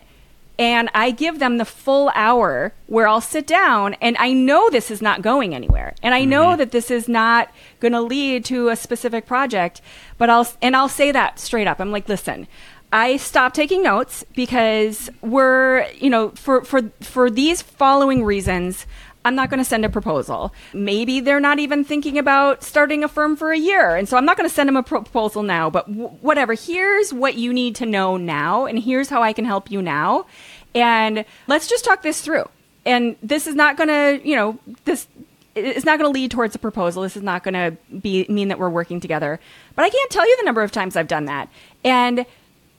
and 0.59 0.89
I 0.93 1.11
give 1.11 1.39
them 1.39 1.57
the 1.57 1.65
full 1.65 2.11
hour 2.13 2.73
where 2.87 3.07
I'll 3.07 3.21
sit 3.21 3.47
down 3.47 3.95
and 3.95 4.15
I 4.19 4.33
know 4.33 4.69
this 4.69 4.91
is 4.91 5.01
not 5.01 5.21
going 5.21 5.55
anywhere. 5.55 5.95
And 6.03 6.13
I 6.13 6.25
know 6.25 6.47
mm-hmm. 6.47 6.57
that 6.57 6.71
this 6.71 6.91
is 6.91 7.07
not 7.07 7.51
going 7.79 7.93
to 7.93 8.01
lead 8.01 8.45
to 8.45 8.69
a 8.69 8.75
specific 8.75 9.25
project, 9.25 9.81
but 10.17 10.29
I'll 10.29 10.47
and 10.61 10.75
I'll 10.75 10.89
say 10.89 11.11
that 11.11 11.39
straight 11.39 11.67
up. 11.67 11.79
I'm 11.79 11.91
like, 11.91 12.07
"Listen, 12.07 12.47
I 12.93 13.17
stopped 13.17 13.55
taking 13.55 13.83
notes 13.83 14.25
because 14.35 15.09
we're, 15.21 15.87
you 15.93 16.09
know, 16.09 16.29
for 16.29 16.63
for 16.63 16.91
for 16.99 17.29
these 17.29 17.61
following 17.61 18.23
reasons, 18.25 18.85
I'm 19.23 19.35
not 19.35 19.49
going 19.49 19.59
to 19.59 19.65
send 19.65 19.85
a 19.85 19.89
proposal. 19.89 20.53
Maybe 20.73 21.19
they're 21.19 21.39
not 21.39 21.59
even 21.59 21.83
thinking 21.83 22.17
about 22.17 22.63
starting 22.63 23.03
a 23.03 23.07
firm 23.07 23.35
for 23.35 23.51
a 23.51 23.57
year. 23.57 23.95
And 23.95 24.09
so 24.09 24.17
I'm 24.17 24.25
not 24.25 24.35
going 24.37 24.49
to 24.49 24.53
send 24.53 24.67
them 24.67 24.77
a 24.77 24.83
proposal 24.83 25.43
now, 25.43 25.69
but 25.69 25.87
w- 25.87 26.09
whatever. 26.21 26.53
Here's 26.53 27.13
what 27.13 27.35
you 27.35 27.53
need 27.53 27.75
to 27.75 27.85
know 27.85 28.17
now, 28.17 28.65
and 28.65 28.79
here's 28.79 29.09
how 29.09 29.21
I 29.21 29.33
can 29.33 29.45
help 29.45 29.69
you 29.69 29.81
now. 29.81 30.25
And 30.73 31.25
let's 31.47 31.67
just 31.67 31.85
talk 31.85 32.01
this 32.01 32.21
through. 32.21 32.49
And 32.85 33.15
this 33.21 33.45
is 33.45 33.53
not 33.53 33.77
going 33.77 33.89
to, 33.89 34.27
you 34.27 34.35
know, 34.35 34.57
this 34.85 35.07
it's 35.53 35.85
not 35.85 35.99
going 35.99 36.11
to 36.11 36.17
lead 36.17 36.31
towards 36.31 36.55
a 36.55 36.59
proposal. 36.59 37.03
This 37.03 37.17
is 37.17 37.23
not 37.23 37.43
going 37.43 37.53
to 37.53 37.75
be 37.99 38.25
mean 38.29 38.47
that 38.47 38.57
we're 38.57 38.69
working 38.69 39.01
together. 39.01 39.37
But 39.75 39.83
I 39.83 39.89
can't 39.89 40.09
tell 40.09 40.25
you 40.25 40.37
the 40.37 40.45
number 40.45 40.61
of 40.61 40.71
times 40.71 40.95
I've 40.95 41.09
done 41.09 41.25
that. 41.25 41.49
And 41.83 42.25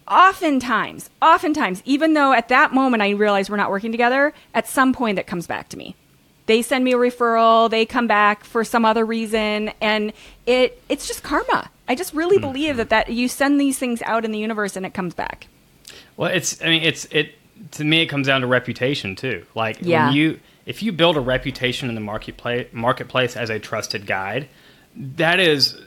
oftentimes, 0.09 1.11
oftentimes, 1.21 1.83
even 1.85 2.15
though 2.15 2.33
at 2.33 2.49
that 2.49 2.73
moment 2.73 3.03
I 3.03 3.11
realize 3.11 3.51
we're 3.51 3.59
not 3.59 3.71
working 3.71 3.93
together, 3.93 4.33
at 4.55 4.67
some 4.67 4.95
point 4.95 5.19
it 5.19 5.27
comes 5.27 5.47
back 5.47 5.69
to 5.69 5.77
me 5.77 5.95
they 6.53 6.61
send 6.61 6.85
me 6.85 6.93
a 6.93 6.97
referral 6.97 7.71
they 7.71 7.87
come 7.87 8.07
back 8.07 8.45
for 8.45 8.62
some 8.62 8.85
other 8.85 9.07
reason 9.07 9.71
and 9.81 10.12
it 10.45 10.83
it's 10.91 11.09
just 11.09 11.23
karma 11.23 11.71
i 11.88 11.95
just 11.95 12.12
really 12.12 12.37
mm-hmm. 12.37 12.53
believe 12.53 12.77
that 12.77 12.91
that 12.91 13.09
you 13.09 13.27
send 13.27 13.59
these 13.59 13.79
things 13.79 14.03
out 14.03 14.23
in 14.23 14.33
the 14.33 14.38
universe 14.38 14.77
and 14.77 14.85
it 14.85 14.93
comes 14.93 15.15
back 15.15 15.47
well 16.19 16.31
it's 16.31 16.62
i 16.62 16.67
mean 16.67 16.83
it's 16.83 17.07
it 17.07 17.35
to 17.71 17.85
me 17.85 18.03
it 18.03 18.07
comes 18.07 18.27
down 18.27 18.43
to 18.43 18.47
reputation 18.47 19.17
too 19.17 19.47
like 19.55 19.79
yeah. 19.81 20.07
when 20.07 20.15
you 20.15 20.41
if 20.67 20.83
you 20.83 20.93
build 20.93 21.17
a 21.17 21.21
reputation 21.21 21.88
in 21.88 21.95
the 21.95 22.03
marketplace 22.03 22.69
marketplace 22.73 23.35
as 23.35 23.49
a 23.49 23.59
trusted 23.59 24.05
guide 24.05 24.47
that 24.95 25.41
is 25.41 25.81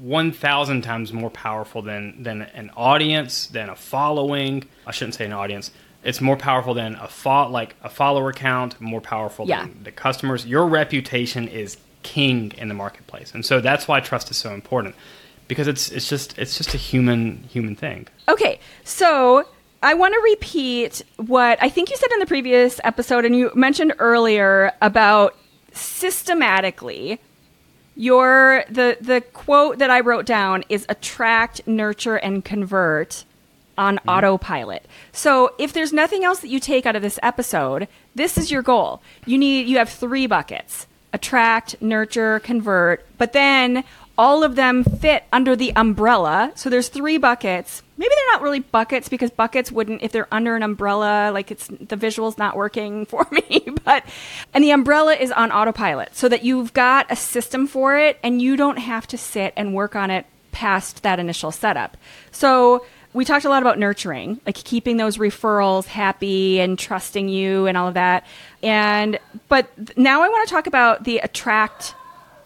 1000 0.00 0.80
times 0.80 1.12
more 1.12 1.28
powerful 1.28 1.82
than 1.82 2.22
than 2.22 2.40
an 2.40 2.70
audience 2.74 3.48
than 3.48 3.68
a 3.68 3.76
following 3.76 4.64
i 4.86 4.90
shouldn't 4.92 5.14
say 5.14 5.26
an 5.26 5.34
audience 5.34 5.70
it's 6.06 6.20
more 6.20 6.36
powerful 6.36 6.72
than 6.72 6.94
a 6.94 7.08
fo- 7.08 7.48
like 7.48 7.74
a 7.82 7.90
follower 7.90 8.32
count, 8.32 8.80
more 8.80 9.00
powerful 9.00 9.46
yeah. 9.46 9.62
than 9.62 9.82
the 9.82 9.90
customers. 9.90 10.46
Your 10.46 10.66
reputation 10.66 11.48
is 11.48 11.76
king 12.04 12.52
in 12.56 12.68
the 12.68 12.74
marketplace, 12.74 13.34
and 13.34 13.44
so 13.44 13.60
that's 13.60 13.88
why 13.88 13.98
trust 13.98 14.30
is 14.30 14.36
so 14.36 14.54
important 14.54 14.94
because 15.48 15.66
it's 15.66 15.90
it's 15.90 16.08
just 16.08 16.38
it's 16.38 16.56
just 16.56 16.74
a 16.74 16.76
human 16.76 17.42
human 17.44 17.74
thing. 17.74 18.06
Okay, 18.28 18.60
so 18.84 19.48
I 19.82 19.94
want 19.94 20.14
to 20.14 20.20
repeat 20.20 21.02
what 21.16 21.60
I 21.60 21.68
think 21.68 21.90
you 21.90 21.96
said 21.96 22.12
in 22.12 22.20
the 22.20 22.26
previous 22.26 22.80
episode, 22.84 23.24
and 23.24 23.36
you 23.36 23.50
mentioned 23.54 23.92
earlier 23.98 24.72
about 24.80 25.36
systematically. 25.72 27.20
Your 27.96 28.64
the 28.68 28.98
the 29.00 29.22
quote 29.32 29.78
that 29.78 29.90
I 29.90 30.00
wrote 30.00 30.26
down 30.26 30.62
is 30.68 30.86
attract, 30.88 31.66
nurture, 31.66 32.16
and 32.16 32.44
convert 32.44 33.24
on 33.78 33.96
mm-hmm. 33.96 34.08
autopilot. 34.08 34.86
So 35.12 35.54
if 35.58 35.72
there's 35.72 35.92
nothing 35.92 36.24
else 36.24 36.40
that 36.40 36.48
you 36.48 36.60
take 36.60 36.86
out 36.86 36.96
of 36.96 37.02
this 37.02 37.18
episode, 37.22 37.88
this 38.14 38.38
is 38.38 38.50
your 38.50 38.62
goal. 38.62 39.02
You 39.26 39.38
need 39.38 39.66
you 39.66 39.78
have 39.78 39.88
three 39.88 40.26
buckets: 40.26 40.86
attract, 41.12 41.80
nurture, 41.80 42.40
convert. 42.40 43.06
But 43.18 43.32
then 43.32 43.84
all 44.18 44.42
of 44.42 44.56
them 44.56 44.82
fit 44.82 45.24
under 45.32 45.54
the 45.54 45.72
umbrella. 45.76 46.52
So 46.54 46.70
there's 46.70 46.88
three 46.88 47.18
buckets. 47.18 47.82
Maybe 47.98 48.12
they're 48.14 48.32
not 48.32 48.42
really 48.42 48.60
buckets 48.60 49.08
because 49.08 49.30
buckets 49.30 49.70
wouldn't 49.70 50.02
if 50.02 50.12
they're 50.12 50.28
under 50.32 50.56
an 50.56 50.62
umbrella, 50.62 51.30
like 51.32 51.50
it's 51.50 51.68
the 51.68 51.96
visual's 51.96 52.38
not 52.38 52.56
working 52.56 53.06
for 53.06 53.26
me. 53.30 53.66
But 53.84 54.04
and 54.54 54.64
the 54.64 54.70
umbrella 54.70 55.14
is 55.14 55.30
on 55.32 55.52
autopilot 55.52 56.16
so 56.16 56.28
that 56.28 56.44
you've 56.44 56.72
got 56.72 57.06
a 57.10 57.16
system 57.16 57.66
for 57.66 57.96
it 57.96 58.18
and 58.22 58.40
you 58.40 58.56
don't 58.56 58.78
have 58.78 59.06
to 59.08 59.18
sit 59.18 59.52
and 59.56 59.74
work 59.74 59.94
on 59.94 60.10
it 60.10 60.26
past 60.52 61.02
that 61.02 61.18
initial 61.18 61.52
setup. 61.52 61.96
So 62.30 62.86
we 63.16 63.24
talked 63.24 63.46
a 63.46 63.48
lot 63.48 63.62
about 63.62 63.78
nurturing, 63.78 64.40
like 64.44 64.56
keeping 64.56 64.98
those 64.98 65.16
referrals 65.16 65.86
happy 65.86 66.60
and 66.60 66.78
trusting 66.78 67.30
you 67.30 67.66
and 67.66 67.76
all 67.76 67.88
of 67.88 67.94
that. 67.94 68.26
And 68.62 69.18
but 69.48 69.66
now 69.96 70.22
I 70.22 70.28
want 70.28 70.46
to 70.46 70.54
talk 70.54 70.66
about 70.66 71.04
the 71.04 71.18
attract 71.18 71.94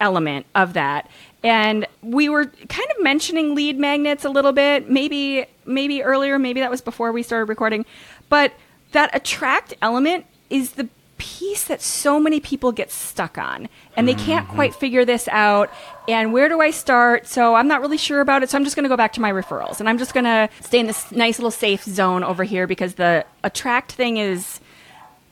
element 0.00 0.46
of 0.54 0.72
that 0.74 1.10
and 1.42 1.86
we 2.02 2.28
were 2.28 2.46
kind 2.46 2.88
of 2.96 3.02
mentioning 3.02 3.54
lead 3.54 3.78
magnets 3.78 4.24
a 4.24 4.30
little 4.30 4.52
bit 4.52 4.88
maybe 4.88 5.44
maybe 5.66 6.02
earlier 6.02 6.38
maybe 6.38 6.60
that 6.60 6.70
was 6.70 6.80
before 6.80 7.12
we 7.12 7.22
started 7.22 7.50
recording 7.50 7.84
but 8.30 8.54
that 8.92 9.10
attract 9.12 9.74
element 9.82 10.24
is 10.48 10.72
the 10.72 10.88
piece 11.20 11.64
that 11.64 11.82
so 11.82 12.18
many 12.18 12.40
people 12.40 12.72
get 12.72 12.90
stuck 12.90 13.36
on 13.36 13.68
and 13.96 14.08
they 14.08 14.14
can't 14.14 14.46
mm-hmm. 14.46 14.54
quite 14.56 14.74
figure 14.74 15.04
this 15.04 15.28
out 15.28 15.70
and 16.08 16.32
where 16.32 16.48
do 16.48 16.60
i 16.60 16.70
start 16.70 17.26
so 17.26 17.54
i'm 17.54 17.68
not 17.68 17.82
really 17.82 17.98
sure 17.98 18.20
about 18.20 18.42
it 18.42 18.48
so 18.48 18.56
i'm 18.56 18.64
just 18.64 18.74
going 18.74 18.84
to 18.84 18.88
go 18.88 18.96
back 18.96 19.12
to 19.12 19.20
my 19.20 19.30
referrals 19.30 19.78
and 19.78 19.88
i'm 19.88 19.98
just 19.98 20.14
going 20.14 20.24
to 20.24 20.48
stay 20.62 20.80
in 20.80 20.86
this 20.86 21.12
nice 21.12 21.38
little 21.38 21.50
safe 21.50 21.84
zone 21.84 22.24
over 22.24 22.42
here 22.42 22.66
because 22.66 22.94
the 22.94 23.24
attract 23.44 23.92
thing 23.92 24.16
is 24.16 24.60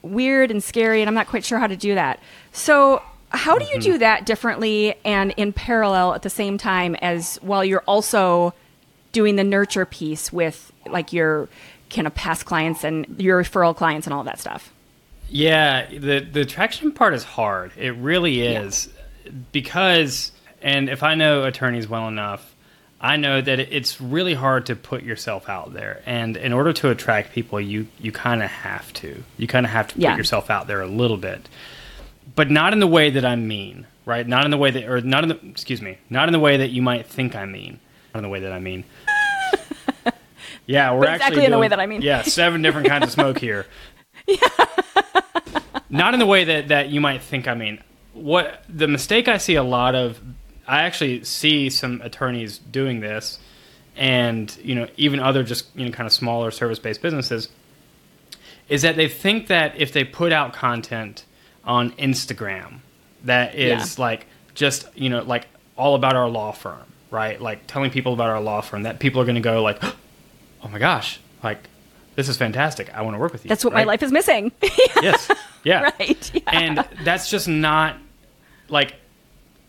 weird 0.02 0.50
and 0.50 0.62
scary 0.62 1.00
and 1.00 1.08
i'm 1.08 1.14
not 1.14 1.26
quite 1.26 1.44
sure 1.44 1.58
how 1.58 1.66
to 1.66 1.76
do 1.76 1.94
that 1.94 2.20
so 2.52 3.02
how 3.30 3.58
do 3.58 3.64
you 3.64 3.72
mm-hmm. 3.72 3.92
do 3.92 3.98
that 3.98 4.26
differently 4.26 4.94
and 5.04 5.32
in 5.38 5.52
parallel 5.52 6.14
at 6.14 6.22
the 6.22 6.30
same 6.30 6.58
time 6.58 6.94
as 6.96 7.38
while 7.42 7.64
you're 7.64 7.84
also 7.86 8.52
doing 9.12 9.36
the 9.36 9.44
nurture 9.44 9.86
piece 9.86 10.32
with 10.32 10.72
like 10.86 11.12
your 11.12 11.48
kind 11.90 12.06
of 12.06 12.14
past 12.14 12.44
clients 12.44 12.84
and 12.84 13.06
your 13.18 13.42
referral 13.42 13.74
clients 13.74 14.06
and 14.06 14.14
all 14.14 14.24
that 14.24 14.38
stuff? 14.38 14.72
Yeah, 15.28 15.86
the 15.86 16.20
the 16.20 16.44
traction 16.44 16.92
part 16.92 17.14
is 17.14 17.24
hard. 17.24 17.72
It 17.76 17.94
really 17.96 18.42
is 18.42 18.88
yeah. 19.24 19.32
because 19.52 20.32
and 20.62 20.88
if 20.88 21.02
I 21.02 21.14
know 21.14 21.44
attorneys 21.44 21.88
well 21.88 22.08
enough, 22.08 22.54
I 23.00 23.16
know 23.16 23.40
that 23.40 23.60
it's 23.60 24.00
really 24.00 24.34
hard 24.34 24.66
to 24.66 24.76
put 24.76 25.02
yourself 25.02 25.48
out 25.48 25.72
there. 25.72 26.02
And 26.06 26.36
in 26.36 26.52
order 26.52 26.72
to 26.72 26.90
attract 26.90 27.32
people, 27.32 27.60
you 27.60 27.88
you 27.98 28.12
kind 28.12 28.42
of 28.42 28.50
have 28.50 28.92
to. 28.94 29.22
You 29.36 29.46
kind 29.46 29.66
of 29.66 29.72
have 29.72 29.88
to 29.88 29.94
put 29.94 30.02
yeah. 30.02 30.16
yourself 30.16 30.50
out 30.50 30.66
there 30.66 30.80
a 30.80 30.86
little 30.86 31.18
bit 31.18 31.48
but 32.34 32.50
not 32.50 32.72
in 32.72 32.78
the 32.78 32.86
way 32.86 33.10
that 33.10 33.24
I 33.24 33.36
mean, 33.36 33.86
right? 34.04 34.26
Not 34.26 34.44
in 34.44 34.50
the 34.50 34.56
way 34.56 34.70
that, 34.70 34.88
or 34.88 35.00
not 35.00 35.24
in 35.24 35.28
the, 35.30 35.40
excuse 35.48 35.82
me, 35.82 35.98
not 36.10 36.28
in 36.28 36.32
the 36.32 36.38
way 36.38 36.58
that 36.58 36.70
you 36.70 36.82
might 36.82 37.06
think 37.06 37.34
I 37.34 37.46
mean. 37.46 37.80
Not 38.14 38.20
in 38.20 38.22
the 38.22 38.28
way 38.28 38.40
that 38.40 38.52
I 38.52 38.58
mean. 38.58 38.84
Yeah, 40.66 40.92
we're 40.92 41.00
but 41.00 41.08
actually 41.08 41.14
exactly 41.14 41.36
doing, 41.36 41.44
in 41.46 41.52
the 41.52 41.58
way 41.58 41.68
that 41.68 41.80
I 41.80 41.86
mean. 41.86 42.02
Yeah, 42.02 42.20
seven 42.22 42.60
different 42.60 42.88
kinds 42.88 43.06
of 43.06 43.10
smoke 43.10 43.38
here. 43.40 43.66
Yeah. 44.28 44.48
not 45.90 46.12
in 46.12 46.20
the 46.20 46.26
way 46.26 46.44
that 46.44 46.68
that 46.68 46.90
you 46.90 47.00
might 47.00 47.22
think 47.22 47.48
I 47.48 47.54
mean. 47.54 47.82
What 48.12 48.64
the 48.68 48.88
mistake 48.88 49.28
I 49.28 49.38
see 49.38 49.54
a 49.54 49.62
lot 49.62 49.94
of, 49.94 50.20
I 50.66 50.82
actually 50.82 51.24
see 51.24 51.70
some 51.70 52.00
attorneys 52.02 52.58
doing 52.58 53.00
this, 53.00 53.38
and 53.96 54.54
you 54.62 54.74
know 54.74 54.86
even 54.96 55.20
other 55.20 55.42
just 55.42 55.74
you 55.76 55.86
know 55.86 55.92
kind 55.92 56.06
of 56.06 56.12
smaller 56.12 56.50
service 56.50 56.78
based 56.78 57.00
businesses, 57.00 57.48
is 58.68 58.82
that 58.82 58.96
they 58.96 59.08
think 59.08 59.46
that 59.46 59.80
if 59.80 59.92
they 59.92 60.04
put 60.04 60.32
out 60.32 60.52
content 60.52 61.24
on 61.64 61.92
Instagram 61.92 62.80
that 63.24 63.54
is 63.54 63.98
yeah. 63.98 64.04
like 64.04 64.26
just 64.54 64.88
you 64.94 65.08
know 65.08 65.22
like 65.22 65.46
all 65.76 65.94
about 65.94 66.16
our 66.16 66.28
law 66.28 66.52
firm, 66.52 66.84
right? 67.10 67.40
Like 67.40 67.66
telling 67.66 67.90
people 67.90 68.12
about 68.12 68.28
our 68.28 68.40
law 68.40 68.60
firm 68.60 68.82
that 68.82 68.98
people 68.98 69.20
are 69.22 69.24
going 69.24 69.36
to 69.36 69.40
go 69.40 69.62
like, 69.62 69.82
oh 70.62 70.68
my 70.68 70.78
gosh, 70.78 71.20
like 71.42 71.68
this 72.18 72.28
is 72.28 72.36
fantastic. 72.36 72.92
I 72.92 73.02
want 73.02 73.14
to 73.14 73.20
work 73.20 73.32
with 73.32 73.44
you. 73.44 73.48
That's 73.48 73.64
what 73.64 73.72
right? 73.72 73.82
my 73.82 73.92
life 73.92 74.02
is 74.02 74.10
missing. 74.10 74.50
yes. 75.00 75.30
Yeah. 75.62 75.82
Right. 76.00 76.30
Yeah. 76.34 76.42
And 76.46 76.84
that's 77.04 77.30
just 77.30 77.46
not 77.46 77.96
like 78.68 78.96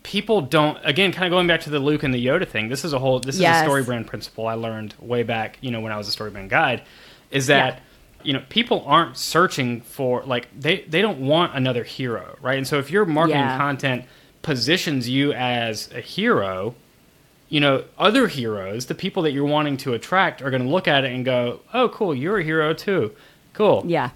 people 0.01 0.41
don't 0.41 0.79
again 0.83 1.11
kind 1.11 1.25
of 1.25 1.29
going 1.29 1.45
back 1.45 1.61
to 1.61 1.69
the 1.69 1.77
Luke 1.77 2.01
and 2.01 2.11
the 2.11 2.25
Yoda 2.25 2.47
thing. 2.47 2.67
This 2.67 2.83
is 2.83 2.91
a 2.91 2.97
whole 2.97 3.19
this 3.19 3.37
yes. 3.37 3.61
is 3.61 3.67
a 3.67 3.69
StoryBrand 3.69 4.07
principle 4.07 4.47
I 4.47 4.55
learned 4.55 4.95
way 4.99 5.21
back, 5.21 5.59
you 5.61 5.69
know, 5.69 5.79
when 5.79 5.91
I 5.91 5.97
was 5.97 6.07
a 6.07 6.17
StoryBrand 6.17 6.49
guide 6.49 6.81
is 7.29 7.47
that 7.47 7.75
yeah 7.75 7.79
you 8.21 8.33
know 8.33 8.43
people 8.49 8.83
aren't 8.85 9.15
searching 9.15 9.79
for 9.79 10.23
like 10.23 10.49
they 10.59 10.81
they 10.81 11.01
don't 11.01 11.19
want 11.19 11.55
another 11.55 11.85
hero 11.85 12.37
right 12.41 12.57
and 12.57 12.67
so 12.67 12.77
if 12.77 12.91
your 12.91 13.05
marketing 13.05 13.39
yeah. 13.39 13.57
content 13.57 14.03
positions 14.41 15.07
you 15.07 15.31
as 15.31 15.89
a 15.93 16.01
hero 16.01 16.75
you 17.49 17.59
know 17.59 17.83
other 17.97 18.27
heroes 18.27 18.85
the 18.85 18.95
people 18.95 19.23
that 19.23 19.31
you're 19.31 19.45
wanting 19.45 19.77
to 19.77 19.93
attract 19.93 20.41
are 20.41 20.49
going 20.49 20.63
to 20.63 20.69
look 20.69 20.87
at 20.87 21.03
it 21.03 21.11
and 21.11 21.25
go 21.25 21.59
oh 21.73 21.89
cool 21.89 22.15
you're 22.15 22.39
a 22.39 22.43
hero 22.43 22.73
too. 22.73 23.11
Cool. 23.53 23.83
Yeah. 23.85 24.11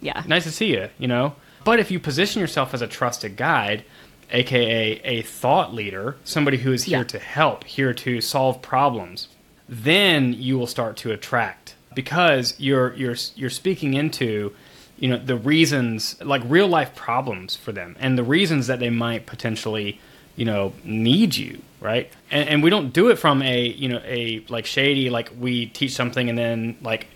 Yeah. 0.00 0.22
Nice 0.26 0.44
to 0.44 0.50
see 0.50 0.72
you 0.72 0.88
you 0.98 1.08
know? 1.08 1.36
But 1.64 1.80
if 1.80 1.90
you 1.90 1.98
position 1.98 2.40
yourself 2.40 2.74
as 2.74 2.82
a 2.82 2.86
trusted 2.86 3.36
guide 3.36 3.84
aka 4.30 5.00
a 5.04 5.22
thought 5.22 5.74
leader 5.74 6.16
somebody 6.24 6.56
who 6.58 6.72
is 6.72 6.84
here 6.84 6.98
yeah. 6.98 7.04
to 7.04 7.18
help 7.18 7.64
here 7.64 7.92
to 7.92 8.20
solve 8.20 8.60
problems 8.62 9.28
then 9.68 10.32
you 10.32 10.58
will 10.58 10.66
start 10.66 10.96
to 10.98 11.12
attract. 11.12 11.74
Because 11.94 12.54
you're 12.58 12.94
you're 12.94 13.16
you're 13.36 13.50
speaking 13.50 13.94
into 13.94 14.54
you 14.98 15.08
know 15.08 15.18
the 15.18 15.36
reasons 15.36 16.20
like 16.22 16.42
real 16.44 16.68
life 16.68 16.94
problems 16.94 17.56
for 17.56 17.72
them 17.72 17.96
and 17.98 18.18
the 18.18 18.22
reasons 18.22 18.66
that 18.66 18.80
they 18.80 18.90
might 18.90 19.26
potentially 19.26 20.00
you 20.36 20.44
know 20.44 20.72
need 20.84 21.36
you 21.36 21.60
right 21.80 22.10
and, 22.30 22.48
and 22.48 22.62
we 22.62 22.70
don't 22.70 22.92
do 22.92 23.10
it 23.10 23.16
from 23.16 23.42
a 23.42 23.66
you 23.68 23.88
know 23.88 24.00
a 24.04 24.44
like 24.48 24.66
shady 24.66 25.10
like 25.10 25.30
we 25.38 25.66
teach 25.66 25.92
something 25.92 26.28
and 26.28 26.38
then 26.38 26.76
like 26.82 27.06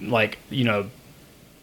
like 0.00 0.38
you 0.50 0.64
know 0.64 0.88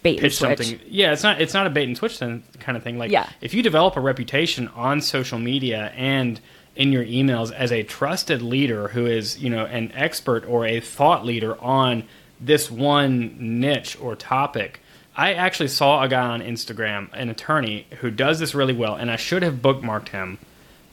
bait 0.01 0.19
pitch 0.19 0.35
something 0.35 0.79
yeah 0.87 1.13
it's 1.13 1.23
not 1.23 1.41
it's 1.41 1.53
not 1.53 1.65
a 1.65 1.69
bait 1.69 1.87
and 1.87 1.97
switch 1.97 2.19
kind 2.19 2.43
of 2.77 2.83
thing 2.83 2.97
like 2.97 3.11
yeah. 3.11 3.27
if 3.41 3.53
you 3.53 3.63
develop 3.63 3.95
a 3.95 4.01
reputation 4.01 4.67
on 4.69 5.01
social 5.01 5.39
media 5.39 5.93
and 5.95 6.39
in 6.75 6.91
your 6.91 7.05
emails 7.05 7.51
as 7.53 7.71
a 7.71 7.83
trusted 7.83 8.41
leader 8.41 8.89
who 8.89 9.05
is 9.05 9.41
you 9.41 9.49
know 9.49 9.65
an 9.65 9.91
expert 9.93 10.45
or 10.45 10.65
a 10.65 10.79
thought 10.79 11.25
leader 11.25 11.59
on 11.61 12.03
this 12.45 12.69
one 12.69 13.59
niche 13.59 13.97
or 14.01 14.15
topic. 14.15 14.81
I 15.15 15.33
actually 15.33 15.69
saw 15.69 16.01
a 16.01 16.07
guy 16.07 16.27
on 16.27 16.41
Instagram, 16.41 17.09
an 17.13 17.29
attorney, 17.29 17.85
who 18.01 18.09
does 18.09 18.39
this 18.39 18.55
really 18.55 18.73
well, 18.73 18.95
and 18.95 19.11
I 19.11 19.15
should 19.15 19.43
have 19.43 19.55
bookmarked 19.55 20.09
him 20.09 20.39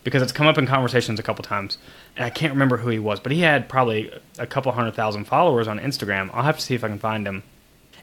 because 0.05 0.23
it's 0.23 0.33
come 0.33 0.47
up 0.47 0.59
in 0.59 0.67
conversations 0.67 1.21
a 1.21 1.23
couple 1.23 1.45
times. 1.45 1.79
And 2.17 2.25
I 2.25 2.31
can't 2.31 2.53
remember 2.53 2.79
who 2.79 2.89
he 2.91 2.99
was, 2.99 3.21
but 3.21 3.33
he 3.33 3.41
had 3.41 3.69
probably 3.69 4.13
a 4.39 4.47
couple 4.47 4.73
hundred 4.73 4.95
thousand 4.95 5.25
followers 5.25 5.69
on 5.69 5.79
Instagram. 5.79 6.31
I'll 6.33 6.43
have 6.43 6.57
to 6.57 6.63
see 6.63 6.75
if 6.75 6.85
I 6.85 6.89
can 6.89 6.99
find 6.99 7.27
him. 7.27 7.43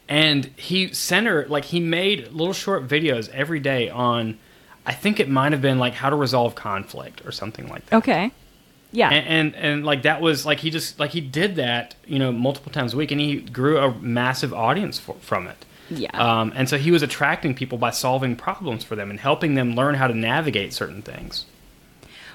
And 0.08 0.46
he 0.56 0.92
centered, 0.94 1.50
like, 1.50 1.66
he 1.66 1.80
made 1.80 2.32
little 2.32 2.54
short 2.54 2.88
videos 2.88 3.28
every 3.30 3.60
day 3.60 3.90
on, 3.90 4.38
I 4.86 4.94
think 4.94 5.20
it 5.20 5.28
might 5.28 5.52
have 5.52 5.60
been 5.60 5.78
like 5.78 5.92
how 5.92 6.08
to 6.08 6.16
resolve 6.16 6.54
conflict 6.54 7.26
or 7.26 7.32
something 7.32 7.68
like 7.68 7.84
that. 7.86 7.96
Okay. 7.96 8.32
Yeah. 8.90 9.10
And, 9.10 9.26
and, 9.26 9.54
and 9.56 9.84
like 9.84 10.02
that 10.02 10.22
was 10.22 10.46
like 10.46 10.60
he 10.60 10.70
just 10.70 10.98
like 10.98 11.10
he 11.10 11.20
did 11.20 11.56
that 11.56 11.94
you 12.06 12.18
know 12.18 12.32
multiple 12.32 12.72
times 12.72 12.94
a 12.94 12.96
week 12.96 13.10
and 13.10 13.20
he 13.20 13.36
grew 13.40 13.76
a 13.76 13.92
massive 13.98 14.54
audience 14.54 14.98
for, 14.98 15.14
from 15.16 15.46
it. 15.46 15.66
Yeah. 15.90 16.10
Um, 16.12 16.52
and 16.54 16.68
so 16.68 16.78
he 16.78 16.90
was 16.90 17.02
attracting 17.02 17.54
people 17.54 17.76
by 17.76 17.90
solving 17.90 18.34
problems 18.34 18.84
for 18.84 18.96
them 18.96 19.10
and 19.10 19.20
helping 19.20 19.54
them 19.54 19.74
learn 19.74 19.94
how 19.94 20.06
to 20.06 20.14
navigate 20.14 20.72
certain 20.72 21.02
things. 21.02 21.44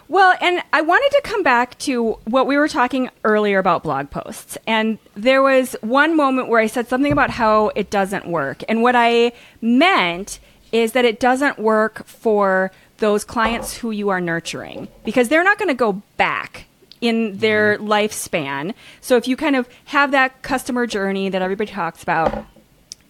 Well, 0.10 0.36
and 0.42 0.62
I 0.72 0.82
wanted 0.82 1.10
to 1.16 1.22
come 1.24 1.44
back 1.44 1.78
to 1.80 2.14
what 2.26 2.46
we 2.46 2.58
were 2.58 2.68
talking 2.68 3.10
earlier 3.24 3.60
about 3.60 3.84
blog 3.84 4.12
posts. 4.12 4.58
And 4.68 5.00
there 5.16 5.42
was 5.42 5.76
one 5.82 6.16
moment 6.16 6.50
where 6.50 6.60
I 6.60 6.68
said 6.68 6.88
something 6.88 7.12
about 7.12 7.32
how 7.32 7.70
it 7.70 7.90
doesn't 7.90 8.28
work. 8.28 8.64
And 8.68 8.82
what 8.82 8.96
I 8.96 9.32
meant 9.62 10.40
is 10.72 10.92
that 10.92 11.06
it 11.06 11.20
doesn't 11.20 11.60
work 11.60 12.06
for 12.06 12.72
those 12.98 13.24
clients 13.24 13.78
who 13.78 13.92
you 13.92 14.10
are 14.10 14.22
nurturing 14.22 14.88
because 15.04 15.30
they're 15.30 15.44
not 15.44 15.58
going 15.58 15.70
to 15.70 15.74
go 15.74 16.02
back 16.18 16.66
in 17.02 17.38
their 17.40 17.78
mm-hmm. 17.78 17.92
lifespan. 17.92 18.74
So 19.02 19.18
if 19.18 19.28
you 19.28 19.36
kind 19.36 19.56
of 19.56 19.68
have 19.86 20.12
that 20.12 20.42
customer 20.42 20.88
journey 20.88 21.30
that 21.30 21.42
everybody 21.42 21.72
talks 21.72 22.02
about, 22.02 22.46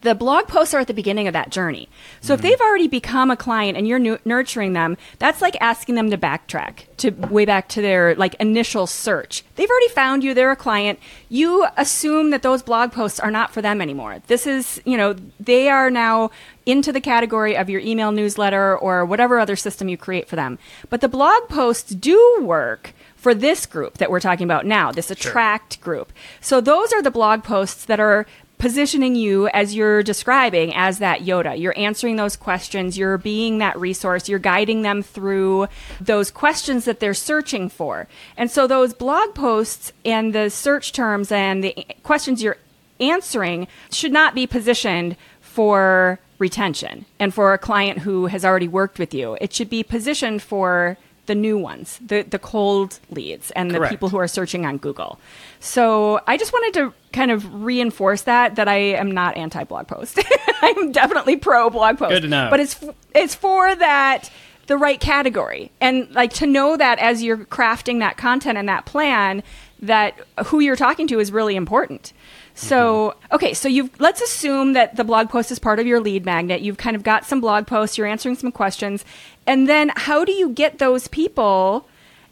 the 0.03 0.13
blog 0.13 0.47
posts 0.47 0.73
are 0.73 0.79
at 0.79 0.87
the 0.87 0.93
beginning 0.93 1.27
of 1.27 1.33
that 1.33 1.49
journey. 1.49 1.89
So 2.21 2.33
if 2.33 2.39
hmm. 2.39 2.47
they've 2.47 2.61
already 2.61 2.87
become 2.87 3.31
a 3.31 3.37
client 3.37 3.77
and 3.77 3.87
you're 3.87 3.99
nu- 3.99 4.19
nurturing 4.25 4.73
them, 4.73 4.97
that's 5.17 5.41
like 5.41 5.57
asking 5.59 5.95
them 5.95 6.09
to 6.11 6.17
backtrack 6.17 6.85
to 6.97 7.11
way 7.11 7.45
back 7.45 7.67
to 7.69 7.81
their 7.81 8.15
like 8.15 8.35
initial 8.35 8.85
search. 8.85 9.43
They've 9.55 9.69
already 9.69 9.89
found 9.89 10.23
you, 10.23 10.33
they're 10.33 10.51
a 10.51 10.55
client. 10.55 10.99
You 11.29 11.67
assume 11.77 12.29
that 12.29 12.43
those 12.43 12.61
blog 12.61 12.91
posts 12.91 13.19
are 13.19 13.31
not 13.31 13.51
for 13.51 13.61
them 13.61 13.81
anymore. 13.81 14.21
This 14.27 14.45
is, 14.45 14.81
you 14.85 14.97
know, 14.97 15.15
they 15.39 15.69
are 15.69 15.89
now 15.89 16.31
into 16.65 16.91
the 16.91 17.01
category 17.01 17.57
of 17.57 17.69
your 17.69 17.81
email 17.81 18.11
newsletter 18.11 18.77
or 18.77 19.05
whatever 19.05 19.39
other 19.39 19.55
system 19.55 19.89
you 19.89 19.97
create 19.97 20.27
for 20.27 20.35
them. 20.35 20.59
But 20.89 21.01
the 21.01 21.09
blog 21.09 21.49
posts 21.49 21.93
do 21.93 22.39
work 22.41 22.93
for 23.23 23.33
this 23.33 23.65
group 23.65 23.99
that 23.99 24.11
we're 24.11 24.19
talking 24.19 24.43
about 24.43 24.65
now, 24.65 24.91
this 24.91 25.09
attract 25.09 25.75
sure. 25.75 25.83
group. 25.83 26.13
So 26.41 26.59
those 26.59 26.91
are 26.91 27.01
the 27.01 27.09
blog 27.09 27.43
posts 27.43 27.85
that 27.85 27.99
are 27.99 28.25
positioning 28.63 29.13
you 29.13 29.49
as 29.49 29.75
you're 29.75 30.01
describing 30.01 30.73
as 30.73 30.99
that 30.99 31.19
Yoda. 31.19 31.59
You're 31.59 31.77
answering 31.77 32.15
those 32.15 32.37
questions, 32.37 32.97
you're 32.97 33.17
being 33.17 33.57
that 33.57 33.77
resource, 33.77 34.29
you're 34.29 34.39
guiding 34.39 34.83
them 34.83 35.03
through 35.03 35.67
those 35.99 36.31
questions 36.31 36.85
that 36.85 37.01
they're 37.01 37.13
searching 37.13 37.67
for. 37.67 38.07
And 38.37 38.49
so 38.49 38.65
those 38.65 38.93
blog 38.93 39.35
posts 39.35 39.91
and 40.05 40.33
the 40.33 40.49
search 40.49 40.93
terms 40.93 41.29
and 41.29 41.61
the 41.61 41.85
questions 42.03 42.41
you're 42.41 42.55
answering 43.01 43.67
should 43.91 44.13
not 44.13 44.33
be 44.33 44.47
positioned 44.47 45.17
for 45.41 46.21
retention 46.39 47.03
and 47.19 47.33
for 47.33 47.53
a 47.53 47.57
client 47.57 47.99
who 47.99 48.27
has 48.27 48.45
already 48.45 48.69
worked 48.69 48.97
with 48.97 49.13
you. 49.13 49.37
It 49.41 49.51
should 49.51 49.69
be 49.69 49.83
positioned 49.83 50.41
for 50.41 50.97
the 51.25 51.35
new 51.35 51.57
ones, 51.57 51.99
the 52.05 52.23
the 52.23 52.39
cold 52.39 52.99
leads, 53.09 53.51
and 53.51 53.71
the 53.71 53.87
people 53.87 54.09
who 54.09 54.17
are 54.17 54.27
searching 54.27 54.65
on 54.65 54.77
Google. 54.77 55.19
So 55.59 56.19
I 56.27 56.37
just 56.37 56.51
wanted 56.51 56.73
to 56.79 56.93
kind 57.13 57.31
of 57.31 57.63
reinforce 57.63 58.23
that 58.23 58.55
that 58.55 58.67
I 58.67 58.77
am 58.77 59.11
not 59.11 59.37
anti 59.37 59.63
blog 59.63 59.87
post. 59.87 60.19
I'm 60.61 60.91
definitely 60.91 61.37
pro 61.37 61.69
blog 61.69 61.97
post. 61.97 62.11
Good 62.11 62.23
to 62.23 62.27
know. 62.27 62.47
But 62.49 62.59
it's 62.59 62.83
it's 63.15 63.35
for 63.35 63.73
that 63.75 64.29
the 64.67 64.77
right 64.77 64.99
category 64.99 65.71
and 65.81 66.09
like 66.11 66.31
to 66.33 66.47
know 66.47 66.77
that 66.77 66.97
as 66.99 67.21
you're 67.21 67.37
crafting 67.37 67.99
that 67.99 68.15
content 68.15 68.57
and 68.57 68.69
that 68.69 68.85
plan 68.85 69.43
that 69.83 70.19
who 70.45 70.59
you're 70.59 70.75
talking 70.75 71.07
to 71.07 71.19
is 71.19 71.31
really 71.31 71.55
important. 71.55 72.13
So, 72.55 73.15
mm-hmm. 73.15 73.35
okay, 73.35 73.53
so 73.53 73.67
you've 73.67 73.99
let's 73.99 74.21
assume 74.21 74.73
that 74.73 74.95
the 74.95 75.03
blog 75.03 75.29
post 75.29 75.51
is 75.51 75.59
part 75.59 75.79
of 75.79 75.87
your 75.87 75.99
lead 75.99 76.25
magnet. 76.25 76.61
You've 76.61 76.77
kind 76.77 76.95
of 76.95 77.03
got 77.03 77.25
some 77.25 77.41
blog 77.41 77.67
posts, 77.67 77.97
you're 77.97 78.07
answering 78.07 78.35
some 78.35 78.51
questions, 78.51 79.03
and 79.47 79.67
then 79.67 79.91
how 79.95 80.23
do 80.23 80.31
you 80.31 80.49
get 80.49 80.79
those 80.79 81.07
people 81.07 81.87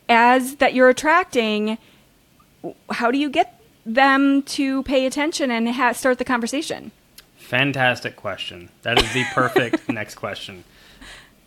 as 0.07 0.57
that 0.57 0.73
you're 0.73 0.89
attracting? 0.89 1.77
How 2.91 3.09
do 3.11 3.17
you 3.17 3.29
get 3.29 3.59
them 3.85 4.43
to 4.43 4.83
pay 4.83 5.05
attention 5.05 5.49
and 5.49 5.69
ha- 5.69 5.93
start 5.93 6.19
the 6.19 6.25
conversation? 6.25 6.91
Fantastic 7.37 8.15
question. 8.15 8.69
That 8.83 9.01
is 9.01 9.11
the 9.13 9.25
perfect 9.33 9.89
next 9.89 10.15
question. 10.15 10.63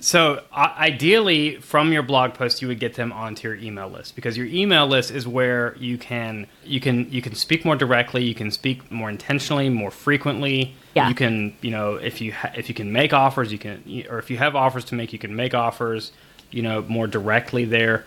So, 0.04 0.42
uh, 0.52 0.74
ideally, 0.76 1.56
from 1.56 1.90
your 1.90 2.02
blog 2.02 2.34
post, 2.34 2.60
you 2.60 2.68
would 2.68 2.78
get 2.78 2.92
them 2.92 3.10
onto 3.10 3.48
your 3.48 3.56
email 3.56 3.88
list 3.88 4.14
because 4.14 4.36
your 4.36 4.44
email 4.44 4.86
list 4.86 5.10
is 5.10 5.26
where 5.26 5.74
you 5.78 5.96
can 5.96 6.46
you 6.62 6.78
can 6.78 7.10
you 7.10 7.22
can 7.22 7.34
speak 7.34 7.64
more 7.64 7.74
directly, 7.74 8.22
you 8.22 8.34
can 8.34 8.50
speak 8.50 8.92
more 8.92 9.08
intentionally, 9.08 9.70
more 9.70 9.90
frequently. 9.90 10.74
Yeah. 10.94 11.08
You 11.08 11.14
can 11.14 11.56
you 11.62 11.70
know 11.70 11.94
if 11.94 12.20
you 12.20 12.34
ha- 12.34 12.52
if 12.54 12.68
you 12.68 12.74
can 12.74 12.92
make 12.92 13.14
offers, 13.14 13.50
you 13.50 13.56
can 13.56 14.04
or 14.10 14.18
if 14.18 14.28
you 14.28 14.36
have 14.36 14.54
offers 14.54 14.84
to 14.86 14.94
make, 14.94 15.14
you 15.14 15.18
can 15.18 15.34
make 15.34 15.54
offers. 15.54 16.12
You 16.50 16.60
know 16.60 16.82
more 16.82 17.06
directly 17.06 17.64
there. 17.64 18.04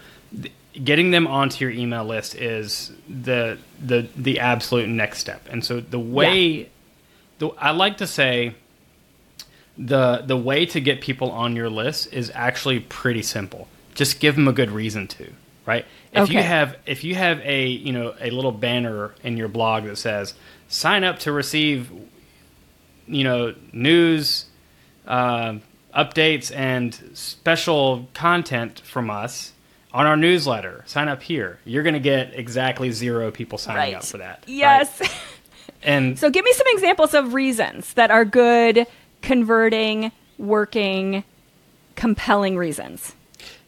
getting 0.83 1.09
them 1.09 1.25
onto 1.25 1.65
your 1.65 1.71
email 1.71 2.05
list 2.05 2.35
is 2.35 2.91
the 3.09 3.57
the 3.83 4.07
the 4.15 4.39
absolute 4.39 4.87
next 4.87 5.17
step. 5.17 5.41
And 5.49 5.65
so 5.65 5.79
the 5.79 5.99
way 5.99 6.47
yeah. 6.47 6.65
the, 7.39 7.47
I 7.57 7.71
like 7.71 7.97
to 7.97 8.05
say 8.05 8.53
the 9.77 10.23
the 10.25 10.37
way 10.37 10.65
to 10.65 10.79
get 10.79 11.01
people 11.01 11.31
on 11.31 11.55
your 11.55 11.69
list 11.69 12.11
is 12.13 12.31
actually 12.33 12.79
pretty 12.79 13.21
simple. 13.21 13.67
Just 13.93 14.19
give 14.19 14.35
them 14.35 14.47
a 14.47 14.53
good 14.53 14.71
reason 14.71 15.07
to, 15.07 15.31
right? 15.65 15.85
If 16.11 16.23
okay. 16.23 16.33
you 16.33 16.41
have 16.41 16.77
if 16.85 17.03
you 17.03 17.15
have 17.15 17.39
a 17.41 17.67
you 17.67 17.93
know 17.93 18.15
a 18.19 18.29
little 18.31 18.51
banner 18.51 19.13
in 19.23 19.37
your 19.37 19.47
blog 19.47 19.85
that 19.85 19.97
says 19.97 20.33
sign 20.67 21.03
up 21.03 21.19
to 21.19 21.31
receive 21.31 21.91
you 23.07 23.23
know 23.23 23.55
news 23.71 24.45
uh, 25.05 25.55
updates 25.95 26.55
and 26.55 26.93
special 27.13 28.07
content 28.13 28.81
from 28.81 29.09
us 29.09 29.53
on 29.93 30.05
our 30.05 30.17
newsletter 30.17 30.83
sign 30.85 31.07
up 31.07 31.23
here 31.23 31.59
you're 31.63 31.83
going 31.83 31.93
to 31.93 31.99
get 31.99 32.33
exactly 32.33 32.91
zero 32.91 33.31
people 33.31 33.57
signing 33.57 33.79
right. 33.79 33.95
up 33.95 34.03
for 34.03 34.17
that 34.17 34.43
yes 34.47 34.99
right? 34.99 35.15
and 35.83 36.19
so 36.19 36.29
give 36.29 36.43
me 36.43 36.51
some 36.53 36.67
examples 36.71 37.13
of 37.13 37.33
reasons 37.33 37.93
that 37.93 38.11
are 38.11 38.25
good 38.25 38.85
converting, 39.21 40.11
working, 40.37 41.23
compelling 41.95 42.57
reasons? 42.57 43.13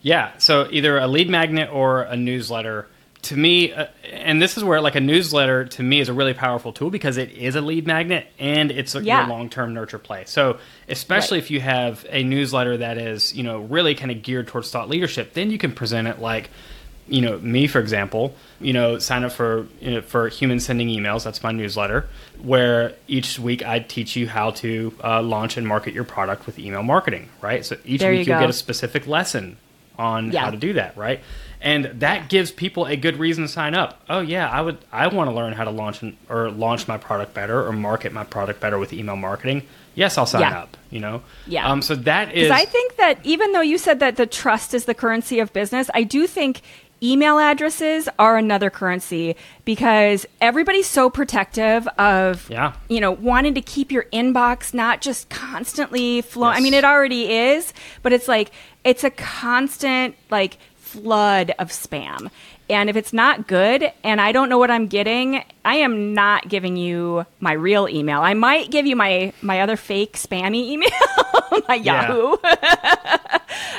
Yeah, 0.02 0.32
so 0.38 0.68
either 0.72 0.97
a 0.97 1.08
lead 1.08 1.30
magnet 1.30 1.70
or 1.72 2.04
a 2.04 2.16
newsletter. 2.16 2.88
To 3.24 3.36
me, 3.36 3.74
uh, 3.74 3.88
and 4.10 4.41
this 4.41 4.56
is 4.56 4.64
where 4.64 4.80
like 4.80 4.95
a 4.95 5.02
newsletter 5.02 5.66
to 5.66 5.84
me 5.84 6.00
is 6.00 6.08
a 6.08 6.14
really 6.14 6.34
powerful 6.34 6.72
tool 6.72 6.89
because 6.89 7.18
it 7.18 7.32
is 7.32 7.56
a 7.56 7.62
lead 7.62 7.86
magnet 7.86 8.28
and 8.39 8.72
it's 8.72 8.95
a 8.95 9.04
yeah. 9.04 9.28
long-term 9.28 9.74
nurture 9.74 10.00
play. 10.00 10.24
So, 10.26 10.58
especially 10.88 11.39
right. 11.39 11.43
if 11.43 11.52
you 11.52 11.60
have 11.60 12.06
a 12.10 12.24
newsletter 12.24 12.78
that 12.78 12.97
is, 12.97 13.36
you 13.36 13.43
know, 13.43 13.60
really 13.60 13.93
kind 13.93 14.10
of 14.10 14.22
geared 14.24 14.47
towards 14.47 14.72
thought 14.72 14.88
leadership, 14.88 15.34
then 15.34 15.52
you 15.52 15.58
can 15.58 15.74
present 15.74 16.08
it 16.08 16.20
like 16.20 16.50
you 17.10 17.22
know, 17.22 17.38
me 17.39 17.68
for 17.68 17.80
example, 17.80 18.36
you 18.62 18.74
know, 18.74 18.99
sign 18.99 19.24
up 19.24 19.32
for 19.32 19.68
you 19.82 19.91
know, 19.91 20.01
for 20.01 20.30
human 20.30 20.60
sending 20.60 20.88
emails. 20.88 21.24
That's 21.24 21.43
my 21.43 21.51
newsletter, 21.51 22.07
where 22.41 22.93
each 23.07 23.39
week 23.39 23.66
I 23.66 23.80
teach 23.80 24.16
you 24.16 24.28
how 24.28 24.51
to 24.51 24.93
uh, 25.03 25.22
launch 25.22 25.57
and 25.57 25.68
market 25.68 25.93
your 25.93 26.03
product 26.03 26.45
with 26.45 26.60
email 26.60 26.84
marketing. 26.84 27.30
Right. 27.41 27.66
So 27.66 27.78
each 27.84 28.01
there 28.01 28.12
week 28.12 28.28
you 28.28 28.34
will 28.34 28.41
get 28.41 28.49
a 28.49 28.53
specific 28.53 29.07
lesson 29.07 29.57
on 29.97 30.32
yeah. 30.32 30.45
how 30.45 30.51
to 30.51 30.57
do 30.57 30.74
that. 30.74 30.95
Right. 30.95 31.20
And 31.62 31.86
that 31.99 32.30
gives 32.30 32.51
people 32.51 32.86
a 32.86 32.95
good 32.95 33.18
reason 33.18 33.43
to 33.43 33.47
sign 33.49 33.76
up. 33.76 34.01
Oh 34.10 34.22
yeah, 34.22 34.49
I 34.49 34.62
would. 34.62 34.78
I 34.93 35.07
want 35.07 35.30
to 35.30 35.36
learn 35.36 35.51
how 35.51 35.66
to 35.66 35.72
launch 35.72 36.01
an, 36.01 36.16
or 36.30 36.49
launch 36.49 36.88
my 36.88 36.97
product 36.97 37.34
better 37.34 37.68
or 37.68 37.74
market 37.74 38.14
my 38.14 38.24
product 38.24 38.62
better 38.62 38.80
with 38.80 38.93
email 38.93 39.18
marketing. 39.18 39.64
Yes, 39.93 40.18
I'll 40.18 40.26
sign 40.26 40.41
yeah. 40.41 40.62
up. 40.62 40.78
You 40.89 41.01
know. 41.01 41.22
Yeah. 41.47 41.70
Um. 41.70 41.82
So 41.82 41.95
that 41.95 42.34
is. 42.34 42.49
I 42.49 42.64
think 42.64 42.95
that 42.95 43.20
even 43.26 43.51
though 43.51 43.62
you 43.62 43.78
said 43.78 43.99
that 43.99 44.16
the 44.16 44.26
trust 44.26 44.74
is 44.74 44.86
the 44.86 44.93
currency 44.93 45.39
of 45.39 45.51
business, 45.51 45.89
I 45.93 46.03
do 46.03 46.28
think 46.28 46.62
email 47.02 47.39
addresses 47.39 48.10
are 48.18 48.38
another 48.38 48.70
currency 48.70 49.36
because 49.66 50.26
everybody's 50.41 50.88
so 50.88 51.10
protective 51.10 51.88
of 51.97 52.50
yeah. 52.50 52.74
you 52.89 53.00
know 53.00 53.12
wanting 53.12 53.54
to 53.54 53.62
keep 53.62 53.91
your 53.91 54.04
inbox 54.06 54.74
not 54.74 55.02
just 55.02 55.30
constantly 55.30 56.22
flowing 56.22 56.54
yes. 56.54 56.60
i 56.60 56.64
mean 56.64 56.74
it 56.74 56.84
already 56.84 57.32
is 57.32 57.74
but 58.02 58.14
it's 58.14 58.28
like 58.28 58.52
it's 58.84 59.04
a 59.04 59.10
constant 59.10 60.16
like 60.30 60.58
flood 60.76 61.54
of 61.60 61.70
spam 61.70 62.30
and 62.70 62.89
if 62.89 62.95
it's 62.95 63.14
not 63.14 63.47
good 63.47 63.91
and 64.04 64.20
i 64.20 64.32
don't 64.32 64.50
know 64.50 64.58
what 64.58 64.72
i'm 64.72 64.88
getting 64.88 65.43
i 65.64 65.76
am 65.76 66.14
not 66.14 66.47
giving 66.50 66.76
you 66.76 67.26
my 67.39 67.54
real 67.54 67.88
email 67.88 68.22
i 68.22 68.34
might 68.34 68.72
give 68.72 68.86
you 68.86 68.95
my 68.95 69.32
my 69.41 69.62
other 69.62 69.78
fake 69.78 70.14
spammy 70.14 70.64
email 70.72 70.89
my 71.68 71.76
yahoo 71.76 72.36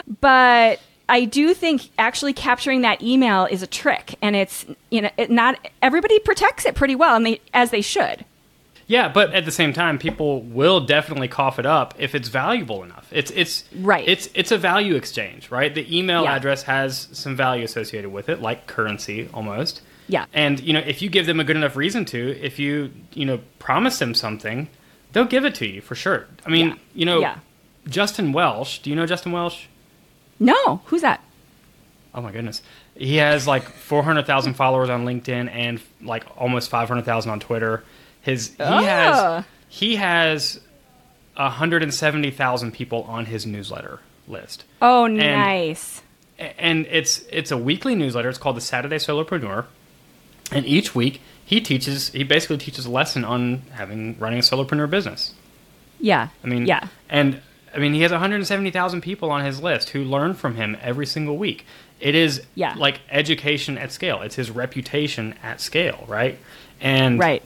but 0.21 0.81
I 1.11 1.25
do 1.25 1.53
think 1.55 1.91
actually 1.99 2.33
capturing 2.33 2.83
that 2.83 3.03
email 3.03 3.45
is 3.45 3.63
a 3.63 3.67
trick, 3.67 4.15
and 4.23 4.37
it's 4.37 4.65
you 4.91 5.03
know 5.03 5.11
it 5.17 5.31
not 5.31 5.59
everybody 5.83 6.19
protects 6.21 6.65
it 6.65 6.75
pretty 6.75 6.95
well, 6.95 7.17
and 7.17 7.27
they 7.27 7.41
as 7.53 7.71
they 7.71 7.83
should. 7.83 8.25
Yeah, 8.87 9.09
but 9.09 9.33
at 9.35 9.45
the 9.45 9.53
same 9.53 9.73
time, 9.73 9.99
people 9.99 10.43
will 10.43 10.81
definitely 10.81 11.29
cough 11.29 11.59
it 11.59 11.67
up 11.67 11.95
if 11.99 12.15
it's 12.15 12.29
valuable 12.29 12.83
enough. 12.83 13.09
It's 13.11 13.31
it's 13.33 13.65
right. 13.77 14.07
It's 14.09 14.29
it's 14.35 14.53
a 14.53 14.59
value 14.59 14.95
exchange, 14.95 15.51
right? 15.51 15.75
The 15.75 15.97
email 15.97 16.25
yeah. 16.25 16.35
address 16.35 16.63
has 16.65 17.09
some 17.13 17.37
value 17.37 17.65
associated 17.65 18.11
with 18.11 18.29
it, 18.29 18.41
like 18.41 18.67
currency 18.67 19.29
almost. 19.35 19.83
Yeah. 20.09 20.27
And 20.33 20.61
you 20.61 20.73
know, 20.73 20.81
if 20.81 21.03
you 21.03 21.09
give 21.09 21.27
them 21.27 21.41
a 21.41 21.45
good 21.45 21.57
enough 21.57 21.77
reason 21.77 22.05
to, 22.07 22.39
if 22.41 22.59
you 22.59 22.93
you 23.13 23.25
know 23.25 23.41
promise 23.59 23.99
them 23.99 24.15
something, 24.15 24.69
they'll 25.13 25.25
give 25.25 25.45
it 25.45 25.55
to 25.57 25.67
you 25.67 25.81
for 25.81 25.95
sure. 25.95 26.27
I 26.47 26.51
mean, 26.51 26.69
yeah. 26.69 26.75
you 26.95 27.07
know, 27.07 27.21
yeah. 27.21 27.39
Justin 27.89 28.33
Welsh. 28.33 28.79
Do 28.79 28.91
you 28.91 28.97
know 28.97 29.07
Justin 29.07 29.33
Welsh? 29.33 29.67
No, 30.41 30.81
who's 30.87 31.03
that? 31.03 31.23
Oh 32.13 32.21
my 32.21 32.33
goodness, 32.33 32.63
he 32.97 33.17
has 33.17 33.47
like 33.47 33.63
four 33.63 34.03
hundred 34.03 34.27
thousand 34.27 34.55
followers 34.55 34.91
on 34.91 35.05
LinkedIn 35.05 35.49
and 35.49 35.81
like 36.03 36.25
almost 36.37 36.71
five 36.71 36.89
hundred 36.89 37.05
thousand 37.05 37.31
on 37.31 37.39
Twitter. 37.39 37.85
His 38.23 38.49
he 38.49 38.57
oh. 38.59 38.83
has 38.83 39.45
he 39.69 39.97
has 39.97 40.61
hundred 41.37 41.83
and 41.83 41.95
seventy 41.95 42.31
thousand 42.31 42.73
people 42.73 43.05
on 43.05 43.27
his 43.27 43.47
newsletter 43.47 44.01
list. 44.27 44.65
Oh, 44.83 45.05
and, 45.05 45.19
nice. 45.19 46.03
And 46.39 46.87
it's 46.87 47.23
it's 47.31 47.51
a 47.51 47.57
weekly 47.57 47.95
newsletter. 47.95 48.29
It's 48.29 48.39
called 48.39 48.57
the 48.57 48.63
Saturday 48.63 48.97
Solopreneur, 48.97 49.67
and 50.51 50.67
each 50.67 50.95
week 50.95 51.21
he 51.45 51.61
teaches 51.61 52.09
he 52.09 52.25
basically 52.25 52.59
teaches 52.59 52.87
a 52.87 52.91
lesson 52.91 53.25
on 53.25 53.63
having 53.73 54.19
running 54.19 54.39
a 54.39 54.43
solopreneur 54.43 54.89
business. 54.91 55.35
Yeah. 56.01 56.29
I 56.43 56.47
mean, 56.47 56.67
yeah. 56.67 56.89
And 57.09 57.43
I 57.75 57.79
mean, 57.79 57.95
he 57.95 58.03
has 58.03 58.11
170,000 58.11 59.01
people 59.01 59.31
on 59.31 59.45
his 59.45 59.63
list 59.63 59.91
who 59.91 60.03
learn 60.03 60.35
from 60.35 60.57
him 60.57 60.77
every 60.81 61.07
single 61.07 61.37
week. 61.37 61.65
It 62.01 62.15
is 62.15 62.43
yeah. 62.55 62.75
like 62.77 63.01
education 63.11 63.79
at 63.79 63.93
scale. 63.93 64.23
It's 64.23 64.35
his 64.35 64.51
reputation 64.51 65.35
at 65.43 65.61
scale, 65.61 66.05
right? 66.09 66.39
And 66.81 67.19
right. 67.19 67.43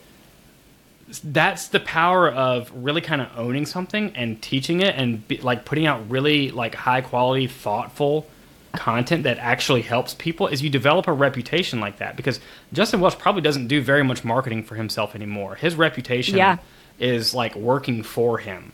that's 1.22 1.68
the 1.68 1.80
power 1.80 2.28
of 2.30 2.70
really 2.74 3.00
kind 3.00 3.20
of 3.20 3.28
owning 3.36 3.66
something 3.66 4.14
and 4.14 4.40
teaching 4.40 4.80
it 4.80 4.94
and 4.96 5.26
be, 5.26 5.38
like 5.38 5.64
putting 5.64 5.86
out 5.86 6.08
really 6.08 6.50
like 6.50 6.74
high 6.74 7.00
quality 7.00 7.46
thoughtful 7.46 8.26
content 8.72 9.22
that 9.24 9.38
actually 9.38 9.82
helps 9.82 10.14
people 10.14 10.48
is 10.48 10.60
you 10.60 10.68
develop 10.68 11.06
a 11.06 11.12
reputation 11.12 11.78
like 11.78 11.98
that 11.98 12.16
because 12.16 12.40
Justin 12.72 13.00
Welsh 13.00 13.16
probably 13.16 13.40
doesn't 13.42 13.68
do 13.68 13.80
very 13.80 14.02
much 14.02 14.24
marketing 14.24 14.64
for 14.64 14.74
himself 14.74 15.14
anymore. 15.14 15.54
His 15.56 15.76
reputation 15.76 16.36
yeah. 16.36 16.58
is 16.98 17.34
like 17.34 17.54
working 17.54 18.02
for 18.02 18.38
him 18.38 18.72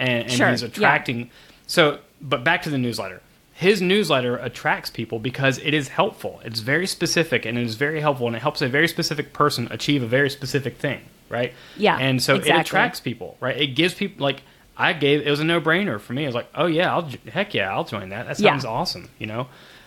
and, 0.00 0.22
and 0.24 0.32
Sure, 0.32 0.50
he's 0.50 0.62
yeah. 0.62 0.68
attracting 0.68 1.30
so 1.66 1.98
but 2.20 2.42
back 2.44 2.62
to 2.62 2.70
the 2.70 2.78
newsletter. 2.78 3.20
His 3.54 3.80
newsletter 3.82 4.36
attracts 4.38 4.88
people 4.90 5.18
because 5.18 5.58
it 5.58 5.74
is 5.74 5.88
helpful. 5.88 6.40
It's 6.44 6.60
very 6.60 6.86
specific 6.86 7.44
and 7.44 7.58
it 7.58 7.64
is 7.64 7.74
very 7.76 8.00
helpful 8.00 8.26
and 8.26 8.34
it 8.34 8.40
helps 8.42 8.62
a 8.62 8.68
very 8.68 8.88
specific 8.88 9.32
person 9.34 9.68
achieve 9.70 10.02
a 10.02 10.06
very 10.06 10.30
specific 10.30 10.78
thing, 10.78 11.00
right? 11.28 11.52
Yeah, 11.76 11.96
And 11.98 12.22
so 12.22 12.36
exactly. 12.36 12.58
it 12.58 12.66
attracts 12.66 13.00
people, 13.00 13.36
right? 13.38 13.56
It 13.56 13.68
gives 13.76 13.92
people 13.94 14.24
like 14.24 14.42
I 14.78 14.94
gave 14.94 15.26
it 15.26 15.30
was 15.30 15.40
a 15.40 15.44
no 15.44 15.60
brainer 15.60 16.00
for 16.00 16.14
me. 16.14 16.24
I 16.24 16.26
was 16.26 16.34
like, 16.34 16.48
oh 16.54 16.66
yeah, 16.66 16.90
I'll 16.94 17.08
heck 17.30 17.52
yeah, 17.52 17.70
I'll 17.70 17.84
join 17.84 18.08
that. 18.10 18.26
That 18.26 18.40
Yeah. 18.40 18.50
sounds 18.52 18.64
awesome, 18.64 19.10
you 19.18 19.26
know. 19.26 19.46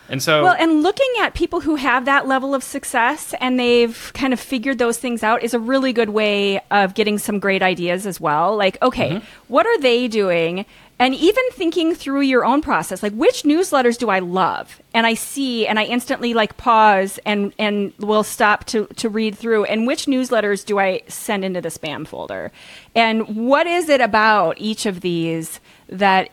And 0.10 0.22
so 0.22 0.44
Well, 0.44 0.56
and 0.60 0.84
looking 0.84 1.08
at 1.22 1.34
people 1.34 1.62
who 1.62 1.76
have 1.76 2.06
that 2.06 2.28
level 2.28 2.54
of 2.54 2.64
success 2.64 3.34
and 3.40 3.58
they've 3.60 4.12
kind 4.14 4.34
of 4.34 4.40
figured 4.40 4.78
those 4.78 4.98
things 4.98 5.24
out 5.24 5.44
is 5.44 5.54
a 5.54 5.60
really 5.60 5.94
good 5.94 6.10
way 6.10 6.60
of 6.72 6.94
getting 6.94 7.18
some 7.18 7.40
great 7.40 7.64
ideas 7.64 8.06
as 8.06 8.20
well. 8.20 8.56
Like, 8.56 8.82
okay, 8.82 9.10
Mm-hmm. 9.12 9.26
what 9.48 9.66
are 9.66 9.80
they 9.80 10.08
doing? 10.08 10.66
And 11.00 11.16
even 11.16 11.44
thinking 11.54 11.96
through 11.96 12.22
your 12.22 12.46
own 12.46 12.62
process, 12.62 13.02
like 13.02 13.14
which 13.14 13.44
newsletters 13.44 13.98
do 13.98 14.10
I 14.10 14.20
love? 14.20 14.80
And 14.94 15.08
I 15.08 15.16
see 15.16 15.66
and 15.66 15.80
I 15.80 15.86
instantly 15.86 16.34
like 16.34 16.56
pause 16.56 17.20
and 17.26 17.52
and 17.58 17.94
will 17.98 18.24
stop 18.24 18.66
to 18.66 18.86
to 18.98 19.10
read 19.10 19.36
through 19.38 19.66
and 19.66 19.88
which 19.88 20.06
newsletters 20.06 20.64
do 20.64 20.80
I 20.80 21.02
send 21.08 21.44
into 21.44 21.62
the 21.62 21.70
spam 21.70 22.06
folder? 22.08 22.52
And 22.94 23.36
what 23.36 23.68
is 23.68 23.90
it 23.90 24.02
about 24.02 24.58
each 24.60 24.86
of 24.86 25.02
these 25.02 25.60
that 25.90 26.30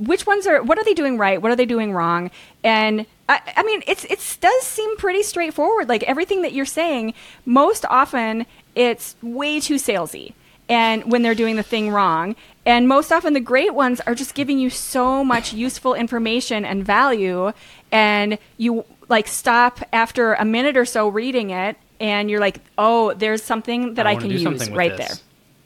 which 0.00 0.26
ones 0.26 0.46
are 0.46 0.62
what 0.62 0.78
are 0.78 0.84
they 0.84 0.94
doing 0.94 1.18
right 1.18 1.42
what 1.42 1.52
are 1.52 1.56
they 1.56 1.66
doing 1.66 1.92
wrong 1.92 2.30
and 2.64 3.06
I, 3.28 3.40
I 3.56 3.62
mean 3.62 3.82
it's 3.86 4.04
it 4.04 4.38
does 4.40 4.62
seem 4.62 4.96
pretty 4.96 5.22
straightforward 5.22 5.88
like 5.88 6.02
everything 6.04 6.42
that 6.42 6.52
you're 6.52 6.66
saying 6.66 7.14
most 7.44 7.84
often 7.86 8.46
it's 8.74 9.14
way 9.22 9.60
too 9.60 9.74
salesy 9.74 10.32
and 10.68 11.10
when 11.10 11.22
they're 11.22 11.34
doing 11.34 11.56
the 11.56 11.62
thing 11.62 11.90
wrong 11.90 12.34
and 12.64 12.88
most 12.88 13.12
often 13.12 13.34
the 13.34 13.40
great 13.40 13.74
ones 13.74 14.00
are 14.00 14.14
just 14.14 14.34
giving 14.34 14.58
you 14.58 14.70
so 14.70 15.22
much 15.24 15.52
useful 15.52 15.94
information 15.94 16.64
and 16.64 16.84
value 16.84 17.52
and 17.92 18.38
you 18.56 18.84
like 19.08 19.26
stop 19.28 19.80
after 19.92 20.34
a 20.34 20.44
minute 20.44 20.76
or 20.76 20.84
so 20.84 21.08
reading 21.08 21.50
it 21.50 21.76
and 21.98 22.30
you're 22.30 22.40
like 22.40 22.60
oh 22.78 23.12
there's 23.14 23.42
something 23.42 23.94
that 23.94 24.06
I 24.06 24.12
i, 24.12 24.16
can 24.16 24.30
use 24.30 24.70
right 24.70 24.96
this. 24.96 25.08
there 25.08 25.16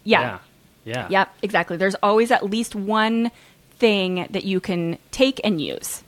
yeah. 0.04 0.20
yeah. 0.20 0.38
Yeah. 0.84 1.06
Yep, 1.08 1.34
exactly. 1.42 1.76
There's 1.78 1.94
always 1.96 2.30
at 2.30 2.44
least 2.44 2.74
one 2.74 3.30
thing 3.78 4.26
that 4.30 4.44
you 4.44 4.60
can 4.60 4.98
take 5.10 5.40
and 5.44 5.60
use. 5.60 6.02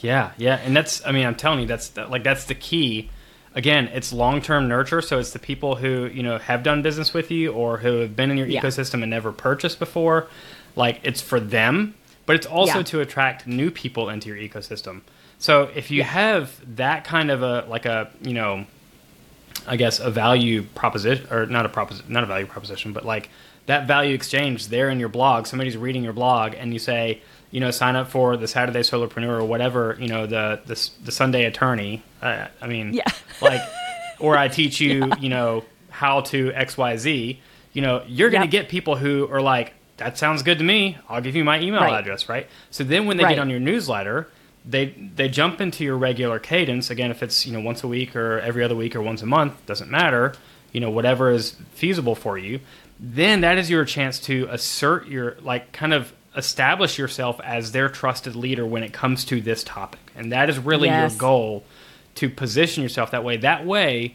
Yeah, 0.00 0.30
yeah, 0.36 0.56
and 0.64 0.76
that's 0.76 1.04
I 1.04 1.12
mean 1.12 1.26
I'm 1.26 1.34
telling 1.34 1.60
you 1.60 1.66
that's 1.66 1.88
the, 1.88 2.06
like 2.06 2.22
that's 2.22 2.44
the 2.44 2.54
key. 2.54 3.10
Again, 3.54 3.88
it's 3.88 4.12
long-term 4.12 4.68
nurture, 4.68 5.00
so 5.00 5.18
it's 5.18 5.32
the 5.32 5.38
people 5.40 5.74
who, 5.76 6.06
you 6.06 6.22
know, 6.22 6.38
have 6.38 6.62
done 6.62 6.82
business 6.82 7.12
with 7.12 7.30
you 7.30 7.52
or 7.52 7.78
who 7.78 7.96
have 8.00 8.14
been 8.14 8.30
in 8.30 8.36
your 8.36 8.46
Yeah. 8.46 8.60
ecosystem 8.60 9.02
and 9.02 9.10
never 9.10 9.32
purchased 9.32 9.78
before. 9.80 10.28
Like 10.76 11.00
it's 11.02 11.20
for 11.20 11.40
them, 11.40 11.94
but 12.26 12.36
it's 12.36 12.46
also 12.46 12.78
Yeah. 12.78 12.82
to 12.84 13.00
attract 13.00 13.46
new 13.46 13.70
people 13.72 14.08
into 14.10 14.28
your 14.28 14.36
ecosystem. 14.36 15.00
So 15.40 15.70
if 15.74 15.90
you 15.90 15.98
Yeah. 15.98 16.04
have 16.04 16.76
that 16.76 17.02
kind 17.04 17.30
of 17.30 17.42
a 17.42 17.64
like 17.68 17.84
a, 17.86 18.08
you 18.22 18.34
know, 18.34 18.66
I 19.66 19.76
guess 19.76 19.98
a 19.98 20.10
value 20.10 20.62
proposition 20.74 21.26
or 21.32 21.46
not 21.46 21.66
a 21.66 21.68
proposition, 21.68 22.12
not 22.12 22.22
a 22.22 22.26
value 22.26 22.46
proposition, 22.46 22.92
but 22.92 23.04
like 23.04 23.28
that 23.68 23.86
value 23.86 24.14
exchange 24.14 24.68
there 24.68 24.90
in 24.90 24.98
your 25.00 25.08
blog. 25.08 25.46
Somebody's 25.46 25.76
reading 25.76 26.02
your 26.04 26.12
blog, 26.12 26.54
and 26.58 26.72
you 26.72 26.78
say, 26.78 27.20
you 27.50 27.60
know, 27.60 27.70
sign 27.70 27.96
up 27.96 28.08
for 28.10 28.36
the 28.36 28.46
Saturday 28.48 28.80
Solopreneur 28.80 29.40
or 29.40 29.44
whatever, 29.44 29.96
you 30.00 30.08
know, 30.08 30.26
the 30.26 30.60
the, 30.66 30.90
the 31.04 31.12
Sunday 31.12 31.44
Attorney. 31.44 32.02
Uh, 32.20 32.48
I 32.60 32.66
mean, 32.66 32.92
Yeah. 32.92 33.04
like, 33.40 33.62
or 34.18 34.36
I 34.36 34.48
teach 34.48 34.80
you, 34.80 35.12
you 35.20 35.28
know, 35.28 35.64
how 35.90 36.20
to 36.32 36.52
X 36.52 36.76
Y 36.76 36.96
Z. 36.96 37.40
You 37.72 37.82
know, 37.82 38.02
you're 38.06 38.30
going 38.30 38.40
to 38.48 38.56
Yep. 38.56 38.64
get 38.64 38.68
people 38.70 38.96
who 38.96 39.28
are 39.30 39.40
like, 39.40 39.72
that 39.98 40.18
sounds 40.18 40.42
good 40.42 40.58
to 40.58 40.64
me. 40.64 40.96
I'll 41.08 41.20
give 41.20 41.36
you 41.36 41.44
my 41.44 41.60
email 41.60 41.80
Right. 41.82 41.92
address, 42.00 42.28
right? 42.28 42.46
So 42.70 42.82
then 42.84 43.06
when 43.06 43.16
they 43.16 43.24
Right. 43.24 43.30
get 43.36 43.38
on 43.40 43.50
your 43.50 43.60
newsletter, 43.60 44.28
they 44.66 44.86
they 45.16 45.28
jump 45.28 45.60
into 45.60 45.84
your 45.84 45.96
regular 45.96 46.38
cadence 46.38 46.90
again 46.90 47.10
if 47.10 47.22
it's 47.22 47.46
you 47.46 47.52
know 47.52 47.60
once 47.60 47.82
a 47.84 47.88
week 47.88 48.14
or 48.16 48.40
every 48.40 48.62
other 48.64 48.74
week 48.74 48.94
or 48.96 49.00
once 49.00 49.22
a 49.22 49.26
month 49.26 49.54
doesn't 49.66 49.88
matter 49.90 50.34
you 50.72 50.80
know 50.80 50.90
whatever 50.90 51.30
is 51.30 51.56
feasible 51.74 52.14
for 52.14 52.36
you 52.36 52.58
then 53.00 53.40
that 53.42 53.58
is 53.58 53.70
your 53.70 53.84
chance 53.84 54.18
to 54.18 54.46
assert 54.50 55.06
your 55.06 55.36
like 55.40 55.72
kind 55.72 55.92
of 55.94 56.12
establish 56.36 56.98
yourself 56.98 57.40
as 57.42 57.72
their 57.72 57.88
trusted 57.88 58.36
leader 58.36 58.66
when 58.66 58.82
it 58.82 58.92
comes 58.92 59.24
to 59.24 59.40
this 59.40 59.64
topic 59.64 60.00
and 60.14 60.32
that 60.32 60.48
is 60.50 60.58
really 60.58 60.88
Yes. 60.88 61.12
your 61.12 61.18
goal 61.18 61.64
to 62.16 62.28
position 62.28 62.82
yourself 62.82 63.10
that 63.10 63.24
way 63.24 63.36
that 63.36 63.64
way 63.64 64.14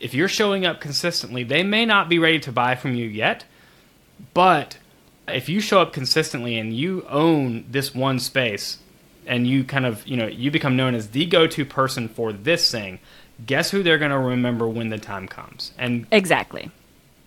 if 0.00 0.12
you're 0.14 0.28
showing 0.28 0.66
up 0.66 0.80
consistently 0.80 1.42
they 1.44 1.62
may 1.62 1.84
not 1.86 2.08
be 2.08 2.18
ready 2.18 2.38
to 2.38 2.52
buy 2.52 2.74
from 2.74 2.94
you 2.94 3.06
yet 3.06 3.44
but 4.34 4.78
if 5.28 5.48
you 5.48 5.60
show 5.60 5.80
up 5.80 5.92
consistently 5.92 6.58
and 6.58 6.74
you 6.74 7.04
own 7.08 7.64
this 7.70 7.94
one 7.94 8.18
space 8.18 8.78
and 9.26 9.46
you 9.46 9.64
kind 9.64 9.84
of, 9.84 10.06
you 10.06 10.16
know, 10.16 10.26
you 10.26 10.50
become 10.50 10.76
known 10.76 10.94
as 10.94 11.08
the 11.10 11.26
go-to 11.26 11.64
person 11.64 12.08
for 12.08 12.32
this 12.32 12.70
thing, 12.70 13.00
guess 13.44 13.70
who 13.70 13.82
they're 13.82 13.98
going 13.98 14.12
to 14.12 14.18
remember 14.18 14.68
when 14.68 14.88
the 14.90 14.98
time 14.98 15.26
comes. 15.26 15.72
And 15.76 16.06
Exactly. 16.12 16.70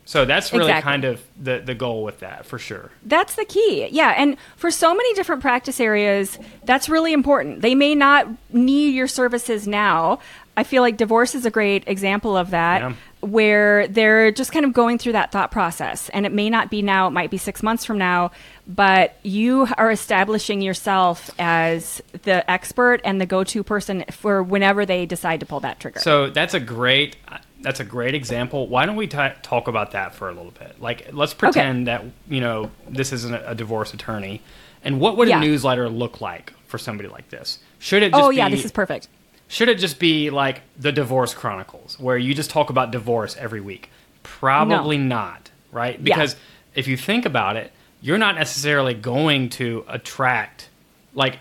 So 0.09 0.25
that's 0.25 0.51
really 0.51 0.65
Exactly. 0.65 0.91
kind 0.91 1.05
of 1.05 1.21
the 1.39 1.61
the 1.63 1.75
goal 1.75 2.03
with 2.03 2.21
that, 2.21 2.43
for 2.47 2.57
sure. 2.57 2.89
That's 3.05 3.35
the 3.35 3.45
key. 3.45 3.87
Yeah. 3.91 4.15
And 4.17 4.37
for 4.55 4.71
so 4.71 4.95
many 4.95 5.13
different 5.13 5.43
practice 5.43 5.79
areas, 5.79 6.39
that's 6.65 6.89
really 6.89 7.13
important. 7.13 7.61
They 7.61 7.75
may 7.75 7.93
not 7.93 8.27
need 8.51 8.95
your 8.95 9.07
services 9.07 9.67
now. 9.67 10.17
I 10.57 10.63
feel 10.63 10.81
like 10.81 10.97
divorce 10.97 11.35
is 11.35 11.45
a 11.45 11.51
great 11.51 11.83
example 11.87 12.35
of 12.35 12.49
that, 12.49 12.81
Yeah. 12.81 12.93
where 13.21 13.87
they're 13.87 14.31
just 14.31 14.51
kind 14.51 14.65
of 14.65 14.73
going 14.73 14.97
through 14.97 15.13
that 15.13 15.31
thought 15.31 15.51
process. 15.51 16.09
And 16.09 16.25
it 16.25 16.31
may 16.33 16.49
not 16.49 16.71
be 16.71 16.81
now, 16.81 17.05
it 17.07 17.11
might 17.11 17.29
be 17.29 17.37
six 17.37 17.61
months 17.61 17.85
from 17.85 17.99
now, 17.99 18.31
but 18.67 19.15
you 19.23 19.67
are 19.77 19.91
establishing 19.91 20.61
yourself 20.63 21.29
as 21.39 22.01
the 22.23 22.49
expert 22.49 22.99
and 23.05 23.21
the 23.21 23.25
go 23.27 23.43
to 23.43 23.63
person 23.63 24.03
for 24.11 24.41
whenever 24.41 24.85
they 24.87 25.05
decide 25.05 25.39
to 25.41 25.45
pull 25.45 25.59
that 25.61 25.79
trigger. 25.79 25.99
So 25.99 26.29
that's 26.31 26.55
a 26.55 26.59
great 26.59 27.15
that's 27.61 27.79
a 27.79 27.83
great 27.83 28.15
example. 28.15 28.67
Why 28.67 28.85
don't 28.85 28.95
we 28.95 29.07
ta 29.07 29.33
talk 29.41 29.67
about 29.67 29.91
that 29.91 30.15
for 30.15 30.29
a 30.29 30.33
little 30.33 30.51
bit? 30.51 30.81
Like, 30.81 31.09
let's 31.13 31.33
pretend 31.33 31.87
that 31.87 32.03
you 32.27 32.41
know 32.41 32.71
this 32.87 33.11
isn't 33.11 33.33
a, 33.33 33.51
a 33.51 33.55
divorce 33.55 33.93
attorney, 33.93 34.41
and 34.83 34.99
what 34.99 35.17
would 35.17 35.27
Yeah. 35.27 35.37
a 35.37 35.41
newsletter 35.41 35.89
look 35.89 36.21
like 36.21 36.53
for 36.67 36.77
somebody 36.77 37.09
like 37.09 37.29
this? 37.29 37.59
Should 37.79 38.03
it 38.03 38.11
just 38.11 38.23
oh, 38.23 38.29
be, 38.29 38.37
yeah, 38.37 38.49
this 38.49 38.65
is 38.65 38.71
perfect. 38.71 39.07
Should 39.47 39.67
it 39.69 39.79
just 39.79 39.99
be 39.99 40.29
like 40.29 40.61
the 40.77 40.91
Divorce 40.91 41.33
Chronicles, 41.33 41.99
where 41.99 42.17
you 42.17 42.35
just 42.35 42.51
talk 42.51 42.69
about 42.69 42.91
divorce 42.91 43.35
every 43.37 43.61
week? 43.61 43.89
Probably 44.21 44.97
not, 44.97 45.49
right? 45.71 45.95
Yeah. 45.95 46.03
Because 46.03 46.35
if 46.75 46.87
you 46.87 46.95
think 46.95 47.25
about 47.25 47.55
it, 47.57 47.71
you're 47.99 48.19
not 48.19 48.35
necessarily 48.35 48.93
going 48.93 49.49
to 49.49 49.83
attract, 49.87 50.69
like, 51.15 51.39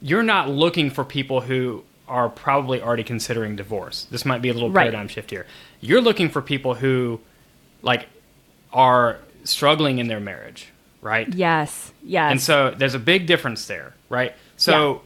you're 0.00 0.22
not 0.22 0.48
looking 0.48 0.88
for 0.90 1.04
people 1.04 1.40
who 1.40 1.82
are 2.08 2.28
probably 2.28 2.80
already 2.80 3.04
considering 3.04 3.56
divorce. 3.56 4.06
This 4.10 4.24
might 4.24 4.42
be 4.42 4.48
a 4.48 4.54
little 4.54 4.70
Right. 4.70 4.82
paradigm 4.84 5.08
shift 5.08 5.30
here. 5.30 5.46
You're 5.80 6.00
looking 6.00 6.28
for 6.28 6.42
people 6.42 6.74
who, 6.74 7.20
like, 7.82 8.06
are 8.72 9.18
struggling 9.44 9.98
in 9.98 10.08
their 10.08 10.20
marriage, 10.20 10.68
right? 11.00 11.32
Yes. 11.32 11.92
Yes. 12.02 12.30
And 12.30 12.40
so 12.40 12.74
there's 12.76 12.94
a 12.94 12.98
big 12.98 13.26
difference 13.26 13.66
there, 13.66 13.94
right? 14.08 14.34
So 14.56 15.02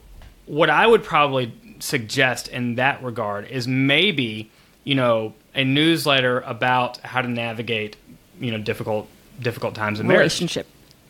what 0.46 0.70
I 0.70 0.86
would 0.86 1.04
probably 1.04 1.52
suggest 1.78 2.48
in 2.48 2.76
that 2.76 3.02
regard 3.02 3.46
is 3.48 3.66
maybe, 3.68 4.50
you 4.84 4.94
know, 4.94 5.34
a 5.54 5.64
newsletter 5.64 6.40
about 6.40 6.98
how 6.98 7.20
to 7.22 7.28
navigate, 7.28 7.96
you 8.40 8.50
know, 8.50 8.58
difficult 8.58 9.08
difficult 9.40 9.74
times 9.74 9.98
in 9.98 10.06
marriage. 10.06 10.40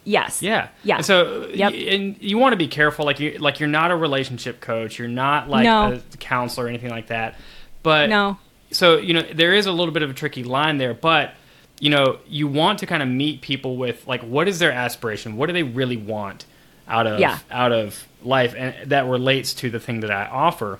Yes. 0.05 0.43
Yeah. 0.43 0.69
Yeah. 0.83 0.97
And 0.97 1.05
so 1.05 1.47
Yep. 1.55 1.73
and 1.75 2.17
you 2.21 2.39
want 2.39 2.53
to 2.53 2.57
be 2.57 2.69
careful 2.69 3.05
like 3.05 3.21
you 3.21 3.39
like 3.39 3.61
you're 3.61 3.69
not 3.69 3.91
a 3.91 3.97
relationship 3.97 4.61
coach, 4.61 4.99
you're 4.99 5.09
not 5.09 5.49
like 5.49 5.65
No. 5.65 5.93
a 5.93 6.17
counselor 6.19 6.67
or 6.67 6.69
anything 6.69 6.91
like 6.91 7.07
that. 7.09 7.37
But 7.83 8.09
No. 8.11 8.39
so 8.71 8.97
you 8.99 9.15
know 9.15 9.23
there 9.23 9.55
is 9.55 9.67
a 9.67 9.73
little 9.73 9.93
bit 9.95 10.03
of 10.03 10.11
a 10.11 10.15
tricky 10.15 10.43
line 10.45 10.79
there 10.79 10.95
but 10.95 11.35
you 11.81 11.91
know 11.91 12.19
you 12.29 12.47
want 12.49 12.79
to 12.81 12.87
kind 12.87 13.03
of 13.03 13.09
meet 13.09 13.41
people 13.43 13.77
with 13.77 14.07
like 14.07 14.23
what 14.23 14.49
is 14.49 14.59
their 14.61 14.73
aspiration 14.73 15.37
what 15.37 15.47
do 15.47 15.53
they 15.53 15.63
really 15.65 15.97
want 15.97 16.45
out 16.89 17.07
of 17.07 17.19
Yeah. 17.21 17.39
out 17.51 17.73
of 17.73 18.07
life 18.23 18.55
and 18.57 18.75
that 18.91 19.07
relates 19.07 19.53
to 19.55 19.69
the 19.71 19.79
thing 19.81 20.01
that 20.01 20.11
i 20.11 20.25
offer 20.27 20.79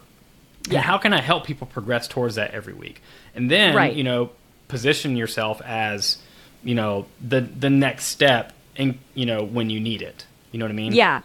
Yeah. 0.69 0.77
and 0.79 0.85
how 0.87 0.99
can 0.99 1.13
i 1.13 1.21
help 1.21 1.45
people 1.45 1.67
progress 1.67 2.07
towards 2.09 2.37
that 2.37 2.53
every 2.53 2.73
week 2.73 3.03
and 3.35 3.51
then 3.51 3.75
Right. 3.75 3.93
you 3.95 4.05
know 4.05 4.31
position 4.69 5.17
yourself 5.17 5.61
as 5.67 6.19
you 6.65 6.75
know 6.77 7.07
the 7.21 7.41
the 7.41 7.69
next 7.71 8.05
step 8.07 8.53
in 8.77 8.99
you 9.15 9.27
know 9.27 9.43
when 9.45 9.71
you 9.71 9.81
need 9.81 10.03
it 10.03 10.27
you 10.51 10.59
know 10.59 10.65
what 10.65 10.71
i 10.73 10.75
mean 10.75 10.93
Yeah. 10.93 11.23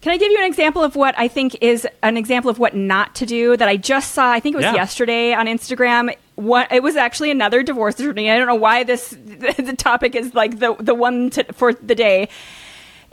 Can 0.00 0.12
I 0.12 0.16
give 0.16 0.30
you 0.30 0.38
an 0.38 0.44
example 0.44 0.84
of 0.84 0.94
what 0.94 1.18
I 1.18 1.26
think 1.26 1.56
is 1.60 1.84
an 2.04 2.16
example 2.16 2.48
of 2.52 2.60
what 2.60 2.72
not 2.72 3.16
to 3.16 3.26
do 3.26 3.56
that 3.56 3.68
I 3.68 3.76
just 3.76 4.12
saw? 4.12 4.30
I 4.30 4.38
think 4.38 4.54
it 4.54 4.58
was 4.58 4.62
Yeah. 4.62 4.74
yesterday 4.74 5.32
on 5.34 5.46
Instagram. 5.46 6.14
what 6.36 6.70
it 6.70 6.84
was 6.84 6.94
actually 6.94 7.32
another 7.32 7.64
divorce 7.64 7.98
attorney. 7.98 8.30
I 8.30 8.38
don't 8.38 8.46
know 8.46 8.54
why 8.54 8.84
this 8.84 9.08
the 9.18 9.74
topic 9.76 10.14
is 10.14 10.34
like 10.34 10.60
the 10.60 10.76
the 10.78 10.94
one 10.94 11.30
to, 11.30 11.42
for 11.52 11.72
the 11.72 11.96
day. 11.96 12.28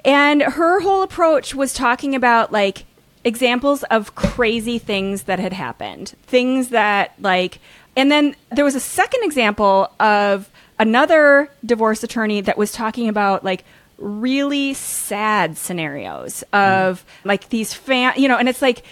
And 0.05 0.43
her 0.43 0.79
whole 0.81 1.01
approach 1.01 1.55
was 1.55 1.73
talking 1.73 2.13
about 2.13 2.51
like 2.51 2.85
examples 3.23 3.81
of 3.85 4.13
crazy 4.13 4.77
things 4.77 5.23
that 5.23 5.39
had 5.39 5.53
happened. 5.53 6.13
Things 6.27 6.69
that 6.69 7.13
like 7.19 7.57
and 7.95 8.11
then 8.11 8.35
there 8.51 8.63
was 8.63 8.75
a 8.75 8.79
second 8.79 9.23
example 9.23 9.91
of 9.99 10.51
another 10.79 11.49
divorce 11.65 12.03
attorney 12.03 12.41
that 12.41 12.57
was 12.57 12.71
talking 12.71 13.07
about 13.07 13.43
like 13.43 13.63
really 13.97 14.73
sad 14.73 15.57
scenarios 15.57 16.43
of 16.53 17.05
mm. 17.05 17.25
like 17.25 17.49
these 17.49 17.73
fan, 17.73 18.13
you 18.17 18.27
know, 18.27 18.37
and 18.37 18.49
it's 18.49 18.61
like, 18.61 18.83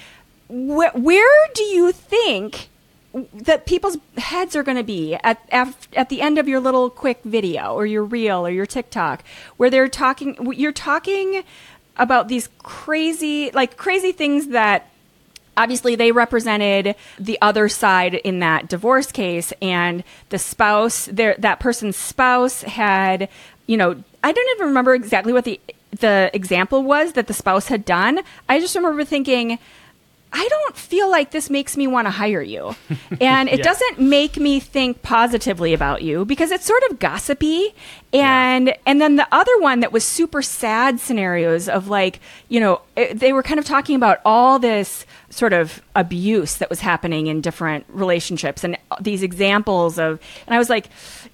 wh- 0.47 0.95
where 0.95 1.49
do 1.53 1.63
you 1.63 1.91
think 1.91 2.69
that 3.33 3.65
people's 3.65 3.97
heads 4.17 4.55
are 4.55 4.63
going 4.63 4.77
to 4.77 4.83
be 4.83 5.15
at, 5.23 5.39
at 5.51 5.87
at 5.95 6.09
the 6.09 6.21
end 6.21 6.39
of 6.39 6.47
your 6.47 6.59
little 6.59 6.89
quick 6.89 7.19
video 7.23 7.73
or 7.73 7.85
your 7.85 8.03
reel 8.03 8.45
or 8.47 8.49
your 8.49 8.65
TikTok, 8.65 9.23
where 9.57 9.69
they're 9.69 9.87
talking, 9.87 10.51
you're 10.53 10.71
talking 10.71 11.43
about 11.97 12.27
these 12.27 12.49
crazy, 12.59 13.51
like 13.51 13.77
crazy 13.77 14.11
things 14.11 14.47
that 14.47 14.89
obviously 15.57 15.95
they 15.95 16.11
represented 16.11 16.95
the 17.19 17.37
other 17.41 17.69
side 17.69 18.15
in 18.15 18.39
that 18.39 18.67
divorce 18.67 19.11
case 19.11 19.53
and 19.61 20.03
the 20.29 20.39
spouse 20.39 21.05
there 21.11 21.35
that 21.39 21.59
person's 21.59 21.97
spouse 21.97 22.61
had 22.63 23.29
you 23.67 23.77
know 23.77 23.91
i 24.23 24.31
don't 24.31 24.55
even 24.55 24.67
remember 24.67 24.93
exactly 24.93 25.33
what 25.33 25.45
the 25.45 25.59
the 25.99 26.31
example 26.33 26.83
was 26.83 27.13
that 27.13 27.27
the 27.27 27.33
spouse 27.33 27.67
had 27.67 27.85
done 27.85 28.19
i 28.49 28.59
just 28.59 28.75
remember 28.75 29.05
thinking 29.05 29.59
I 30.35 30.47
don't 30.49 30.75
feel 30.75 31.11
like 31.11 31.29
this 31.29 31.51
makes 31.51 31.77
me 31.77 31.85
want 31.85 32.07
to 32.07 32.11
hire 32.11 32.41
you. 32.41 32.75
And 33.21 33.47
it 33.47 33.59
yeah. 33.59 33.63
doesn't 33.63 33.99
make 33.99 34.37
me 34.37 34.59
think 34.59 35.03
positively 35.03 35.73
about 35.73 36.01
you 36.01 36.25
because 36.25 36.51
it's 36.51 36.65
sort 36.65 36.81
of 36.89 36.97
gossipy. 36.97 37.75
And 38.11 38.67
yeah. 38.67 38.77
and 38.87 38.99
then 38.99 39.15
the 39.17 39.27
other 39.31 39.57
one 39.59 39.81
that 39.81 39.91
was 39.91 40.03
super 40.03 40.41
sad 40.41 40.99
scenarios 40.99 41.69
of 41.69 41.87
like, 41.89 42.19
you 42.49 42.59
know, 42.59 42.81
it, 42.95 43.19
they 43.19 43.33
were 43.33 43.43
kind 43.43 43.59
of 43.59 43.65
talking 43.65 43.95
about 43.95 44.19
all 44.23 44.59
this 44.59 45.05
sort 45.29 45.53
of 45.53 45.81
abuse 45.95 46.57
that 46.57 46.69
was 46.69 46.79
happening 46.79 47.27
in 47.27 47.41
different 47.41 47.85
relationships 47.89 48.63
and 48.63 48.77
these 49.01 49.23
examples 49.23 49.97
of 49.97 50.19
and 50.45 50.55
I 50.55 50.59
was 50.59 50.69
like, 50.69 50.89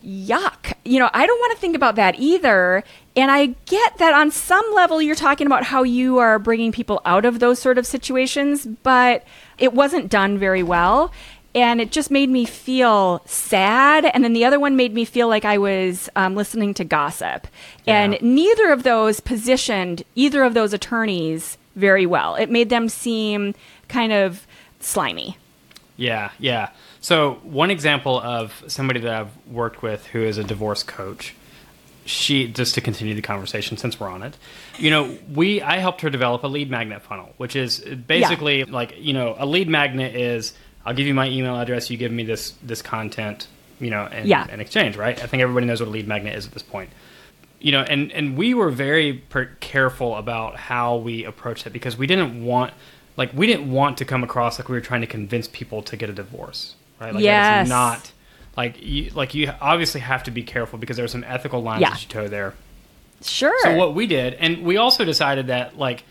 yuck. 0.05 0.73
You 0.85 0.99
know, 0.99 1.09
I 1.13 1.25
don't 1.25 1.39
want 1.39 1.53
to 1.53 1.59
think 1.59 1.75
about 1.75 1.95
that 1.95 2.19
either. 2.19 2.83
And 3.15 3.31
I 3.31 3.47
get 3.65 3.97
that 3.97 4.13
on 4.13 4.31
some 4.31 4.65
level 4.73 5.01
you're 5.01 5.15
talking 5.15 5.47
about 5.47 5.63
how 5.63 5.83
you 5.83 6.19
are 6.19 6.39
bringing 6.39 6.71
people 6.71 7.01
out 7.05 7.25
of 7.25 7.39
those 7.39 7.59
sort 7.59 7.77
of 7.77 7.85
situations, 7.85 8.65
but 8.65 9.25
it 9.57 9.73
wasn't 9.73 10.09
done 10.09 10.37
very 10.37 10.63
well. 10.63 11.11
And 11.55 11.81
it 11.81 11.91
just 11.91 12.11
made 12.11 12.29
me 12.29 12.45
feel 12.45 13.21
sad. 13.25 14.05
And 14.05 14.23
then 14.23 14.33
the 14.33 14.45
other 14.45 14.59
one 14.59 14.75
made 14.75 14.93
me 14.93 15.03
feel 15.03 15.27
like 15.27 15.45
I 15.45 15.57
was 15.57 16.09
um, 16.15 16.35
listening 16.35 16.73
to 16.75 16.83
gossip. 16.83 17.47
Yeah. 17.85 18.01
And 18.01 18.21
neither 18.21 18.71
of 18.71 18.83
those 18.83 19.19
positioned 19.19 20.03
either 20.15 20.43
of 20.43 20.53
those 20.53 20.73
attorneys 20.73 21.57
very 21.75 22.05
well. 22.05 22.35
It 22.35 22.51
made 22.51 22.69
them 22.69 22.89
seem 22.89 23.55
kind 23.87 24.13
of 24.13 24.45
slimy. 24.79 25.37
Yeah, 25.97 26.31
yeah. 26.39 26.69
So, 27.01 27.39
one 27.43 27.71
example 27.71 28.19
of 28.19 28.63
somebody 28.67 29.01
that 29.01 29.13
I've 29.13 29.47
worked 29.47 29.81
with 29.81 30.05
who 30.07 30.23
is 30.23 30.37
a 30.37 30.43
divorce 30.43 30.81
coach, 30.81 31.35
she 32.05 32.47
just 32.47 32.75
to 32.75 32.81
continue 32.81 33.13
the 33.15 33.21
conversation 33.21 33.77
since 33.77 33.99
we're 33.99 34.09
on 34.09 34.23
it, 34.23 34.37
you 34.77 34.89
know, 34.89 35.17
we 35.33 35.61
I 35.61 35.77
helped 35.77 36.01
her 36.01 36.09
develop 36.09 36.43
a 36.43 36.47
lead 36.47 36.69
magnet 36.69 37.01
funnel, 37.01 37.33
which 37.37 37.55
is 37.55 37.79
basically 37.79 38.59
yeah. 38.59 38.65
like 38.69 38.95
you 38.97 39.13
know 39.13 39.35
a 39.37 39.45
lead 39.45 39.67
magnet 39.67 40.15
is 40.15 40.53
I'll 40.89 40.95
give 40.95 41.07
you 41.07 41.13
my 41.13 41.29
email 41.29 41.55
address, 41.55 41.89
you 41.89 41.97
give 41.97 42.11
me 42.11 42.23
this 42.23 42.51
this 42.63 42.81
content, 42.81 43.47
you 43.79 43.89
know, 43.89 44.07
in, 44.07 44.27
yeah. 44.27 44.51
in 44.51 44.59
exchange, 44.59 44.97
right? 44.97 45.21
I 45.21 45.27
think 45.27 45.41
everybody 45.41 45.65
knows 45.65 45.79
what 45.79 45.87
a 45.87 45.91
lead 45.91 46.07
magnet 46.07 46.35
is 46.35 46.45
at 46.45 46.51
this 46.51 46.63
point 46.63 46.89
you 47.59 47.71
know, 47.71 47.81
and 47.81 48.11
and 48.11 48.37
we 48.37 48.53
were 48.53 48.69
very 48.69 49.13
per- 49.13 49.51
careful 49.59 50.15
about 50.15 50.55
how 50.55 50.97
we 50.97 51.25
approached 51.25 51.67
it 51.67 51.71
because 51.71 51.97
we 51.97 52.07
didn't 52.07 52.43
want, 52.43 52.73
like, 53.17 53.31
we 53.33 53.47
didn't 53.47 53.71
want 53.71 53.97
to 53.97 54.05
come 54.05 54.23
across 54.23 54.59
like 54.59 54.69
we 54.69 54.75
were 54.75 54.81
trying 54.81 55.01
to 55.01 55.07
convince 55.07 55.47
people 55.47 55.81
to 55.83 55.97
get 55.97 56.09
a 56.09 56.13
divorce, 56.13 56.75
right? 56.99 57.13
Like, 57.13 57.23
yes. 57.23 57.67
not 57.67 58.11
like 58.55 58.81
you 58.81 59.11
like 59.11 59.33
you 59.33 59.51
obviously 59.61 60.01
have 60.01 60.23
to 60.23 60.31
be 60.31 60.43
careful 60.43 60.79
because 60.79 60.95
there 60.95 61.05
are 61.05 61.09
some 61.09 61.23
ethical 61.25 61.61
lines 61.61 61.81
yeah. 61.81 61.91
that 61.91 62.01
you 62.01 62.07
toe 62.07 62.27
there. 62.27 62.55
Sure. 63.21 63.53
So 63.63 63.75
what 63.75 63.93
we 63.93 64.07
did, 64.07 64.35
and 64.35 64.63
we 64.63 64.77
also 64.77 65.03
decided 65.03 65.47
that 65.47 65.77
like, 65.77 66.03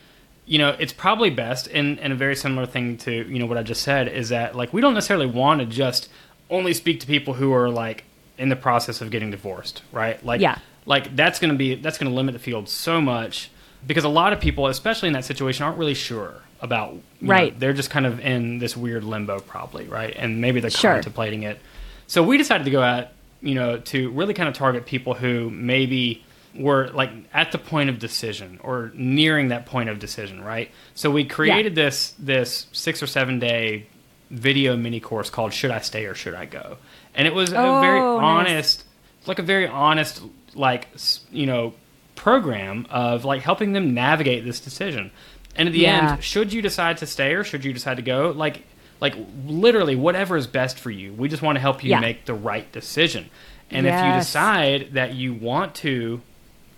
you 0.49 0.59
know, 0.59 0.75
it's 0.79 0.93
probably 0.93 1.31
best, 1.31 1.69
and 1.69 2.01
and 2.01 2.13
a 2.13 2.17
very 2.17 2.35
similar 2.35 2.67
thing 2.67 2.97
to 2.99 3.13
you 3.13 3.39
know 3.39 3.47
what 3.47 3.59
I 3.59 3.63
just 3.63 3.83
said 3.83 4.09
is 4.09 4.31
that 4.31 4.57
like 4.57 4.73
we 4.73 4.81
don't 4.81 4.95
necessarily 4.95 5.27
want 5.27 5.61
to 5.61 5.67
just 5.67 6.09
only 6.51 6.73
speak 6.73 6.99
to 7.01 7.07
people 7.07 7.35
who 7.35 7.53
are 7.53 7.69
like 7.69 8.05
in 8.39 8.49
the 8.49 8.57
process 8.57 9.01
of 9.01 9.11
getting 9.11 9.31
divorced, 9.31 9.83
right? 9.93 10.25
Like, 10.25 10.41
yeah 10.41 10.59
like 10.89 11.15
that's 11.15 11.39
going 11.39 11.53
to 11.53 11.57
be 11.57 11.75
that's 11.77 11.99
going 11.99 12.11
to 12.11 12.17
limit 12.17 12.33
the 12.33 12.39
field 12.39 12.69
so 12.69 13.01
much 13.01 13.51
because 13.87 14.05
a 14.05 14.09
lot 14.09 14.33
of 14.33 14.41
people, 14.41 14.67
especially 14.67 15.07
in 15.07 15.13
that 15.13 15.25
situation, 15.25 15.65
aren't 15.65 15.79
really 15.79 15.95
sure 15.95 16.43
about 16.61 16.97
right. 17.23 17.53
Know, 17.53 17.59
they're 17.61 17.73
just 17.75 17.91
kind 17.91 18.07
of 18.07 18.19
in 18.21 18.59
this 18.59 18.77
weird 18.77 19.05
limbo, 19.05 19.39
probably 19.39 19.87
right, 19.87 20.15
and 20.17 20.41
maybe 20.41 20.61
they're 20.61 20.71
sure. 20.71 20.95
contemplating 20.95 21.43
it. 21.43 21.61
So 22.07 22.23
we 22.23 22.39
decided 22.39 22.65
to 22.65 22.71
go 22.71 22.83
at 22.83 23.13
you 23.43 23.55
know 23.55 23.79
to 23.79 24.11
really 24.11 24.33
kind 24.33 24.49
of 24.49 24.55
target 24.55 24.87
people 24.87 25.13
who 25.13 25.51
maybe 25.51 26.25
were 26.59 26.89
like 26.89 27.11
at 27.33 27.53
the 27.53 27.59
point 27.59 27.91
of 27.91 27.99
decision 27.99 28.59
or 28.63 28.91
nearing 28.95 29.49
that 29.49 29.67
point 29.67 29.89
of 29.89 29.99
decision, 29.99 30.43
right? 30.43 30.71
So 30.95 31.11
we 31.11 31.25
created 31.25 31.77
yeah. 31.77 31.85
this 31.85 32.15
this 32.19 32.67
six 32.73 33.03
or 33.03 33.07
seven 33.07 33.39
day 33.39 33.87
video 34.31 34.77
mini 34.77 35.01
course 35.01 35.31
called 35.31 35.53
"Should 35.53 35.71
I 35.71 35.81
Stay 35.81 36.07
or 36.07 36.15
Should 36.15 36.35
I 36.35 36.45
Go?" 36.45 36.79
and 37.15 37.27
it 37.27 37.35
was 37.35 37.53
oh, 37.53 37.79
a 37.79 37.81
very 37.81 38.01
honest, 38.01 38.85
nice. 39.21 39.29
like 39.29 39.39
a 39.39 39.43
very 39.43 39.67
honest 39.67 40.23
like 40.55 40.89
you 41.31 41.47
know 41.47 41.75
program 42.15 42.87
of 42.91 43.25
like 43.25 43.43
helping 43.43 43.73
them 43.73 43.95
navigate 43.95 44.45
this 44.45 44.61
decision. 44.61 45.11
And 45.57 45.69
at 45.69 45.73
the 45.73 45.81
yeah. 45.81 46.13
end, 46.13 46.25
should 46.25 46.53
you 46.53 46.63
decide 46.63 46.99
to 46.99 47.07
stay 47.07 47.35
or 47.35 47.43
should 47.43 47.65
you 47.65 47.73
decide 47.73 47.97
to 47.97 48.03
go, 48.03 48.31
like 48.31 48.63
like 49.01 49.15
literally 49.47 49.97
whatever 49.97 50.37
is 50.37 50.47
best 50.47 50.79
for 50.79 50.91
you. 50.91 51.13
We 51.13 51.29
just 51.29 51.43
want 51.43 51.57
to 51.57 51.61
help 51.61 51.85
you 51.85 51.91
yeah. 51.91 52.01
make 52.01 52.25
the 52.25 52.35
right 52.35 52.71
decision. 52.73 53.31
And 53.71 53.87
yes. 53.87 54.01
if 54.01 54.07
you 54.07 54.19
decide 54.19 54.95
that 54.95 55.15
you 55.15 55.35
want 55.35 55.75
to 55.77 56.21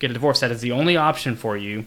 get 0.00 0.10
a 0.10 0.14
divorce, 0.14 0.40
that 0.40 0.50
is 0.50 0.60
the 0.60 0.72
only 0.72 0.96
option 0.96 1.36
for 1.36 1.56
you. 1.56 1.86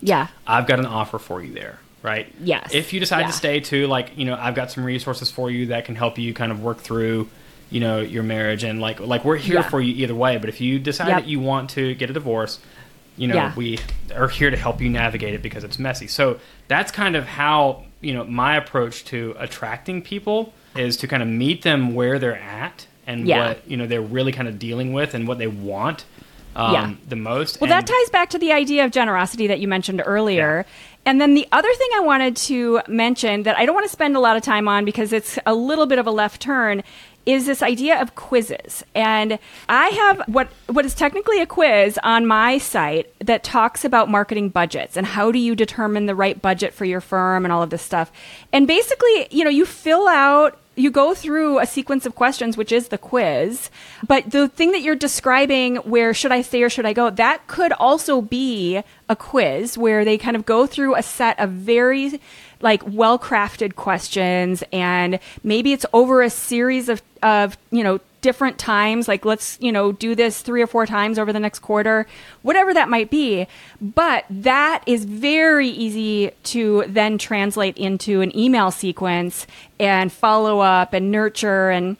Yeah. 0.00 0.28
I've 0.46 0.66
got 0.66 0.80
an 0.80 0.86
offer 0.86 1.18
for 1.18 1.40
you 1.40 1.52
there, 1.52 1.78
right? 2.02 2.32
Yes. 2.40 2.74
If 2.74 2.92
you 2.92 2.98
decide 2.98 3.20
yeah. 3.20 3.26
to 3.28 3.32
stay 3.32 3.60
too, 3.60 3.86
like, 3.86 4.16
you 4.16 4.24
know, 4.24 4.34
I've 4.34 4.56
got 4.56 4.72
some 4.72 4.84
resources 4.84 5.30
for 5.30 5.50
you 5.50 5.66
that 5.66 5.84
can 5.84 5.94
help 5.94 6.18
you 6.18 6.34
kind 6.34 6.50
of 6.50 6.60
work 6.62 6.78
through 6.78 7.28
you 7.72 7.80
know 7.80 8.00
your 8.00 8.22
marriage 8.22 8.64
and 8.64 8.80
like 8.80 9.00
like 9.00 9.24
we're 9.24 9.36
here 9.36 9.56
yeah. 9.56 9.68
for 9.68 9.80
you 9.80 9.94
either 9.94 10.14
way 10.14 10.36
but 10.36 10.50
if 10.50 10.60
you 10.60 10.78
decide 10.78 11.08
yep. 11.08 11.22
that 11.22 11.26
you 11.26 11.40
want 11.40 11.70
to 11.70 11.94
get 11.94 12.10
a 12.10 12.12
divorce 12.12 12.60
you 13.16 13.26
know 13.26 13.34
yeah. 13.34 13.54
we 13.56 13.78
are 14.14 14.28
here 14.28 14.50
to 14.50 14.56
help 14.56 14.80
you 14.80 14.90
navigate 14.90 15.32
it 15.32 15.42
because 15.42 15.64
it's 15.64 15.78
messy 15.78 16.06
so 16.06 16.38
that's 16.68 16.92
kind 16.92 17.16
of 17.16 17.24
how 17.24 17.82
you 18.02 18.12
know 18.12 18.24
my 18.24 18.56
approach 18.56 19.06
to 19.06 19.34
attracting 19.38 20.02
people 20.02 20.52
is 20.76 20.98
to 20.98 21.08
kind 21.08 21.22
of 21.22 21.28
meet 21.28 21.62
them 21.62 21.94
where 21.94 22.18
they're 22.18 22.36
at 22.36 22.86
and 23.06 23.26
what 23.26 23.68
you 23.68 23.76
know 23.76 23.86
they're 23.86 24.02
really 24.02 24.32
kind 24.32 24.48
of 24.48 24.58
dealing 24.58 24.92
with 24.92 25.14
and 25.14 25.26
what 25.26 25.38
they 25.38 25.46
want 25.46 26.04
um, 26.56 26.72
yeah. 26.72 26.94
the 27.08 27.16
most 27.16 27.60
well 27.60 27.72
and, 27.72 27.86
that 27.86 27.86
ties 27.86 28.10
back 28.10 28.30
to 28.30 28.38
the 28.38 28.52
idea 28.52 28.84
of 28.84 28.90
generosity 28.90 29.46
that 29.46 29.60
you 29.60 29.68
mentioned 29.68 30.02
earlier 30.04 30.64
and 31.04 31.20
then 31.20 31.34
the 31.34 31.48
other 31.50 31.72
thing 31.74 31.88
I 31.96 32.00
wanted 32.00 32.36
to 32.36 32.80
mention 32.86 33.42
that 33.42 33.58
I 33.58 33.66
don't 33.66 33.74
want 33.74 33.86
to 33.86 33.92
spend 33.92 34.16
a 34.16 34.20
lot 34.20 34.36
of 34.36 34.42
time 34.42 34.68
on 34.68 34.84
because 34.84 35.12
it's 35.12 35.38
a 35.46 35.54
little 35.54 35.86
bit 35.86 35.98
of 35.98 36.06
a 36.06 36.12
left 36.12 36.40
turn 36.40 36.82
is 37.24 37.46
this 37.46 37.62
idea 37.62 38.00
of 38.00 38.14
quizzes. 38.14 38.84
And 38.94 39.38
I 39.68 39.88
have 39.88 40.22
what 40.26 40.48
what 40.66 40.84
is 40.84 40.94
technically 40.94 41.40
a 41.40 41.46
quiz 41.46 41.98
on 42.02 42.26
my 42.26 42.58
site 42.58 43.12
that 43.20 43.44
talks 43.44 43.84
about 43.84 44.10
marketing 44.10 44.48
budgets 44.48 44.96
and 44.96 45.06
how 45.06 45.30
do 45.30 45.38
you 45.38 45.54
determine 45.54 46.06
the 46.06 46.14
right 46.14 46.40
budget 46.40 46.74
for 46.74 46.84
your 46.84 47.00
firm 47.00 47.44
and 47.44 47.52
all 47.52 47.62
of 47.62 47.70
this 47.70 47.82
stuff. 47.82 48.10
And 48.52 48.66
basically, 48.66 49.28
you 49.30 49.44
know, 49.44 49.50
you 49.50 49.66
fill 49.66 50.08
out 50.08 50.58
you 50.74 50.90
go 50.90 51.14
through 51.14 51.58
a 51.58 51.66
sequence 51.66 52.06
of 52.06 52.14
questions, 52.14 52.56
which 52.56 52.72
is 52.72 52.88
the 52.88 52.98
quiz. 52.98 53.70
But 54.06 54.30
the 54.30 54.48
thing 54.48 54.72
that 54.72 54.80
you're 54.80 54.96
describing, 54.96 55.76
where 55.76 56.14
should 56.14 56.32
I 56.32 56.42
stay 56.42 56.62
or 56.62 56.70
should 56.70 56.86
I 56.86 56.92
go, 56.92 57.10
that 57.10 57.46
could 57.46 57.72
also 57.72 58.20
be 58.22 58.82
a 59.08 59.16
quiz 59.16 59.76
where 59.76 60.04
they 60.04 60.16
kind 60.16 60.36
of 60.36 60.46
go 60.46 60.66
through 60.66 60.94
a 60.94 61.02
set 61.02 61.38
of 61.38 61.50
very 61.50 62.20
like 62.60 62.82
well 62.86 63.18
crafted 63.18 63.74
questions 63.74 64.62
and 64.72 65.18
maybe 65.42 65.72
it's 65.72 65.84
over 65.92 66.22
a 66.22 66.30
series 66.30 66.88
of, 66.88 67.02
of 67.22 67.58
you 67.70 67.82
know 67.82 67.98
different 68.22 68.58
times 68.58 69.08
like 69.08 69.24
let's 69.24 69.58
you 69.60 69.70
know 69.70 69.92
do 69.92 70.14
this 70.14 70.40
three 70.40 70.62
or 70.62 70.66
four 70.66 70.86
times 70.86 71.18
over 71.18 71.32
the 71.32 71.40
next 71.40 71.58
quarter 71.58 72.06
whatever 72.42 72.72
that 72.72 72.88
might 72.88 73.10
be. 73.10 73.46
But 73.80 74.24
that 74.30 74.82
is 74.86 75.04
very 75.04 75.68
easy 75.68 76.30
to 76.44 76.84
then 76.88 77.18
translate 77.18 77.76
into 77.76 78.20
an 78.20 78.36
email 78.36 78.70
sequence 78.70 79.46
and 79.78 80.10
follow 80.10 80.60
up 80.60 80.92
and 80.92 81.10
nurture 81.10 81.70
and 81.70 81.96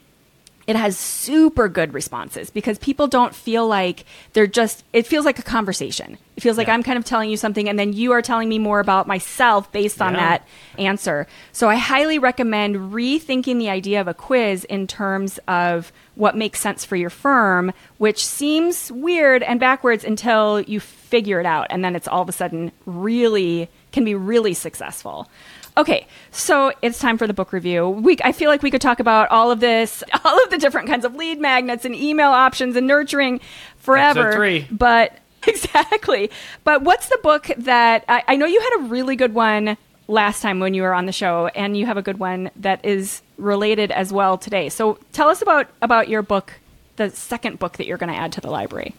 it 0.67 0.75
has 0.75 0.97
super 0.97 1.67
good 1.67 1.93
responses 1.93 2.49
because 2.49 2.77
people 2.79 3.07
don't 3.07 3.35
feel 3.35 3.67
like 3.67 4.05
they're 4.33 4.47
just 4.47 4.83
it 4.93 5.05
feels 5.05 5.25
like 5.25 5.39
a 5.39 5.43
conversation 5.43 6.17
it 6.35 6.41
feels 6.41 6.57
like 6.57 6.67
yeah. 6.67 6.73
i'm 6.73 6.83
kind 6.83 6.97
of 6.97 7.05
telling 7.05 7.29
you 7.29 7.37
something 7.37 7.67
and 7.67 7.77
then 7.77 7.93
you 7.93 8.11
are 8.11 8.21
telling 8.21 8.49
me 8.49 8.59
more 8.59 8.79
about 8.79 9.07
myself 9.07 9.71
based 9.71 10.01
on 10.01 10.13
yeah. 10.13 10.19
that 10.19 10.47
answer 10.77 11.27
so 11.51 11.69
i 11.69 11.75
highly 11.75 12.19
recommend 12.19 12.75
rethinking 12.93 13.57
the 13.57 13.69
idea 13.69 13.99
of 13.99 14.07
a 14.07 14.13
quiz 14.13 14.63
in 14.65 14.87
terms 14.87 15.39
of 15.47 15.91
what 16.15 16.35
makes 16.35 16.59
sense 16.59 16.85
for 16.85 16.95
your 16.95 17.09
firm 17.09 17.71
which 17.97 18.25
seems 18.25 18.91
weird 18.91 19.43
and 19.43 19.59
backwards 19.59 20.03
until 20.03 20.61
you 20.61 20.79
figure 20.79 21.39
it 21.39 21.45
out 21.45 21.67
and 21.69 21.83
then 21.83 21.95
it's 21.95 22.07
all 22.07 22.21
of 22.21 22.29
a 22.29 22.33
sudden 22.33 22.71
really 22.85 23.69
can 23.91 24.03
be 24.03 24.15
really 24.15 24.53
successful 24.53 25.29
Okay, 25.75 26.05
so 26.31 26.71
it's 26.81 26.99
time 26.99 27.17
for 27.17 27.25
the 27.25 27.33
book 27.33 27.51
review. 27.51 27.89
We, 27.89 28.17
I 28.23 28.31
feel 28.31 28.49
like 28.49 28.61
we 28.61 28.69
could 28.69 28.81
talk 28.81 28.99
about 28.99 29.29
all 29.29 29.51
of 29.51 29.59
this, 29.59 30.03
all 30.23 30.43
of 30.43 30.49
the 30.49 30.57
different 30.57 30.87
kinds 30.87 31.05
of 31.05 31.15
lead 31.15 31.39
magnets 31.39 31.83
and 31.85 31.95
email 31.95 32.29
options 32.29 32.75
and 32.75 32.85
nurturing 32.85 33.39
forever. 33.77 34.21
Episode 34.21 34.37
three. 34.37 34.67
But 34.71 35.17
exactly. 35.47 36.29
But 36.63 36.83
what's 36.83 37.09
the 37.09 37.19
book 37.23 37.49
that 37.57 38.05
I, 38.07 38.23
I 38.27 38.35
know 38.35 38.45
you 38.45 38.59
had 38.59 38.81
a 38.81 38.83
really 38.89 39.15
good 39.15 39.33
one 39.33 39.77
last 40.07 40.41
time 40.41 40.59
when 40.59 40.73
you 40.73 40.83
were 40.83 40.93
on 40.93 41.05
the 41.05 41.11
show, 41.11 41.47
and 41.47 41.75
you 41.77 41.85
have 41.85 41.97
a 41.97 42.01
good 42.01 42.19
one 42.19 42.51
that 42.57 42.83
is 42.85 43.21
related 43.37 43.91
as 43.91 44.13
well 44.13 44.37
today. 44.37 44.69
So 44.69 44.99
tell 45.11 45.29
us 45.29 45.41
about 45.41 45.67
about 45.81 46.07
your 46.07 46.21
book, 46.21 46.53
the 46.97 47.09
second 47.09 47.57
book 47.57 47.77
that 47.77 47.87
you're 47.87 47.97
going 47.97 48.11
to 48.11 48.17
add 48.17 48.31
to 48.33 48.41
the 48.41 48.51
library. 48.51 48.93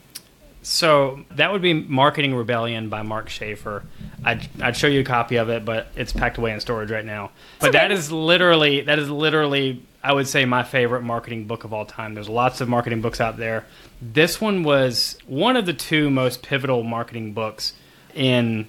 So 0.65 1.21
that 1.33 1.53
would 1.53 1.61
be 1.61 1.75
Marketing 1.75 2.35
Rebellion 2.35 2.89
by 2.89 3.03
Mark 3.03 3.29
Schaefer. 3.29 3.85
I'd, 4.25 4.49
I'd 4.63 4.77
show 4.77 4.87
you 4.87 5.01
a 5.01 5.05
copy 5.05 5.37
of 5.37 5.51
it, 5.51 5.63
but 5.63 5.89
it's 5.95 6.11
packed 6.11 6.39
away 6.39 6.53
in 6.53 6.61
storage 6.61 6.91
right 6.91 7.05
now. 7.05 7.33
But 7.61 7.69
okay. 7.69 7.79
that 7.79 7.93
is 7.93 8.11
literally 8.11 8.81
that 8.81 8.99
is 8.99 9.11
literally 9.11 9.83
I 10.03 10.15
would 10.15 10.27
say 10.27 10.47
my 10.47 10.63
favorite 10.63 11.03
marketing 11.03 11.47
book 11.47 11.65
of 11.65 11.75
all 11.75 11.85
time. 11.85 12.15
There's 12.15 12.31
lots 12.31 12.63
of 12.63 12.69
marketing 12.69 13.03
books 13.03 13.21
out 13.21 13.37
there. 13.37 13.67
This 14.01 14.41
one 14.41 14.63
was 14.63 15.19
one 15.27 15.57
of 15.57 15.67
the 15.67 15.75
two 15.75 16.09
most 16.09 16.43
pivotal 16.43 16.83
marketing 16.83 17.35
books 17.35 17.75
in 18.15 18.67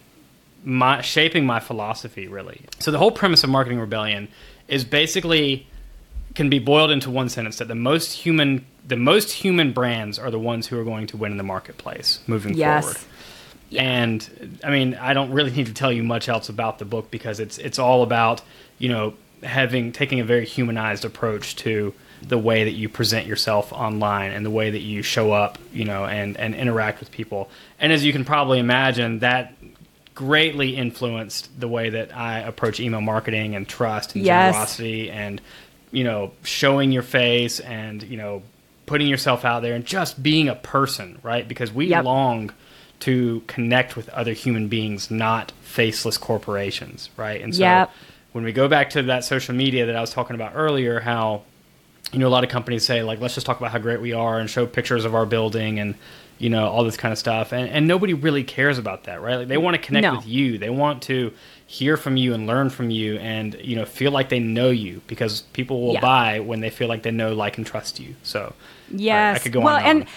my 0.65 0.99
shaping 0.99 1.45
my 1.45 1.61
philosophy 1.61 2.27
really. 2.27 2.65
So 2.79 2.91
the 2.91 2.97
whole 2.97 3.11
premise 3.11 3.41
of 3.45 3.49
Marketing 3.49 3.79
Rebellion 3.79 4.27
is 4.67 4.83
basically 4.83 5.65
can 6.33 6.49
be 6.49 6.59
boiled 6.59 6.91
into 6.91 7.09
one 7.09 7.29
sentence 7.29 7.59
that 7.59 7.69
the 7.69 7.75
most 7.75 8.11
human 8.11 8.65
the 8.87 8.95
most 8.95 9.31
human 9.31 9.71
brands 9.71 10.19
are 10.19 10.29
the 10.29 10.39
ones 10.39 10.67
who 10.67 10.79
are 10.79 10.83
going 10.83 11.07
to 11.07 11.17
win 11.17 11.31
in 11.31 11.37
the 11.37 11.43
marketplace 11.43 12.19
moving 12.27 12.55
yes. 12.55 12.83
forward. 12.83 13.01
Yeah. 13.69 13.81
And 13.81 14.59
I 14.63 14.69
mean, 14.69 14.95
I 14.95 15.13
don't 15.13 15.31
really 15.31 15.51
need 15.51 15.65
to 15.67 15.73
tell 15.73 15.91
you 15.91 16.03
much 16.03 16.29
else 16.29 16.49
about 16.49 16.79
the 16.79 16.85
book 16.85 17.09
because 17.09 17.39
it's 17.39 17.57
it's 17.57 17.79
all 17.79 18.03
about, 18.03 18.41
you 18.77 18.89
know, 18.89 19.15
having 19.43 19.91
taking 19.91 20.19
a 20.19 20.23
very 20.23 20.45
humanized 20.45 21.03
approach 21.03 21.55
to 21.57 21.93
the 22.21 22.37
way 22.37 22.63
that 22.63 22.71
you 22.71 22.87
present 22.87 23.27
yourself 23.27 23.73
online 23.73 24.31
and 24.31 24.45
the 24.45 24.49
way 24.49 24.69
that 24.69 24.81
you 24.81 25.01
show 25.01 25.31
up, 25.31 25.57
you 25.73 25.85
know, 25.85 26.05
and 26.05 26.37
and 26.37 26.53
interact 26.53 26.99
with 26.99 27.11
people. 27.11 27.49
And 27.79 27.91
as 27.91 28.05
you 28.05 28.13
can 28.13 28.23
probably 28.23 28.59
imagine, 28.59 29.19
that 29.19 29.53
greatly 30.13 30.77
influenced 30.77 31.59
the 31.59 31.67
way 31.67 31.89
that 31.89 32.15
I 32.15 32.39
approach 32.39 32.79
email 32.79 33.01
marketing 33.01 33.55
and 33.55 33.67
trust 33.67 34.15
and 34.15 34.23
yes. 34.23 34.53
generosity 34.53 35.11
and 35.11 35.41
you 35.91 36.03
know, 36.03 36.31
showing 36.43 36.91
your 36.91 37.03
face 37.03 37.61
and, 37.61 38.03
you 38.03 38.17
know, 38.17 38.43
putting 38.85 39.07
yourself 39.07 39.45
out 39.45 39.61
there 39.61 39.73
and 39.73 39.85
just 39.85 40.21
being 40.21 40.47
a 40.47 40.55
person, 40.55 41.19
right? 41.23 41.47
Because 41.47 41.71
we 41.71 41.87
yep. 41.87 42.05
long 42.05 42.51
to 43.01 43.43
connect 43.47 43.95
with 43.95 44.09
other 44.09 44.33
human 44.33 44.67
beings, 44.67 45.11
not 45.11 45.51
faceless 45.61 46.17
corporations, 46.17 47.09
right? 47.17 47.41
And 47.41 47.53
so 47.53 47.61
yep. 47.61 47.91
when 48.31 48.43
we 48.43 48.51
go 48.51 48.67
back 48.67 48.91
to 48.91 49.03
that 49.03 49.23
social 49.23 49.55
media 49.55 49.85
that 49.87 49.95
I 49.95 50.01
was 50.01 50.11
talking 50.11 50.35
about 50.35 50.53
earlier, 50.55 50.99
how 50.99 51.43
you 52.11 52.19
know 52.19 52.27
a 52.27 52.29
lot 52.29 52.43
of 52.43 52.49
companies 52.49 52.85
say 52.85 53.03
like 53.03 53.19
let's 53.19 53.33
just 53.33 53.45
talk 53.45 53.57
about 53.57 53.71
how 53.71 53.79
great 53.79 53.99
we 53.99 54.13
are 54.13 54.39
and 54.39 54.49
show 54.49 54.65
pictures 54.65 55.05
of 55.05 55.15
our 55.15 55.25
building 55.25 55.79
and 55.79 55.95
you 56.37 56.49
know 56.49 56.67
all 56.67 56.83
this 56.83 56.97
kind 56.97 57.11
of 57.11 57.17
stuff 57.17 57.51
and, 57.51 57.69
and 57.69 57.87
nobody 57.87 58.13
really 58.13 58.43
cares 58.43 58.77
about 58.77 59.05
that 59.05 59.21
right 59.21 59.37
like 59.37 59.47
they 59.47 59.57
want 59.57 59.75
to 59.75 59.81
connect 59.81 60.03
no. 60.03 60.15
with 60.15 60.27
you 60.27 60.57
they 60.57 60.69
want 60.69 61.01
to 61.03 61.33
hear 61.77 61.97
from 61.97 62.15
you 62.15 62.33
and 62.33 62.47
learn 62.47 62.69
from 62.69 62.89
you 62.89 63.17
and 63.17 63.55
you 63.61 63.75
know 63.75 63.85
feel 63.85 64.11
like 64.11 64.29
they 64.29 64.39
know 64.39 64.69
you 64.69 65.01
because 65.07 65.41
people 65.51 65.81
will 65.81 65.93
yeah. 65.93 65.99
buy 65.99 66.39
when 66.39 66.61
they 66.61 66.69
feel 66.69 66.87
like 66.87 67.03
they 67.03 67.11
know 67.11 67.33
like 67.33 67.57
and 67.57 67.67
trust 67.67 67.99
you. 67.99 68.15
So 68.23 68.53
yes 68.91 69.37
I 69.37 69.39
could 69.43 69.51
go 69.51 69.61
well 69.61 69.75
on 69.75 69.83
and, 69.83 69.99
and 70.01 70.09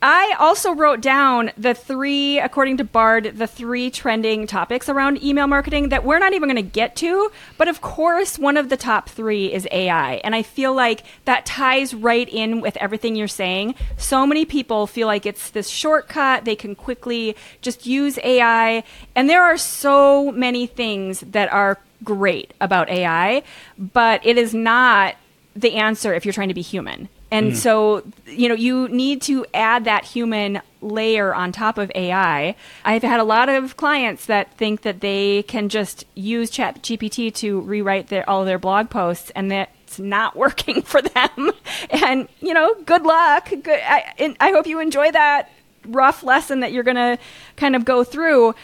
I 0.00 0.36
also 0.38 0.74
wrote 0.74 1.00
down 1.00 1.50
the 1.58 1.74
three, 1.74 2.38
according 2.38 2.76
to 2.76 2.84
Bard, 2.84 3.32
the 3.34 3.48
three 3.48 3.90
trending 3.90 4.46
topics 4.46 4.88
around 4.88 5.24
email 5.24 5.48
marketing 5.48 5.88
that 5.88 6.04
we're 6.04 6.20
not 6.20 6.34
even 6.34 6.48
going 6.48 6.54
to 6.54 6.62
get 6.62 6.94
to. 6.96 7.32
But 7.56 7.66
of 7.66 7.80
course, 7.80 8.38
one 8.38 8.56
of 8.56 8.68
the 8.68 8.76
top 8.76 9.08
three 9.08 9.52
is 9.52 9.66
AI. 9.72 10.14
And 10.22 10.36
I 10.36 10.44
feel 10.44 10.72
like 10.72 11.02
that 11.24 11.46
ties 11.46 11.94
right 11.94 12.28
in 12.28 12.60
with 12.60 12.76
everything 12.76 13.16
you're 13.16 13.26
saying. 13.26 13.74
So 13.96 14.24
many 14.24 14.44
people 14.44 14.86
feel 14.86 15.08
like 15.08 15.26
it's 15.26 15.50
this 15.50 15.68
shortcut. 15.68 16.44
They 16.44 16.54
can 16.54 16.76
quickly 16.76 17.34
just 17.60 17.84
use 17.84 18.20
AI. 18.22 18.84
And 19.16 19.28
there 19.28 19.42
are 19.42 19.58
so 19.58 20.30
many 20.30 20.68
things 20.68 21.20
that 21.20 21.52
are 21.52 21.76
great 22.04 22.54
about 22.60 22.88
AI, 22.88 23.42
but 23.76 24.24
it 24.24 24.38
is 24.38 24.54
not 24.54 25.16
the 25.56 25.74
answer 25.74 26.14
if 26.14 26.24
you're 26.24 26.32
trying 26.32 26.48
to 26.48 26.54
be 26.54 26.62
human. 26.62 27.08
And 27.30 27.52
mm. 27.52 27.56
so, 27.56 28.04
you 28.26 28.48
know, 28.48 28.54
you 28.54 28.88
need 28.88 29.22
to 29.22 29.44
add 29.52 29.84
that 29.84 30.04
human 30.04 30.62
layer 30.80 31.34
on 31.34 31.52
top 31.52 31.76
of 31.76 31.92
AI. 31.94 32.54
I've 32.84 33.02
had 33.02 33.20
a 33.20 33.24
lot 33.24 33.48
of 33.48 33.76
clients 33.76 34.26
that 34.26 34.54
think 34.56 34.82
that 34.82 35.00
they 35.00 35.42
can 35.42 35.68
just 35.68 36.04
use 36.14 36.50
ChatGPT 36.50 37.34
to 37.34 37.60
rewrite 37.60 38.08
their, 38.08 38.28
all 38.28 38.44
their 38.44 38.58
blog 38.58 38.88
posts 38.88 39.30
and 39.34 39.50
that 39.50 39.70
it's 39.84 39.98
not 39.98 40.36
working 40.36 40.82
for 40.82 41.02
them. 41.02 41.52
And, 41.90 42.28
you 42.40 42.54
know, 42.54 42.74
good 42.86 43.04
luck. 43.04 43.50
Good, 43.50 43.80
I, 43.82 44.34
I 44.40 44.50
hope 44.50 44.66
you 44.66 44.80
enjoy 44.80 45.10
that 45.12 45.50
rough 45.86 46.22
lesson 46.22 46.60
that 46.60 46.72
you're 46.72 46.82
going 46.82 46.96
to 46.96 47.18
kind 47.56 47.76
of 47.76 47.84
go 47.84 48.04
through. 48.04 48.54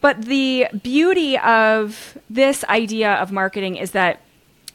But 0.00 0.22
the 0.22 0.66
beauty 0.82 1.38
of 1.38 2.18
this 2.28 2.64
idea 2.64 3.14
of 3.14 3.32
marketing 3.32 3.76
is 3.76 3.92
that 3.92 4.20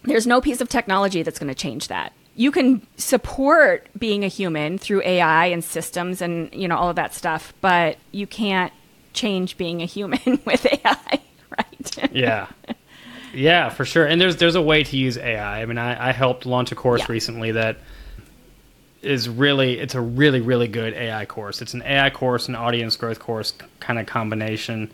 there's 0.03 0.25
no 0.25 0.41
piece 0.41 0.61
of 0.61 0.69
technology 0.69 1.21
that's 1.21 1.37
going 1.37 1.49
to 1.49 1.55
change 1.55 1.89
that 1.89 2.13
you 2.39 2.51
can 2.51 2.81
support 2.95 3.89
being 3.97 4.23
a 4.23 4.29
human 4.29 4.77
through 4.77 5.01
AI 5.03 5.47
and 5.47 5.61
systems 5.61 6.21
and 6.21 6.49
you 6.53 6.69
know 6.69 6.77
all 6.77 6.89
of 6.89 6.95
that 6.95 7.13
stuff, 7.13 7.53
but 7.59 7.97
you 8.13 8.25
can't 8.25 8.71
change 9.11 9.57
being 9.57 9.81
a 9.81 9.85
human 9.85 10.39
with 10.45 10.65
AI, 10.65 11.21
right? 11.57 12.13
yeah. 12.13 12.47
Yeah, 13.33 13.67
for 13.67 13.83
sure. 13.83 14.05
And 14.05 14.21
there's 14.21 14.37
there's 14.37 14.55
a 14.55 14.61
way 14.61 14.83
to 14.83 14.95
use 14.97 15.17
AI. 15.17 15.61
I 15.61 15.65
mean, 15.65 15.77
I, 15.77 16.09
I 16.09 16.11
helped 16.13 16.45
launch 16.45 16.71
a 16.71 16.75
course 16.75 17.01
yeah. 17.01 17.07
recently 17.09 17.51
that 17.51 17.75
is 19.01 19.27
really 19.27 19.77
it's 19.77 19.95
a 19.95 20.01
really 20.01 20.39
really 20.39 20.69
good 20.69 20.93
AI 20.93 21.25
course. 21.25 21.61
It's 21.61 21.73
an 21.73 21.81
AI 21.81 22.09
course, 22.09 22.47
an 22.47 22.55
audience 22.55 22.95
growth 22.95 23.19
course 23.19 23.51
kind 23.81 23.99
of 23.99 24.05
combination. 24.05 24.93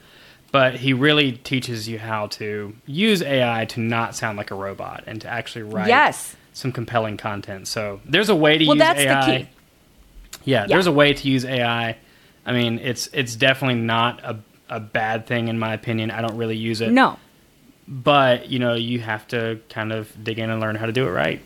But 0.52 0.74
he 0.74 0.94
really 0.94 1.34
teaches 1.34 1.88
you 1.88 2.00
how 2.00 2.26
to 2.28 2.76
use 2.88 3.22
AI 3.22 3.66
to 3.66 3.82
not 3.82 4.16
sound 4.16 4.36
like 4.36 4.50
a 4.50 4.56
robot 4.56 5.04
and 5.06 5.22
to 5.22 5.28
actually 5.28 5.64
write 5.64 5.90
yes 5.90 6.36
some 6.56 6.72
compelling 6.72 7.18
content. 7.18 7.68
So 7.68 8.02
there's 8.06 8.30
a 8.30 8.36
way 8.36 8.58
to 8.58 8.66
well, 8.66 8.76
use 8.76 8.82
that's 8.82 9.00
AI. 9.00 9.26
The 9.26 9.44
key. 9.44 9.50
Yeah, 10.46 10.62
yeah, 10.62 10.68
there's 10.68 10.88
a 10.88 10.92
way 10.92 11.14
to 11.14 11.28
use 11.28 11.46
AI. 11.46 11.98
I 12.46 12.54
mean, 12.54 12.80
it's 12.80 13.08
it's 13.14 13.36
definitely 13.36 13.82
not 13.82 14.24
a 14.24 14.40
a 14.70 14.80
bad 14.80 15.28
thing 15.28 15.48
in 15.48 15.60
my 15.60 15.74
opinion. 15.74 16.12
I 16.12 16.22
don't 16.22 16.38
really 16.38 16.58
use 16.58 16.82
it. 16.82 16.92
No. 16.92 17.18
But, 17.88 18.50
you 18.50 18.58
know, 18.58 18.74
you 18.74 19.00
have 19.00 19.28
to 19.28 19.60
kind 19.70 19.92
of 19.92 20.12
dig 20.24 20.40
in 20.40 20.50
and 20.50 20.60
learn 20.60 20.76
how 20.76 20.88
to 20.88 20.92
do 20.92 21.08
it 21.08 21.12
right. 21.12 21.40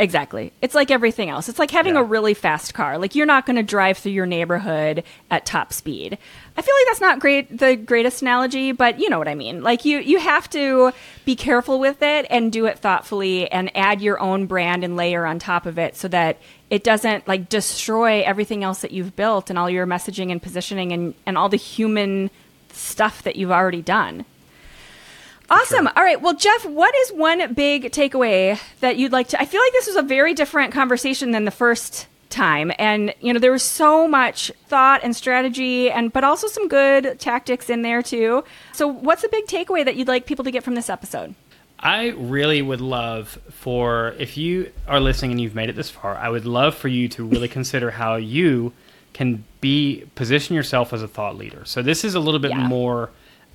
Exactly. 0.00 0.50
It's 0.62 0.74
like 0.74 0.90
everything 0.90 1.28
else. 1.28 1.50
It's 1.50 1.58
like 1.58 1.70
having 1.70 1.94
yeah. 1.94 2.00
a 2.00 2.04
really 2.04 2.32
fast 2.32 2.72
car. 2.72 2.96
Like 2.96 3.14
you're 3.14 3.26
not 3.26 3.44
going 3.44 3.56
to 3.56 3.62
drive 3.62 3.98
through 3.98 4.12
your 4.12 4.24
neighborhood 4.24 5.04
at 5.30 5.44
top 5.44 5.74
speed. 5.74 6.16
I 6.56 6.62
feel 6.62 6.74
like 6.74 6.86
that's 6.86 7.02
not 7.02 7.18
great 7.18 7.58
the 7.58 7.76
greatest 7.76 8.22
analogy, 8.22 8.72
but 8.72 8.98
you 8.98 9.10
know 9.10 9.18
what 9.18 9.28
I 9.28 9.34
mean. 9.34 9.62
Like 9.62 9.84
you 9.84 9.98
you 9.98 10.18
have 10.18 10.48
to 10.50 10.92
be 11.26 11.36
careful 11.36 11.78
with 11.78 12.00
it 12.00 12.26
and 12.30 12.50
do 12.50 12.64
it 12.64 12.78
thoughtfully 12.78 13.52
and 13.52 13.70
add 13.76 14.00
your 14.00 14.18
own 14.18 14.46
brand 14.46 14.84
and 14.84 14.96
layer 14.96 15.26
on 15.26 15.38
top 15.38 15.66
of 15.66 15.78
it 15.78 15.96
so 15.96 16.08
that 16.08 16.38
it 16.70 16.82
doesn't 16.82 17.28
like 17.28 17.50
destroy 17.50 18.22
everything 18.22 18.64
else 18.64 18.80
that 18.80 18.92
you've 18.92 19.14
built 19.16 19.50
and 19.50 19.58
all 19.58 19.68
your 19.68 19.86
messaging 19.86 20.32
and 20.32 20.42
positioning 20.42 20.92
and 20.92 21.14
and 21.26 21.36
all 21.36 21.50
the 21.50 21.58
human 21.58 22.30
stuff 22.72 23.22
that 23.24 23.36
you've 23.36 23.52
already 23.52 23.82
done. 23.82 24.24
Awesome. 25.50 25.86
Sure. 25.86 25.92
All 25.96 26.04
right. 26.04 26.20
Well, 26.20 26.34
Jeff, 26.34 26.64
what 26.64 26.94
is 26.94 27.10
one 27.10 27.54
big 27.54 27.90
takeaway 27.90 28.60
that 28.80 28.96
you'd 28.96 29.12
like 29.12 29.28
to? 29.28 29.40
I 29.40 29.44
feel 29.44 29.60
like 29.60 29.72
this 29.72 29.88
was 29.88 29.96
a 29.96 30.02
very 30.02 30.32
different 30.32 30.72
conversation 30.72 31.32
than 31.32 31.44
the 31.44 31.50
first 31.50 32.06
time 32.30 32.72
and 32.78 33.12
you 33.20 33.32
know 33.32 33.40
there 33.40 33.52
was 33.52 33.62
so 33.62 34.06
much 34.08 34.50
thought 34.68 35.00
and 35.02 35.14
strategy 35.14 35.90
and 35.90 36.12
but 36.12 36.24
also 36.24 36.46
some 36.46 36.68
good 36.68 37.18
tactics 37.18 37.68
in 37.68 37.82
there 37.82 38.02
too 38.02 38.42
so 38.72 38.86
what's 38.86 39.22
the 39.22 39.28
big 39.28 39.46
takeaway 39.46 39.84
that 39.84 39.96
you'd 39.96 40.08
like 40.08 40.26
people 40.26 40.44
to 40.44 40.50
get 40.50 40.62
from 40.62 40.76
this 40.76 40.88
episode 40.88 41.34
i 41.80 42.10
really 42.10 42.62
would 42.62 42.80
love 42.80 43.38
for 43.50 44.14
if 44.18 44.36
you 44.36 44.70
are 44.86 45.00
listening 45.00 45.32
and 45.32 45.40
you've 45.40 45.56
made 45.56 45.68
it 45.68 45.74
this 45.74 45.90
far 45.90 46.16
i 46.16 46.28
would 46.28 46.44
love 46.44 46.74
for 46.74 46.88
you 46.88 47.08
to 47.08 47.24
really 47.24 47.48
consider 47.48 47.90
how 47.90 48.14
you 48.14 48.72
can 49.12 49.44
be 49.60 50.04
position 50.14 50.54
yourself 50.54 50.92
as 50.92 51.02
a 51.02 51.08
thought 51.08 51.36
leader 51.36 51.64
so 51.64 51.82
this 51.82 52.04
is 52.04 52.14
a 52.14 52.20
little 52.20 52.40
bit 52.40 52.52
yeah. 52.52 52.68
more 52.68 53.10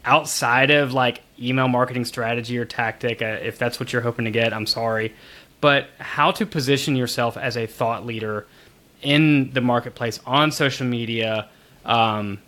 outside 0.05 0.71
of 0.71 0.93
like 0.93 1.21
email 1.39 1.67
marketing 1.67 2.05
strategy 2.05 2.57
or 2.57 2.65
tactic, 2.65 3.21
uh, 3.21 3.39
if 3.41 3.57
that's 3.57 3.79
what 3.79 3.91
you're 3.91 4.01
hoping 4.01 4.25
to 4.25 4.31
get, 4.31 4.53
I'm 4.53 4.67
sorry. 4.67 5.13
but 5.61 5.87
how 5.97 6.29
to 6.31 6.45
position 6.45 6.95
yourself 6.95 7.37
as 7.37 7.57
a 7.57 7.65
thought 7.65 8.05
leader 8.05 8.45
in 9.01 9.51
the 9.53 9.61
marketplace 9.61 10.19
on 10.25 10.51
social 10.51 10.85
media. 10.85 11.49
Um, 11.83 12.39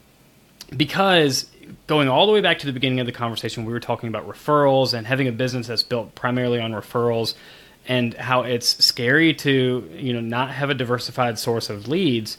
because 0.75 1.49
going 1.87 2.09
all 2.09 2.27
the 2.27 2.31
way 2.31 2.41
back 2.41 2.59
to 2.59 2.65
the 2.65 2.73
beginning 2.73 2.99
of 2.99 3.05
the 3.05 3.11
conversation, 3.11 3.65
we 3.65 3.73
were 3.73 3.79
talking 3.79 4.09
about 4.09 4.27
referrals 4.27 4.93
and 4.93 5.07
having 5.07 5.27
a 5.27 5.31
business 5.31 5.67
that's 5.67 5.83
built 5.83 6.13
primarily 6.15 6.59
on 6.59 6.73
referrals 6.73 7.33
and 7.87 8.13
how 8.13 8.43
it's 8.43 8.83
scary 8.83 9.33
to, 9.33 9.89
you 9.95 10.13
know, 10.13 10.19
not 10.19 10.51
have 10.51 10.69
a 10.69 10.73
diversified 10.73 11.39
source 11.39 11.69
of 11.69 11.87
leads. 11.87 12.37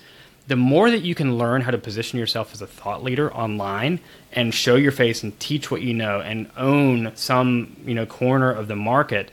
The 0.48 0.56
more 0.56 0.90
that 0.90 1.02
you 1.02 1.14
can 1.14 1.38
learn 1.38 1.60
how 1.62 1.70
to 1.70 1.78
position 1.78 2.18
yourself 2.18 2.52
as 2.52 2.60
a 2.60 2.66
thought 2.66 3.04
leader 3.04 3.32
online 3.32 4.00
and 4.32 4.52
show 4.52 4.74
your 4.74 4.92
face 4.92 5.22
and 5.22 5.38
teach 5.38 5.70
what 5.70 5.82
you 5.82 5.94
know 5.94 6.20
and 6.20 6.50
own 6.56 7.12
some, 7.14 7.76
you 7.84 7.94
know, 7.94 8.06
corner 8.06 8.50
of 8.50 8.66
the 8.66 8.76
market, 8.76 9.30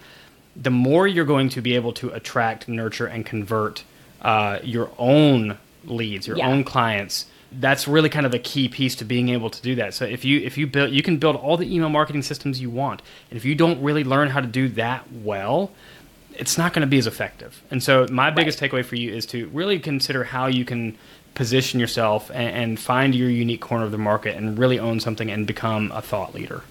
the 0.56 0.70
more 0.70 1.08
you're 1.08 1.26
going 1.26 1.50
to 1.50 1.62
be 1.62 1.76
able 1.76 1.94
to 1.94 2.10
attract, 2.10 2.68
nurture, 2.68 3.08
and 3.08 3.26
convert 3.26 3.84
uh, 4.22 4.60
your 4.64 4.92
own 4.98 5.58
leads, 5.86 6.28
your 6.28 6.38
yeah. 6.38 6.48
own 6.48 6.64
clients 6.64 7.26
that's 7.60 7.88
really 7.88 8.10
kind 8.10 8.26
of 8.26 8.32
the 8.32 8.40
key 8.40 8.68
piece 8.68 8.96
to 8.96 9.06
being 9.06 9.30
able 9.30 9.50
to 9.50 9.62
do 9.62 9.76
that. 9.76 9.94
So 9.94 10.06
if 10.06 10.26
you 10.26 10.40
if 10.42 10.58
you 10.58 10.68
build 10.68 10.92
you 10.92 11.02
can 11.02 11.18
build 11.18 11.36
all 11.36 11.58
the 11.58 11.74
email 11.74 11.90
marketing 11.90 12.22
systems 12.22 12.60
you 12.60 12.70
want. 12.70 13.02
And 13.30 13.38
if 13.38 13.46
you 13.46 13.56
don't 13.56 13.82
really 13.82 14.04
learn 14.04 14.30
how 14.30 14.42
to 14.42 14.48
do 14.48 14.68
that 14.70 15.12
well, 15.12 15.72
it's 16.38 16.58
not 16.58 16.74
going 16.74 16.82
to 16.82 16.88
be 16.88 16.98
as 16.98 17.08
effective. 17.08 17.62
And 17.72 17.82
so 17.82 18.08
my 18.10 18.32
biggest 18.32 18.60
takeaway 18.60 18.84
for 18.84 18.96
you 18.96 19.14
is 19.14 19.26
to 19.28 19.48
really 19.48 19.80
consider 19.80 20.24
how 20.24 20.48
you 20.48 20.66
can 20.66 20.98
position 21.34 21.80
yourself 21.80 22.30
and, 22.30 22.56
and 22.56 22.80
find 22.80 23.14
your 23.14 23.30
unique 23.30 23.62
corner 23.62 23.86
of 23.86 23.92
the 23.92 23.98
market 23.98 24.38
and 24.38 24.58
really 24.58 24.80
own 24.80 25.00
something 25.00 25.30
and 25.30 25.46
become 25.46 25.92
a 25.92 26.02
thought 26.02 26.34
leader. 26.34 26.64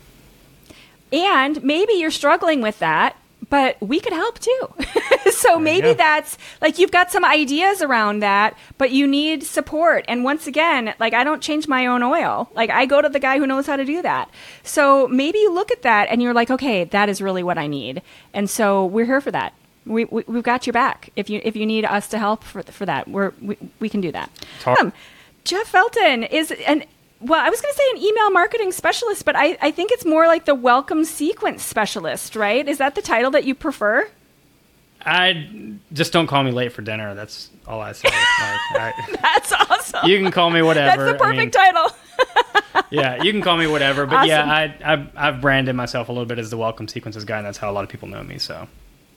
And 1.12 1.62
maybe 1.62 1.94
you're 1.94 2.10
struggling 2.10 2.60
with 2.60 2.78
that 2.78 3.16
but 3.50 3.80
we 3.80 4.00
could 4.00 4.12
help 4.12 4.38
too. 4.38 4.68
so 5.54 5.60
maybe 5.60 5.92
that's 5.92 6.38
like 6.60 6.78
you've 6.78 6.90
got 6.90 7.10
some 7.10 7.24
ideas 7.24 7.82
around 7.82 8.20
that, 8.20 8.56
but 8.78 8.90
you 8.90 9.06
need 9.06 9.42
support. 9.42 10.04
And 10.08 10.24
once 10.24 10.46
again, 10.46 10.94
like 11.00 11.14
I 11.14 11.24
don't 11.24 11.42
change 11.42 11.68
my 11.68 11.86
own 11.86 12.02
oil. 12.02 12.50
Like 12.54 12.70
I 12.70 12.86
go 12.86 13.00
to 13.02 13.08
the 13.08 13.20
guy 13.20 13.38
who 13.38 13.46
knows 13.46 13.66
how 13.66 13.76
to 13.76 13.84
do 13.84 14.02
that. 14.02 14.30
So 14.62 15.08
maybe 15.08 15.38
you 15.38 15.52
look 15.52 15.70
at 15.70 15.82
that 15.82 16.08
and 16.10 16.22
you're 16.22 16.34
like, 16.34 16.50
okay, 16.50 16.84
that 16.84 17.08
is 17.08 17.20
really 17.20 17.42
what 17.42 17.58
I 17.58 17.66
need. 17.66 18.02
And 18.32 18.48
so 18.48 18.86
we're 18.86 19.06
here 19.06 19.20
for 19.20 19.30
that. 19.30 19.54
We, 19.86 20.06
we 20.06 20.22
have 20.28 20.44
got 20.44 20.66
your 20.66 20.72
back. 20.72 21.10
If 21.14 21.28
you 21.28 21.40
if 21.44 21.56
you 21.56 21.66
need 21.66 21.84
us 21.84 22.08
to 22.08 22.18
help 22.18 22.42
for 22.42 22.62
for 22.62 22.86
that, 22.86 23.06
we're 23.08 23.32
we, 23.42 23.58
we 23.80 23.88
can 23.88 24.00
do 24.00 24.10
that. 24.12 24.30
Um, 24.80 24.92
Jeff 25.44 25.68
Felton 25.68 26.22
is 26.22 26.50
an 26.66 26.84
well, 27.20 27.40
I 27.40 27.48
was 27.48 27.60
going 27.60 27.72
to 27.72 27.78
say 27.78 27.90
an 27.92 27.98
email 27.98 28.30
marketing 28.30 28.70
specialist, 28.72 29.24
but 29.24 29.34
I, 29.34 29.56
I 29.62 29.70
think 29.70 29.92
it's 29.92 30.04
more 30.04 30.26
like 30.26 30.44
the 30.44 30.54
welcome 30.54 31.04
sequence 31.04 31.62
specialist, 31.62 32.36
right? 32.36 32.68
Is 32.68 32.78
that 32.78 32.94
the 32.94 33.02
title 33.02 33.30
that 33.30 33.44
you 33.44 33.54
prefer? 33.54 34.08
I 35.06 35.76
just 35.92 36.12
don't 36.12 36.26
call 36.26 36.42
me 36.42 36.50
late 36.50 36.72
for 36.72 36.82
dinner. 36.82 37.14
That's 37.14 37.50
all 37.66 37.80
I 37.80 37.92
say. 37.92 38.08
like, 38.08 38.14
I, 38.74 38.92
That's 39.22 39.52
awesome. 39.52 40.08
You 40.08 40.18
can 40.18 40.30
call 40.30 40.50
me 40.50 40.62
whatever. 40.62 41.04
That's 41.04 41.18
the 41.18 41.24
perfect 41.24 41.56
I 41.56 41.70
mean, 41.72 41.74
title. 41.74 42.84
yeah, 42.90 43.22
you 43.22 43.32
can 43.32 43.42
call 43.42 43.56
me 43.56 43.66
whatever. 43.66 44.06
But 44.06 44.16
awesome. 44.16 44.28
yeah, 44.28 44.44
I, 44.44 44.76
I've, 44.84 45.08
I've 45.16 45.40
branded 45.40 45.76
myself 45.76 46.08
a 46.08 46.12
little 46.12 46.26
bit 46.26 46.38
as 46.38 46.50
the 46.50 46.56
welcome 46.56 46.88
sequences 46.88 47.24
guy, 47.24 47.38
and 47.38 47.46
that's 47.46 47.58
how 47.58 47.70
a 47.70 47.72
lot 47.72 47.84
of 47.84 47.90
people 47.90 48.08
know 48.08 48.22
me. 48.22 48.38
So. 48.38 48.66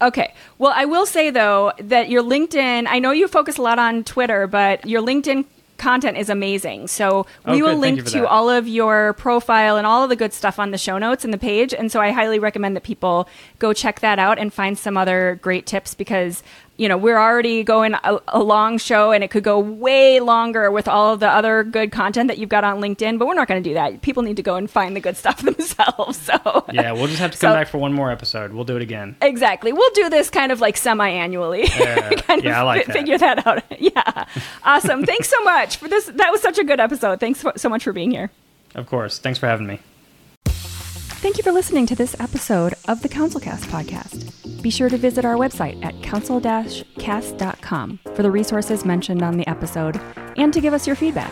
Okay. 0.02 0.34
Well, 0.58 0.74
I 0.76 0.86
will 0.86 1.06
say 1.06 1.30
though 1.30 1.72
that 1.80 2.10
your 2.10 2.22
LinkedIn, 2.22 2.86
I 2.88 3.00
know 3.00 3.12
you 3.12 3.28
focus 3.28 3.58
a 3.58 3.62
lot 3.62 3.80
on 3.80 4.04
Twitter, 4.04 4.46
but 4.48 4.86
your 4.86 5.02
LinkedIn 5.02 5.46
content 5.78 6.18
is 6.18 6.30
amazing. 6.30 6.88
So 6.88 7.26
we 7.46 7.62
oh, 7.62 7.68
will 7.68 7.78
link 7.78 8.06
to 8.06 8.20
that. 8.20 8.28
all 8.28 8.50
of 8.50 8.68
your 8.68 9.14
profile 9.14 9.78
and 9.78 9.86
all 9.86 10.04
of 10.04 10.10
the 10.10 10.16
good 10.16 10.34
stuff 10.34 10.60
on 10.60 10.72
the 10.72 10.78
show 10.78 10.98
notes 10.98 11.24
and 11.24 11.34
the 11.34 11.38
page. 11.38 11.74
And 11.74 11.92
so 11.92 12.02
I 12.02 12.12
highly 12.12 12.40
recommend 12.40 12.76
that 12.76 12.84
people 12.84 13.30
go 13.60 13.74
check 13.74 14.00
that 14.02 14.20
out 14.20 14.40
and 14.40 14.54
find 14.54 14.78
some 14.78 14.98
other 14.98 15.40
great 15.42 15.66
tips 15.66 15.94
because 15.94 16.44
you 16.78 16.88
know, 16.88 16.98
we're 16.98 17.18
already 17.18 17.64
going 17.64 17.96
a, 17.96 18.20
a, 18.28 18.42
long 18.42 18.78
show 18.78 19.12
and 19.12 19.24
it 19.24 19.32
could 19.32 19.44
go 19.44 19.60
way 19.60 20.20
longer 20.20 20.70
with 20.70 20.88
all 20.88 21.14
of 21.14 21.20
the 21.20 21.28
other 21.28 21.64
good 21.64 21.92
content 21.92 22.28
that 22.28 22.38
you've 22.38 22.50
got 22.50 22.64
on 22.64 22.80
LinkedIn, 22.80 23.18
but 23.18 23.28
we're 23.28 23.34
not 23.34 23.48
going 23.48 23.62
to 23.62 23.68
do 23.68 23.74
that. 23.74 24.02
People 24.04 24.22
need 24.22 24.38
to 24.38 24.44
go 24.44 24.56
and 24.56 24.70
find 24.70 24.96
the 24.96 25.00
good 25.00 25.18
stuff 25.18 25.42
themselves. 25.42 26.18
So 26.18 26.66
Yeah, 26.72 26.92
we'll 26.92 27.08
just 27.08 27.20
have 27.20 27.32
to 27.32 27.38
come 27.38 27.52
so, 27.52 27.56
back 27.56 27.68
for 27.68 27.80
one 27.80 27.94
more 27.94 28.12
episode. 28.12 28.54
We'll 28.54 28.64
do 28.64 28.76
it 28.76 28.84
again. 28.84 29.16
Exactly. 29.22 29.74
We'll 29.74 29.94
do 29.94 30.10
this 30.10 30.30
kind 30.30 30.52
of 30.52 30.62
like 30.62 30.78
semi-annually. 30.78 31.66
Yeah, 31.80 32.12
yeah 32.38 32.60
I 32.60 32.64
like 32.64 32.86
that. 32.86 32.94
Figure 32.94 33.18
that 33.18 33.46
out. 33.48 33.64
yeah. 33.80 34.26
Awesome. 34.64 35.04
Thanks 35.04 35.30
so 35.30 35.42
much 35.44 35.78
for 35.78 35.88
this. 35.88 36.06
That 36.06 36.32
was 36.32 36.42
such 36.42 36.60
a 36.60 36.64
good 36.64 36.80
episode. 36.80 37.20
Thanks 37.20 37.44
so 37.56 37.70
much 37.70 37.84
for 37.84 37.94
being 37.94 38.12
here. 38.12 38.30
Of 38.76 38.86
course. 38.86 39.18
Thanks 39.18 39.40
for 39.40 39.48
having 39.48 39.66
me. 39.66 39.80
Thank 41.20 41.38
you 41.38 41.44
for 41.44 41.52
listening 41.52 41.88
to 41.88 41.96
this 41.96 42.16
episode 42.20 42.76
of 42.88 43.02
the 43.02 43.10
CounselCast 43.10 43.66
podcast. 43.66 44.62
Be 44.62 44.70
sure 44.70 44.88
to 44.88 44.98
visit 44.98 45.26
our 45.26 45.34
website 45.36 45.84
at 45.84 46.02
counsel-cast.com 46.04 48.00
for 48.14 48.22
the 48.22 48.30
resources 48.30 48.86
mentioned 48.86 49.24
on 49.24 49.36
the 49.36 49.48
episode 49.50 50.00
and 50.38 50.54
to 50.54 50.62
give 50.62 50.76
us 50.76 50.86
your 50.86 50.96
feedback. 50.96 51.32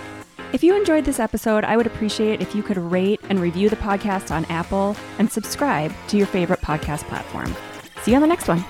If 0.54 0.64
you 0.64 0.76
enjoyed 0.76 1.06
this 1.06 1.20
episode, 1.20 1.64
I 1.64 1.78
would 1.78 1.86
appreciate 1.86 2.42
if 2.42 2.56
you 2.56 2.64
could 2.64 2.78
rate 2.78 3.22
and 3.30 3.40
review 3.40 3.70
the 3.70 3.76
podcast 3.76 4.32
on 4.32 4.46
Apple 4.46 4.96
and 5.20 5.32
subscribe 5.32 5.94
to 6.08 6.18
your 6.18 6.28
favorite 6.28 6.62
podcast 6.62 7.04
platform. 7.04 7.56
See 8.02 8.12
you 8.12 8.16
on 8.16 8.22
the 8.22 8.28
next 8.28 8.48
one. 8.48 8.66